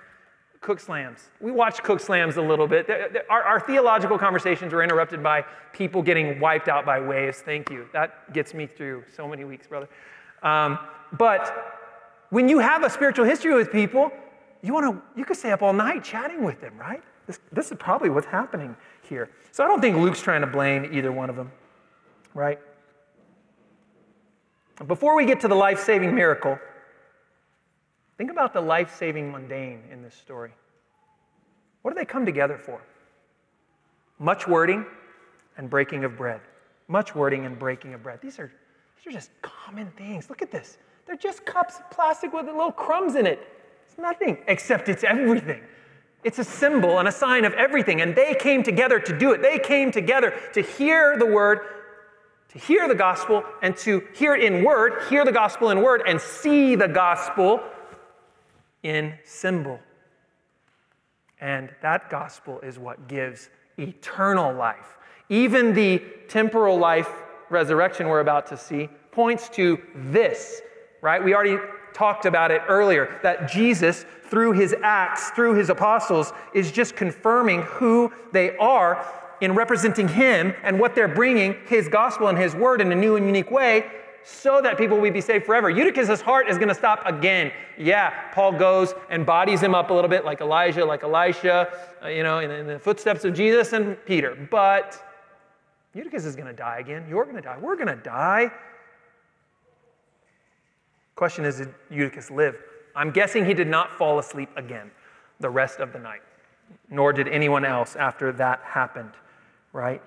Kook 0.63 0.79
Slams. 0.79 1.29
We 1.41 1.51
watched 1.51 1.83
Kook 1.83 1.99
Slams 2.01 2.37
a 2.37 2.43
little 2.43 2.69
bit. 2.69 2.89
Our, 3.29 3.43
our, 3.43 3.61
theological 3.61 4.17
conversations 4.17 4.73
were 4.73 4.83
interrupted 4.83 5.21
by 5.21 5.45
people 5.73 6.03
getting 6.03 6.39
wiped 6.39 6.69
out 6.69 6.87
by 6.87 7.01
waves. 7.01 7.39
Thank 7.39 7.69
you. 7.69 7.89
That 7.93 8.33
gets 8.33 8.55
me 8.55 8.67
through 8.67 9.05
so 9.15 9.27
many 9.27 9.45
weeks, 9.45 9.67
brother. 9.67 9.89
Um, 10.45 10.79
but 11.19 11.81
when 12.31 12.49
you 12.49 12.61
have 12.61 12.85
a 12.85 12.91
spiritual 12.91 13.25
history 13.25 13.55
with 13.55 13.73
people, 13.73 14.13
you 14.63 14.73
want 14.73 14.87
to 14.87 15.19
you 15.19 15.25
could 15.25 15.37
stay 15.37 15.51
up 15.51 15.63
all 15.63 15.73
night 15.73 16.05
chatting 16.05 16.45
with 16.45 16.61
them, 16.61 16.79
right? 16.79 17.03
This, 17.27 17.41
this 17.51 17.73
is 17.73 17.77
probably 17.79 18.09
what's 18.09 18.27
happening 18.27 18.77
here. 19.03 19.31
So 19.51 19.65
I 19.65 19.69
don't 19.69 19.81
think 19.81 19.97
Luke's 19.97 20.23
trying 20.23 20.43
to 20.43 20.47
blame 20.47 20.89
either 20.93 21.11
one 21.11 21.29
of 21.29 21.35
them, 21.35 21.51
right? 22.35 22.61
Before 24.87 25.17
we 25.17 25.27
get 25.27 25.41
to 25.41 25.49
the 25.49 25.55
life 25.55 25.81
saving 25.81 26.15
miracle, 26.15 26.59
think 28.19 28.31
about 28.31 28.53
the 28.53 28.61
life 28.61 28.95
saving 28.97 29.31
mundane 29.31 29.83
in 29.91 30.03
this 30.03 30.15
story. 30.15 30.53
What 31.83 31.93
do 31.93 31.99
they 31.99 32.05
come 32.05 32.25
together 32.25 32.57
for? 32.57 32.81
Much 34.19 34.47
wording 34.47 34.87
and 35.57 35.69
breaking 35.69 36.05
of 36.05 36.17
bread. 36.17 36.41
Much 36.89 37.15
wording 37.15 37.45
and 37.45 37.59
breaking 37.59 37.95
of 37.95 38.03
bread. 38.03 38.21
These 38.23 38.39
are, 38.39 38.53
these 38.97 39.07
are 39.07 39.17
just 39.17 39.31
common 39.43 39.91
things. 39.97 40.29
Look 40.29 40.43
at 40.43 40.51
this. 40.51 40.79
They're 41.07 41.17
just 41.17 41.45
cups 41.45 41.79
of 41.79 41.91
plastic 41.91 42.33
with 42.33 42.47
little 42.47 42.73
crumbs 42.73 43.17
in 43.17 43.27
it. 43.27 43.41
It's 43.87 43.99
nothing, 43.99 44.39
except 44.47 44.89
it's 44.89 45.05
everything. 45.05 45.63
It's 46.25 46.39
a 46.39 46.45
symbol 46.45 46.99
and 46.99 47.09
a 47.09 47.13
sign 47.13 47.45
of 47.45 47.53
everything. 47.55 48.01
And 48.01 48.15
they 48.15 48.35
came 48.35 48.63
together 48.63 49.01
to 49.01 49.19
do 49.19 49.33
it. 49.33 49.43
They 49.43 49.59
came 49.59 49.91
together 49.91 50.33
to 50.53 50.63
hear 50.63 51.19
the 51.19 51.27
word, 51.27 51.61
to 52.51 52.59
hear 52.59 52.87
the 52.87 52.95
gospel, 52.95 53.43
and 53.61 53.77
to 53.79 54.07
hear 54.15 54.35
it 54.37 54.45
in 54.45 54.63
word, 54.63 55.03
hear 55.09 55.25
the 55.25 55.33
gospel 55.33 55.71
in 55.71 55.83
word, 55.83 56.03
and 56.07 56.21
see 56.21 56.77
the 56.77 56.87
gospel 56.87 57.61
in 58.83 59.15
symbol. 59.25 59.81
And 61.41 61.71
that 61.83 62.09
gospel 62.11 62.61
is 62.61 62.79
what 62.79 63.09
gives 63.09 63.51
eternal 63.79 64.53
life. 64.55 64.99
Even 65.29 65.75
the 65.75 66.03
temporal 66.29 66.79
life 66.79 67.11
resurrection 67.51 68.09
we're 68.09 68.21
about 68.21 68.47
to 68.47 68.57
see 68.57 68.89
points 69.11 69.49
to 69.51 69.81
this, 69.95 70.63
right? 71.01 71.23
We 71.23 71.35
already 71.35 71.59
talked 71.93 72.27
about 72.27 72.51
it 72.51 72.63
earlier 72.69 73.19
that 73.23 73.51
Jesus, 73.51 74.07
through 74.25 74.53
his 74.53 74.75
acts, 74.83 75.31
through 75.31 75.55
his 75.55 75.69
apostles, 75.69 76.33
is 76.55 76.73
just 76.73 76.97
confirming 76.97 77.63
who 77.63 78.13
they 78.33 78.57
are 78.57 79.05
in 79.41 79.55
representing 79.55 80.09
him 80.09 80.55
and 80.63 80.79
what 80.79 80.95
they're 80.95 81.09
bringing, 81.09 81.57
his 81.67 81.89
gospel 81.89 82.29
and 82.29 82.39
his 82.39 82.55
word 82.55 82.81
in 82.81 82.91
a 82.93 82.95
new 82.95 83.17
and 83.17 83.27
unique 83.27 83.51
way, 83.51 83.91
so 84.25 84.61
that 84.63 84.79
people 84.79 84.99
will 84.99 85.11
be 85.11 85.21
saved 85.21 85.47
forever. 85.47 85.71
Eutychus' 85.71 86.21
heart 86.21 86.49
is 86.49 86.57
going 86.57 86.69
to 86.69 86.75
stop 86.75 87.03
again. 87.07 87.53
Yeah, 87.79 88.31
Paul 88.33 88.53
goes 88.53 88.95
and 89.11 89.27
bodies 89.27 89.63
him 89.63 89.75
up 89.75 89.91
a 89.91 89.95
little 89.95 90.11
bit 90.11 90.25
like 90.25 90.41
Elijah, 90.41 90.85
like 90.85 91.03
Elisha, 91.03 91.69
uh, 92.03 92.09
you 92.09 92.23
know, 92.23 92.39
in, 92.39 92.51
in 92.51 92.67
the 92.67 92.79
footsteps 92.79 93.25
of 93.25 93.35
Jesus 93.35 93.73
and 93.73 93.97
Peter. 94.05 94.37
But 94.51 95.03
Eutychus 95.95 96.25
is 96.25 96.37
going 96.37 96.49
to 96.49 96.53
die 96.53 96.79
again. 96.79 97.05
You're 97.09 97.25
going 97.25 97.37
to 97.37 97.43
die. 97.43 97.59
We're 97.59 97.77
going 97.77 97.89
to 97.89 97.97
die. 97.97 98.51
Question 101.15 101.45
is, 101.45 101.59
did 101.59 101.75
Eutychus 101.91 102.31
live? 102.31 102.57
I'm 102.95 103.11
guessing 103.11 103.45
he 103.45 103.55
did 103.55 103.69
not 103.69 103.93
fall 103.93 104.19
asleep 104.19 104.51
again 104.57 104.91
the 105.41 105.51
rest 105.51 105.81
of 105.81 105.93
the 105.93 105.99
night, 105.99 106.23
nor 106.91 107.13
did 107.13 107.29
anyone 107.29 107.65
else 107.65 107.97
after 107.97 108.33
that 108.33 108.61
happened, 108.65 109.13
right? 109.73 110.03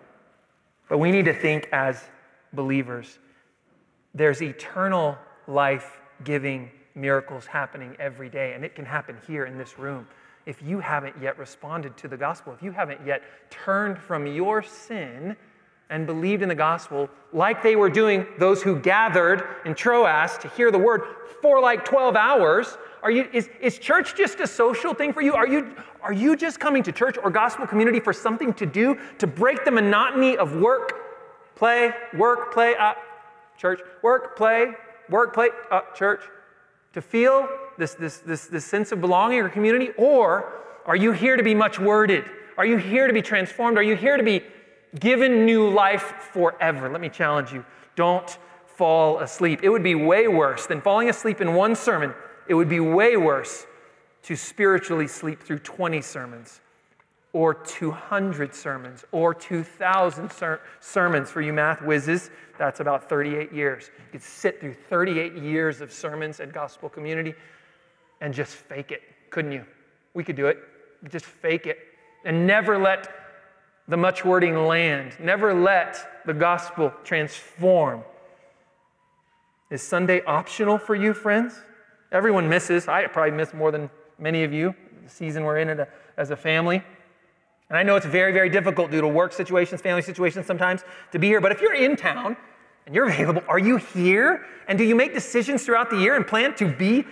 But 0.89 0.99
we 0.99 1.11
need 1.11 1.25
to 1.25 1.33
think 1.33 1.67
as 1.71 2.03
believers 2.53 3.19
there's 4.15 4.41
eternal 4.41 5.17
life 5.47 5.99
giving 6.23 6.71
miracles 6.95 7.45
happening 7.45 7.95
every 7.99 8.29
day, 8.29 8.53
and 8.53 8.63
it 8.63 8.73
can 8.73 8.85
happen 8.85 9.17
here 9.27 9.45
in 9.45 9.57
this 9.57 9.77
room. 9.77 10.07
If 10.45 10.61
you 10.61 10.79
haven't 10.79 11.15
yet 11.21 11.37
responded 11.37 11.97
to 11.97 12.07
the 12.07 12.15
gospel, 12.15 12.53
if 12.53 12.63
you 12.63 12.71
haven't 12.71 13.05
yet 13.05 13.21
turned 13.49 13.99
from 13.99 14.25
your 14.25 14.63
sin 14.63 15.35
and 15.89 16.07
believed 16.07 16.41
in 16.41 16.49
the 16.49 16.55
gospel, 16.55 17.09
like 17.33 17.61
they 17.61 17.75
were 17.75 17.89
doing 17.89 18.25
those 18.39 18.63
who 18.63 18.79
gathered 18.79 19.43
in 19.65 19.75
Troas 19.75 20.37
to 20.39 20.47
hear 20.49 20.71
the 20.71 20.79
word 20.79 21.01
for 21.41 21.59
like 21.59 21.83
12 21.83 22.15
hours. 22.15 22.77
Are 23.03 23.11
you, 23.11 23.27
is, 23.33 23.49
is 23.59 23.77
church 23.77 24.15
just 24.15 24.39
a 24.39 24.47
social 24.47 24.93
thing 24.93 25.13
for 25.13 25.21
you? 25.21 25.33
Are 25.33 25.47
you, 25.47 25.75
are 26.01 26.13
you 26.13 26.35
just 26.35 26.59
coming 26.59 26.81
to 26.83 26.91
church 26.91 27.17
or 27.21 27.29
gospel 27.29 27.67
community 27.67 27.99
for 27.99 28.13
something 28.13 28.53
to 28.53 28.65
do 28.65 28.97
to 29.19 29.27
break 29.27 29.65
the 29.65 29.71
monotony 29.71 30.37
of 30.37 30.55
work, 30.55 30.93
play, 31.55 31.91
work, 32.15 32.53
play, 32.53 32.75
uh, 32.75 32.93
church, 33.57 33.79
work, 34.01 34.37
play, 34.37 34.71
work, 35.09 35.33
play, 35.33 35.49
uh, 35.71 35.81
church? 35.95 36.21
To 36.93 37.01
feel 37.01 37.47
this, 37.77 37.93
this, 37.95 38.19
this, 38.19 38.47
this 38.47 38.65
sense 38.65 38.91
of 38.91 39.01
belonging 39.01 39.39
or 39.39 39.49
community? 39.49 39.89
Or 39.97 40.53
are 40.85 40.95
you 40.95 41.11
here 41.11 41.35
to 41.35 41.43
be 41.43 41.53
much 41.53 41.79
worded? 41.79 42.25
Are 42.57 42.65
you 42.65 42.77
here 42.77 43.07
to 43.07 43.13
be 43.13 43.21
transformed? 43.21 43.77
Are 43.77 43.83
you 43.83 43.95
here 43.95 44.15
to 44.15 44.23
be 44.23 44.41
given 44.99 45.45
new 45.45 45.69
life 45.69 46.29
forever. 46.31 46.89
Let 46.89 47.01
me 47.01 47.09
challenge 47.09 47.51
you 47.51 47.65
don't 47.95 48.37
fall 48.65 49.19
asleep. 49.19 49.61
It 49.63 49.69
would 49.69 49.83
be 49.83 49.95
way 49.95 50.27
worse 50.27 50.65
than 50.65 50.81
falling 50.81 51.09
asleep 51.09 51.41
in 51.41 51.53
one 51.53 51.75
sermon. 51.75 52.13
It 52.47 52.53
would 52.53 52.69
be 52.69 52.79
way 52.79 53.17
worse 53.17 53.65
to 54.23 54.35
spiritually 54.35 55.07
sleep 55.07 55.41
through 55.41 55.59
20 55.59 56.01
sermons 56.01 56.61
or 57.35 57.53
200 57.53 58.55
sermons 58.55 59.03
or 59.11 59.33
2,000 59.33 60.31
ser- 60.31 60.61
sermons 60.79 61.29
for 61.29 61.41
you 61.41 61.51
math 61.51 61.81
whizzes. 61.81 62.31
That's 62.57 62.79
about 62.79 63.09
38 63.09 63.51
years. 63.51 63.89
You 63.97 64.11
could 64.13 64.21
sit 64.21 64.61
through 64.61 64.75
38 64.75 65.35
years 65.35 65.81
of 65.81 65.91
sermons 65.91 66.39
at 66.39 66.53
gospel 66.53 66.87
community 66.87 67.33
and 68.21 68.33
just 68.33 68.55
fake 68.55 68.93
it, 68.93 69.01
couldn't 69.31 69.51
you? 69.51 69.65
We 70.13 70.23
could 70.23 70.37
do 70.37 70.47
it. 70.47 70.59
Just 71.09 71.25
fake 71.25 71.67
it 71.67 71.77
and 72.23 72.47
never 72.47 72.77
let 72.77 73.13
the 73.89 73.97
much 73.97 74.23
wording 74.23 74.65
land. 74.65 75.17
Never 75.19 75.53
let 75.53 76.23
the 76.25 76.33
gospel 76.33 76.93
transform. 77.03 78.05
Is 79.69 79.81
Sunday 79.81 80.23
optional 80.23 80.77
for 80.77 80.95
you, 80.95 81.13
friends? 81.13 81.59
Everyone 82.13 82.47
misses. 82.47 82.87
I 82.87 83.05
probably 83.07 83.31
miss 83.31 83.53
more 83.53 83.71
than 83.71 83.89
many 84.17 84.45
of 84.45 84.53
you, 84.53 84.73
the 85.03 85.09
season 85.09 85.43
we're 85.43 85.57
in 85.57 85.85
as 86.15 86.31
a 86.31 86.37
family. 86.37 86.81
And 87.69 87.77
I 87.77 87.83
know 87.83 87.95
it's 87.95 88.05
very, 88.05 88.31
very 88.31 88.49
difficult 88.49 88.91
due 88.91 89.01
to 89.01 89.07
work 89.07 89.33
situations, 89.33 89.81
family 89.81 90.01
situations 90.01 90.45
sometimes 90.45 90.83
to 91.11 91.19
be 91.19 91.27
here. 91.27 91.41
But 91.41 91.51
if 91.51 91.61
you're 91.61 91.73
in 91.73 91.95
town 91.95 92.37
and 92.85 92.93
you're 92.93 93.09
available, 93.09 93.41
are 93.47 93.59
you 93.59 93.77
here? 93.77 94.45
And 94.67 94.77
do 94.77 94.83
you 94.83 94.95
make 94.95 95.13
decisions 95.13 95.63
throughout 95.63 95.89
the 95.89 95.97
year 95.97 96.15
and 96.15 96.25
plan 96.25 96.55
to 96.55 96.67
be 96.67 97.05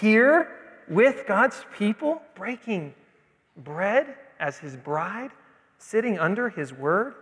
here 0.00 0.52
with 0.88 1.26
God's 1.26 1.64
people, 1.76 2.22
breaking 2.34 2.94
bread 3.56 4.14
as 4.38 4.58
his 4.58 4.76
bride? 4.76 5.30
sitting 5.78 6.18
under 6.18 6.48
His 6.48 6.72
word? 6.72 7.14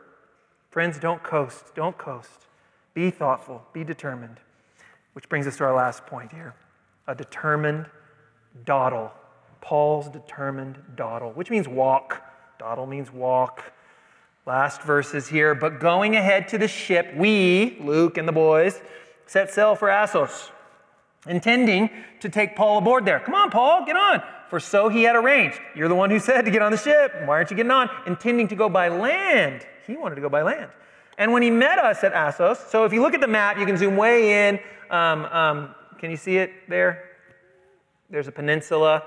Friends, 0.70 0.99
don't 0.99 1.22
coast. 1.22 1.74
Don't 1.74 1.97
coast. 1.97 2.47
Be 2.95 3.11
thoughtful. 3.11 3.62
Be 3.72 3.85
determined. 3.85 4.39
Which 5.12 5.28
brings 5.28 5.47
us 5.47 5.57
to 5.59 5.64
our 5.64 5.74
last 5.74 6.07
point 6.07 6.32
here 6.32 6.55
a 7.07 7.14
determined 7.14 7.87
dawdle. 8.64 9.12
Paul's 9.61 10.09
determined 10.09 10.78
dawdle, 10.95 11.32
which 11.32 11.51
means 11.51 11.68
walk. 11.68 12.22
Dawdle 12.59 12.89
means 12.89 13.13
walk. 13.13 13.73
Last 14.47 14.83
verses 14.83 15.29
here. 15.29 15.55
But 15.55 15.81
going 15.81 16.17
ahead 16.17 16.49
to 16.49 16.59
the 16.59 16.69
ship, 16.69 17.15
we, 17.17 17.79
Luke 17.81 18.19
and 18.19 18.29
the 18.29 18.33
boys, 18.33 18.81
set 19.27 19.51
sail 19.53 19.75
for 19.75 19.89
Assos, 19.89 20.51
intending 21.27 21.89
to 22.21 22.29
take 22.29 22.55
Paul 22.55 22.79
aboard 22.79 23.05
there. 23.07 23.21
Come 23.21 23.35
on, 23.35 23.51
Paul, 23.51 23.87
get 23.87 23.97
on 23.97 24.23
for 24.55 24.61
so 24.61 24.89
he 24.89 25.03
had 25.03 25.17
arranged. 25.17 25.59
You're 25.75 25.89
the 25.89 25.97
one 25.97 26.11
who 26.11 26.19
said 26.21 26.45
to 26.45 26.51
get 26.53 26.63
on 26.63 26.71
the 26.71 26.79
ship. 26.79 27.13
Why 27.25 27.35
aren't 27.35 27.51
you 27.51 27.57
getting 27.57 27.73
on? 27.73 27.91
Intending 28.07 28.47
to 28.49 28.55
go 28.55 28.69
by 28.69 28.89
land. 28.89 29.67
He 29.87 29.97
wanted 29.97 30.15
to 30.15 30.21
go 30.21 30.29
by 30.29 30.43
land. 30.43 30.71
And 31.19 31.33
when 31.33 31.43
he 31.43 31.51
met 31.51 31.79
us 31.79 32.05
at 32.05 32.13
Assos, 32.13 32.59
so 32.71 32.85
if 32.85 32.93
you 32.93 33.03
look 33.03 33.15
at 33.15 33.21
the 33.21 33.27
map, 33.27 33.59
you 33.59 33.67
can 33.67 33.77
zoom 33.77 33.97
way 33.97 34.49
in. 34.49 34.61
Um, 34.91 35.25
um, 35.27 35.75
can 35.99 36.11
you 36.11 36.17
see 36.17 36.37
it 36.37 36.53
there? 36.69 37.11
There's 38.11 38.29
a 38.29 38.33
peninsula. 38.33 39.03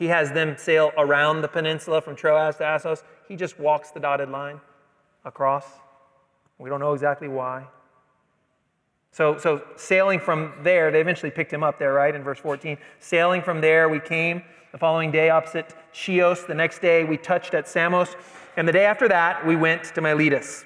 He 0.00 0.06
has 0.06 0.32
them 0.32 0.56
sail 0.56 0.92
around 0.96 1.42
the 1.42 1.48
peninsula 1.48 2.00
from 2.00 2.16
Troas 2.16 2.56
to 2.56 2.64
Assos. 2.64 3.04
He 3.28 3.36
just 3.36 3.60
walks 3.60 3.90
the 3.90 4.00
dotted 4.00 4.30
line 4.30 4.58
across. 5.26 5.66
We 6.58 6.70
don't 6.70 6.80
know 6.80 6.94
exactly 6.94 7.28
why. 7.28 7.66
So, 9.12 9.36
so 9.36 9.62
sailing 9.76 10.18
from 10.18 10.54
there, 10.62 10.90
they 10.90 11.02
eventually 11.02 11.30
picked 11.30 11.52
him 11.52 11.62
up 11.62 11.78
there, 11.78 11.92
right, 11.92 12.14
in 12.14 12.22
verse 12.22 12.38
14. 12.38 12.78
Sailing 12.98 13.42
from 13.42 13.60
there, 13.60 13.90
we 13.90 14.00
came 14.00 14.42
the 14.72 14.78
following 14.78 15.10
day 15.10 15.28
opposite 15.28 15.74
Chios. 15.92 16.44
The 16.44 16.54
next 16.54 16.80
day, 16.80 17.04
we 17.04 17.18
touched 17.18 17.52
at 17.52 17.68
Samos. 17.68 18.16
And 18.56 18.66
the 18.66 18.72
day 18.72 18.86
after 18.86 19.06
that, 19.08 19.46
we 19.46 19.54
went 19.54 19.84
to 19.94 20.00
Miletus. 20.00 20.64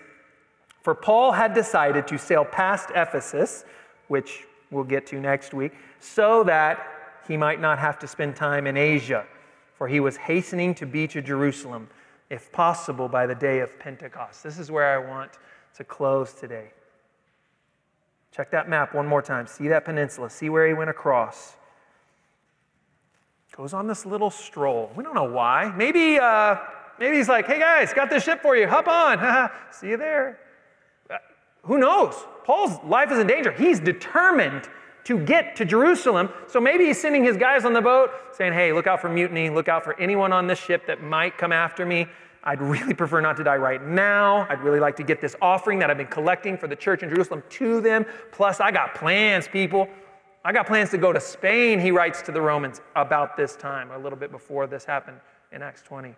For 0.83 0.95
Paul 0.95 1.33
had 1.33 1.55
decided 1.55 2.07
to 2.07 2.19
sail 2.19 2.45
past 2.45 2.91
Ephesus, 2.95 3.65
which 4.07 4.45
we'll 4.71 4.85
get 4.85 5.09
to 5.09 5.19
next 5.19 5.53
week, 5.55 5.73
so 5.99 6.45
that 6.45 6.94
he 7.27 7.37
might 7.37 7.61
not 7.61 7.79
have 7.79 7.99
to 8.01 8.07
spend 8.07 8.37
time 8.37 8.67
in 8.67 8.77
Asia, 8.77 9.27
for 9.75 9.89
he 9.89 10.01
was 10.01 10.17
hastening 10.17 10.75
to 10.77 10.87
be 10.87 11.07
to 11.09 11.21
Jerusalem, 11.21 11.89
if 12.31 12.51
possible, 12.53 13.09
by 13.09 13.27
the 13.27 13.35
day 13.35 13.61
of 13.61 13.79
Pentecost. 13.79 14.43
This 14.43 14.59
is 14.59 14.71
where 14.71 14.95
I 14.95 14.99
want 14.99 15.33
to 15.77 15.85
close 15.85 16.33
today. 16.33 16.71
Check 18.31 18.51
that 18.51 18.69
map 18.69 18.95
one 18.95 19.07
more 19.07 19.23
time. 19.23 19.47
See 19.47 19.69
that 19.69 19.85
peninsula. 19.85 20.29
See 20.31 20.49
where 20.49 20.67
he 20.67 20.75
went 20.75 20.91
across 20.91 21.57
goes 23.57 23.73
on 23.73 23.87
this 23.87 24.05
little 24.05 24.31
stroll. 24.31 24.91
We 24.97 25.05
don't 25.05 25.15
know 25.15 25.31
why. 25.31 25.73
Maybe, 25.77 26.19
uh, 26.19 26.57
maybe 26.99 27.17
he's 27.17 27.29
like, 27.29 27.47
hey 27.47 27.61
guys, 27.61 27.93
got 27.93 28.11
this 28.11 28.25
ship 28.25 28.43
for 28.43 28.57
you. 28.57 28.67
Hop 28.67 28.89
on. 28.89 29.51
See 29.71 29.91
you 29.91 29.97
there. 29.97 30.41
Uh, 31.09 31.19
who 31.63 31.79
knows? 31.79 32.15
Paul's 32.45 32.83
life 32.85 33.13
is 33.13 33.19
in 33.19 33.27
danger. 33.27 33.53
He's 33.53 33.79
determined 33.79 34.69
to 35.05 35.19
get 35.19 35.57
to 35.57 35.65
Jerusalem. 35.65 36.31
So 36.47 36.61
maybe 36.61 36.87
he's 36.87 37.01
sending 37.01 37.25
his 37.25 37.37
guys 37.37 37.65
on 37.65 37.73
the 37.73 37.83
boat 37.83 38.11
saying, 38.33 38.53
hey, 38.53 38.73
look 38.73 38.87
out 38.87 39.01
for 39.01 39.09
mutiny, 39.09 39.51
look 39.51 39.69
out 39.69 39.85
for 39.85 39.99
anyone 40.01 40.33
on 40.33 40.47
this 40.47 40.59
ship 40.59 40.87
that 40.87 41.03
might 41.03 41.39
come 41.39 41.53
after 41.53 41.85
me. 41.85 42.07
I'd 42.43 42.61
really 42.61 42.95
prefer 43.03 43.21
not 43.21 43.37
to 43.39 43.45
die 43.45 43.57
right 43.57 43.83
now. 43.83 44.47
I'd 44.49 44.61
really 44.61 44.81
like 44.81 44.97
to 44.97 45.03
get 45.03 45.21
this 45.21 45.37
offering 45.41 45.79
that 45.81 45.91
I've 45.91 45.99
been 45.99 46.07
collecting 46.07 46.57
for 46.57 46.69
the 46.69 46.77
church 46.77 47.03
in 47.03 47.09
Jerusalem 47.09 47.43
to 47.51 47.81
them. 47.81 48.07
Plus, 48.33 48.61
I 48.61 48.71
got 48.71 48.95
plans, 48.95 49.49
people. 49.49 49.89
I 50.45 50.53
got 50.53 50.67
plans 50.67 50.91
to 50.91 50.99
go 50.99 51.11
to 51.11 51.21
Spain, 51.21 51.81
he 51.81 51.91
writes 51.91 52.21
to 52.23 52.33
the 52.33 52.41
Romans 52.41 52.83
about 52.97 53.35
this 53.35 53.57
time, 53.57 53.91
a 53.91 53.99
little 53.99 54.19
bit 54.19 54.31
before 54.31 54.67
this 54.67 54.85
happened 54.85 55.19
in 55.53 55.63
Acts 55.63 55.81
20. 55.81 56.15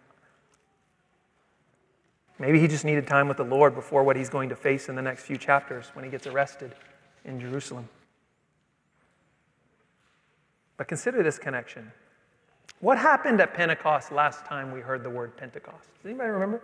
Maybe 2.40 2.58
he 2.58 2.66
just 2.66 2.84
needed 2.84 3.06
time 3.06 3.28
with 3.28 3.36
the 3.36 3.44
Lord 3.44 3.76
before 3.76 4.02
what 4.02 4.16
he's 4.16 4.28
going 4.28 4.48
to 4.48 4.56
face 4.56 4.88
in 4.88 4.96
the 4.96 5.02
next 5.02 5.22
few 5.22 5.38
chapters 5.38 5.90
when 5.94 6.04
he 6.04 6.10
gets 6.10 6.26
arrested 6.26 6.74
in 7.24 7.38
Jerusalem. 7.38 7.88
But 10.76 10.88
consider 10.88 11.22
this 11.22 11.38
connection. 11.38 11.90
What 12.80 12.98
happened 12.98 13.40
at 13.40 13.54
Pentecost 13.54 14.12
last 14.12 14.44
time 14.44 14.70
we 14.72 14.80
heard 14.80 15.02
the 15.02 15.10
word 15.10 15.36
Pentecost? 15.36 15.88
Does 15.96 16.04
anybody 16.04 16.28
remember? 16.30 16.60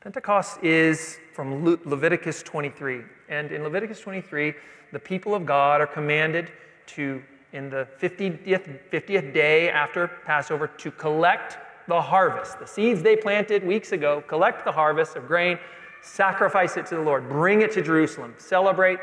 Pentecost 0.00 0.62
is 0.62 1.18
from 1.34 1.62
Le- 1.64 1.78
Leviticus 1.84 2.42
23. 2.42 3.02
And 3.28 3.52
in 3.52 3.62
Leviticus 3.62 4.00
23, 4.00 4.54
the 4.92 4.98
people 4.98 5.34
of 5.34 5.44
God 5.44 5.82
are 5.82 5.86
commanded 5.86 6.50
to, 6.86 7.22
in 7.52 7.68
the 7.68 7.86
50th, 8.00 8.90
50th 8.90 9.34
day 9.34 9.68
after 9.68 10.08
Passover, 10.24 10.68
to 10.68 10.90
collect 10.90 11.58
the 11.86 12.00
harvest, 12.00 12.58
the 12.58 12.66
seeds 12.66 13.02
they 13.02 13.16
planted 13.16 13.66
weeks 13.66 13.92
ago, 13.92 14.22
collect 14.26 14.64
the 14.64 14.72
harvest 14.72 15.16
of 15.16 15.26
grain, 15.26 15.58
sacrifice 16.02 16.76
it 16.78 16.86
to 16.86 16.94
the 16.94 17.02
Lord, 17.02 17.28
bring 17.28 17.60
it 17.60 17.72
to 17.72 17.82
Jerusalem, 17.82 18.34
celebrate, 18.38 19.00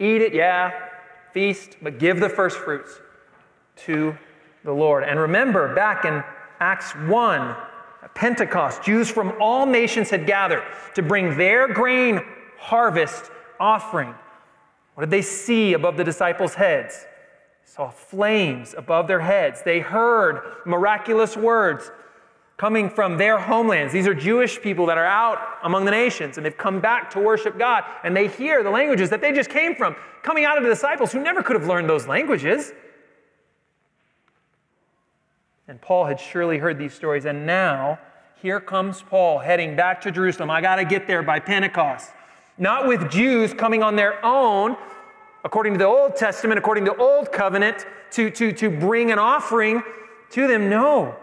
eat 0.00 0.22
it, 0.22 0.34
yeah, 0.34 0.89
feast, 1.32 1.76
but 1.82 1.98
give 1.98 2.20
the 2.20 2.28
first 2.28 2.58
fruits 2.58 3.00
to 3.84 4.16
the 4.64 4.72
Lord. 4.72 5.04
And 5.04 5.18
remember, 5.18 5.74
back 5.74 6.04
in 6.04 6.22
Acts 6.60 6.92
1, 6.92 7.56
Pentecost, 8.14 8.82
Jews 8.82 9.10
from 9.10 9.34
all 9.40 9.66
nations 9.66 10.10
had 10.10 10.26
gathered 10.26 10.64
to 10.94 11.02
bring 11.02 11.36
their 11.36 11.72
grain 11.72 12.20
harvest 12.58 13.30
offering. 13.58 14.14
What 14.94 15.02
did 15.02 15.10
they 15.10 15.22
see 15.22 15.72
above 15.72 15.96
the 15.96 16.04
disciples' 16.04 16.54
heads? 16.54 17.06
They 17.64 17.72
saw 17.72 17.90
flames 17.90 18.74
above 18.76 19.06
their 19.06 19.20
heads. 19.20 19.62
They 19.62 19.80
heard 19.80 20.42
miraculous 20.66 21.36
words 21.36 21.90
coming 22.60 22.90
from 22.90 23.16
their 23.16 23.38
homelands. 23.38 23.90
These 23.90 24.06
are 24.06 24.12
Jewish 24.12 24.60
people 24.60 24.84
that 24.84 24.98
are 24.98 25.06
out 25.06 25.38
among 25.62 25.86
the 25.86 25.90
nations 25.90 26.36
and 26.36 26.44
they've 26.44 26.54
come 26.54 26.78
back 26.78 27.08
to 27.12 27.18
worship 27.18 27.58
God 27.58 27.84
and 28.04 28.14
they 28.14 28.28
hear 28.28 28.62
the 28.62 28.68
languages 28.68 29.08
that 29.08 29.22
they 29.22 29.32
just 29.32 29.48
came 29.48 29.74
from 29.74 29.96
coming 30.22 30.44
out 30.44 30.58
of 30.58 30.64
the 30.64 30.68
disciples 30.68 31.10
who 31.10 31.20
never 31.20 31.42
could 31.42 31.56
have 31.56 31.66
learned 31.66 31.88
those 31.88 32.06
languages. 32.06 32.74
And 35.68 35.80
Paul 35.80 36.04
had 36.04 36.20
surely 36.20 36.58
heard 36.58 36.76
these 36.76 36.92
stories. 36.92 37.24
And 37.24 37.46
now, 37.46 37.98
here 38.42 38.60
comes 38.60 39.00
Paul 39.00 39.38
heading 39.38 39.74
back 39.74 40.02
to 40.02 40.10
Jerusalem. 40.10 40.50
I 40.50 40.60
got 40.60 40.76
to 40.76 40.84
get 40.84 41.06
there 41.06 41.22
by 41.22 41.40
Pentecost. 41.40 42.10
Not 42.58 42.86
with 42.86 43.10
Jews 43.10 43.54
coming 43.54 43.82
on 43.82 43.96
their 43.96 44.22
own, 44.22 44.76
according 45.46 45.72
to 45.72 45.78
the 45.78 45.86
Old 45.86 46.14
Testament, 46.14 46.58
according 46.58 46.84
to 46.84 46.96
Old 46.96 47.32
Covenant, 47.32 47.86
to, 48.10 48.28
to, 48.32 48.52
to 48.52 48.68
bring 48.68 49.12
an 49.12 49.18
offering 49.18 49.82
to 50.32 50.46
them. 50.46 50.68
No. 50.68 51.16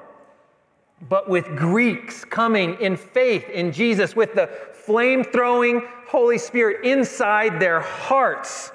But 1.02 1.30
with 1.30 1.56
Greeks 1.56 2.26
coming 2.26 2.80
in 2.82 2.98
faith 2.98 3.50
in 3.50 3.72
Jesus, 3.72 4.16
with 4.16 4.34
the 4.34 4.48
flame 4.74 5.24
throwing 5.24 5.84
Holy 6.08 6.38
Spirit 6.38 6.84
inside 6.86 7.60
their 7.60 7.82
hearts, 7.82 8.72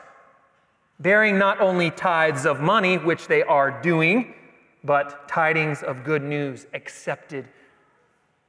bearing 1.00 1.38
not 1.38 1.60
only 1.60 1.90
tithes 1.90 2.46
of 2.46 2.60
money, 2.60 2.96
which 2.96 3.26
they 3.26 3.42
are 3.42 3.80
doing, 3.82 4.34
but 4.84 5.28
tidings 5.28 5.82
of 5.82 6.04
good 6.04 6.22
news 6.22 6.66
accepted 6.74 7.48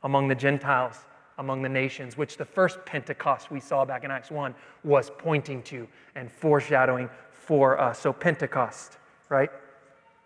among 0.04 0.28
the 0.28 0.36
Gentiles, 0.36 1.06
among 1.40 1.62
the 1.62 1.70
nations, 1.70 2.16
which 2.16 2.38
the 2.38 2.46
first 2.46 2.84
Pentecost 2.86 3.50
we 3.50 3.60
saw 3.60 3.86
back 3.86 4.04
in 4.04 4.12
Acts 4.12 4.30
1 4.30 4.54
was 4.84 5.10
pointing 5.18 5.64
to 5.64 5.88
and 6.16 6.32
foreshadowing 6.32 7.10
for 7.32 7.80
us. 7.80 8.00
So, 8.00 8.14
Pentecost, 8.14 8.98
right? 9.30 9.50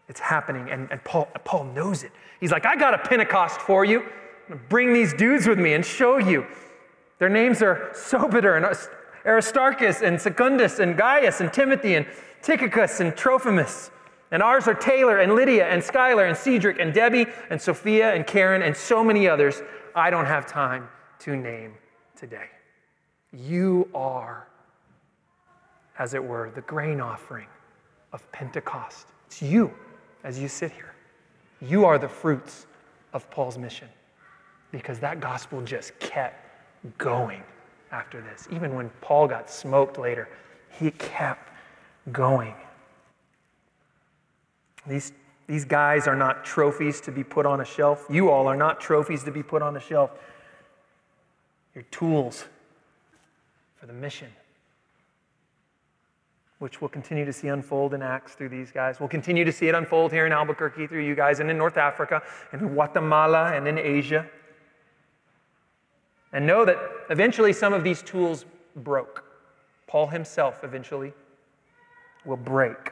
It's 0.10 0.20
happening, 0.20 0.70
and, 0.70 0.90
and 0.92 1.04
Paul, 1.04 1.28
Paul 1.44 1.66
knows 1.66 2.04
it. 2.04 2.12
He's 2.40 2.52
like, 2.52 2.66
I 2.66 2.76
got 2.76 2.94
a 2.94 2.98
Pentecost 2.98 3.60
for 3.60 3.84
you. 3.84 4.04
bring 4.70 4.94
these 4.94 5.14
dudes 5.14 5.48
with 5.48 5.60
me 5.60 5.74
and 5.74 5.86
show 5.86 6.18
you. 6.18 6.46
Their 7.20 7.30
names 7.30 7.62
are 7.62 7.90
Sopater 7.94 8.56
and 8.56 8.66
Aristarchus 9.26 10.02
and 10.02 10.22
Secundus 10.22 10.80
and 10.80 10.96
Gaius 10.96 11.42
and 11.42 11.52
Timothy 11.52 11.96
and 11.96 12.06
Tychicus 12.42 13.00
and 13.02 13.16
Trophimus. 13.16 13.92
And 14.32 14.44
ours 14.44 14.68
are 14.68 14.74
Taylor 14.74 15.20
and 15.20 15.36
Lydia 15.36 15.68
and 15.68 15.82
Skylar 15.82 16.28
and 16.28 16.38
Cedric 16.38 16.80
and 16.80 16.94
Debbie 16.94 17.26
and 17.50 17.62
Sophia 17.62 18.14
and 18.14 18.26
Karen 18.28 18.62
and 18.62 18.76
so 18.76 19.04
many 19.04 19.28
others 19.28 19.62
I 19.96 20.10
don't 20.10 20.26
have 20.26 20.46
time 20.46 20.88
to 21.20 21.36
name 21.36 21.74
today. 22.16 22.46
You 23.34 23.90
are, 23.96 24.48
as 25.98 26.14
it 26.14 26.24
were, 26.24 26.52
the 26.54 26.62
grain 26.62 27.02
offering 27.02 27.48
of 28.14 28.30
Pentecost. 28.32 29.08
It's 29.26 29.42
you 29.42 29.74
as 30.28 30.38
you 30.38 30.50
sit 30.50 30.74
here. 30.74 30.94
You 31.62 31.86
are 31.86 31.98
the 31.98 32.10
fruits 32.10 32.68
of 33.14 33.32
Paul's 33.32 33.58
mission 33.58 33.88
because 34.72 35.00
that 35.00 35.22
gospel 35.22 35.62
just 35.62 35.98
kept 36.00 36.46
going 36.98 37.42
after 37.94 38.20
this. 38.20 38.46
Even 38.52 38.76
when 38.76 38.90
Paul 39.00 39.30
got 39.30 39.50
smoked 39.50 39.98
later, 39.98 40.28
he 40.70 40.92
kept 40.92 41.50
going. 42.12 42.54
These, 44.86 45.14
these 45.48 45.64
guys 45.64 46.08
are 46.08 46.16
not 46.16 46.44
trophies 46.44 47.00
to 47.02 47.12
be 47.12 47.24
put 47.24 47.46
on 47.46 47.62
a 47.62 47.66
shelf. 47.66 48.06
You 48.10 48.30
all 48.30 48.48
are 48.48 48.58
not 48.58 48.82
trophies 48.82 49.24
to 49.24 49.32
be 49.32 49.42
put 49.42 49.62
on 49.62 49.78
a 49.78 49.82
shelf. 49.82 50.12
You're 51.74 51.86
tools 51.90 52.44
for 53.80 53.86
the 53.86 53.94
mission, 53.94 54.28
which 56.60 56.82
we'll 56.82 56.90
continue 56.90 57.24
to 57.24 57.34
see 57.34 57.50
unfold 57.50 57.94
in 57.94 58.02
Acts 58.02 58.34
through 58.34 58.50
these 58.50 58.72
guys. 58.72 59.00
We'll 59.00 59.10
continue 59.10 59.46
to 59.46 59.52
see 59.52 59.68
it 59.68 59.76
unfold 59.76 60.12
here 60.12 60.26
in 60.26 60.32
Albuquerque 60.32 60.88
through 60.88 61.06
you 61.06 61.16
guys, 61.16 61.40
and 61.40 61.50
in 61.52 61.58
North 61.58 61.78
Africa, 61.78 62.22
and 62.52 62.62
in 62.62 62.70
Guatemala, 62.70 63.54
and 63.54 63.68
in 63.68 63.78
Asia. 63.78 64.26
And 66.34 66.46
know 66.46 66.66
that 66.66 66.78
eventually 67.10 67.54
some 67.54 67.74
of 67.74 67.84
these 67.84 68.02
tools 68.02 68.46
broke. 68.76 69.24
Paul 69.88 70.08
himself 70.08 70.64
eventually 70.64 71.14
will 72.26 72.38
break. 72.38 72.92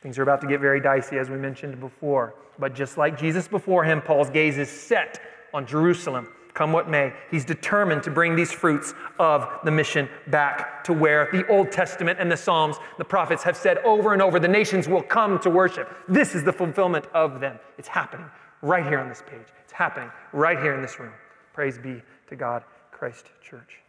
Things 0.00 0.18
are 0.18 0.22
about 0.22 0.40
to 0.40 0.46
get 0.46 0.60
very 0.60 0.80
dicey, 0.80 1.18
as 1.18 1.30
we 1.30 1.36
mentioned 1.36 1.78
before. 1.80 2.34
But 2.58 2.74
just 2.74 2.96
like 2.96 3.18
Jesus 3.18 3.46
before 3.48 3.84
him, 3.84 4.00
Paul's 4.00 4.30
gaze 4.30 4.58
is 4.58 4.70
set 4.70 5.20
on 5.52 5.66
Jerusalem, 5.66 6.28
come 6.56 6.72
what 6.72 6.88
may. 6.88 7.12
He's 7.30 7.44
determined 7.44 8.02
to 8.04 8.10
bring 8.10 8.34
these 8.34 8.50
fruits 8.50 8.94
of 9.20 9.46
the 9.62 9.70
mission 9.70 10.08
back 10.28 10.82
to 10.84 10.92
where 10.92 11.28
the 11.30 11.46
Old 11.48 11.70
Testament 11.70 12.18
and 12.18 12.32
the 12.32 12.36
Psalms, 12.36 12.76
the 12.96 13.04
prophets 13.04 13.42
have 13.42 13.56
said 13.56 13.78
over 13.78 14.14
and 14.14 14.22
over 14.22 14.40
the 14.40 14.48
nations 14.48 14.88
will 14.88 15.02
come 15.02 15.38
to 15.40 15.50
worship. 15.50 15.94
This 16.08 16.34
is 16.34 16.42
the 16.42 16.52
fulfillment 16.52 17.04
of 17.12 17.40
them. 17.40 17.58
It's 17.76 17.86
happening 17.86 18.26
right 18.62 18.84
here 18.84 18.98
on 18.98 19.08
this 19.08 19.22
page, 19.24 19.46
it's 19.62 19.72
happening 19.72 20.10
right 20.32 20.58
here 20.58 20.74
in 20.74 20.80
this 20.80 20.98
room. 20.98 21.12
Praise 21.52 21.78
be 21.78 22.02
to 22.28 22.36
God, 22.36 22.64
Christ 22.90 23.26
Church. 23.42 23.82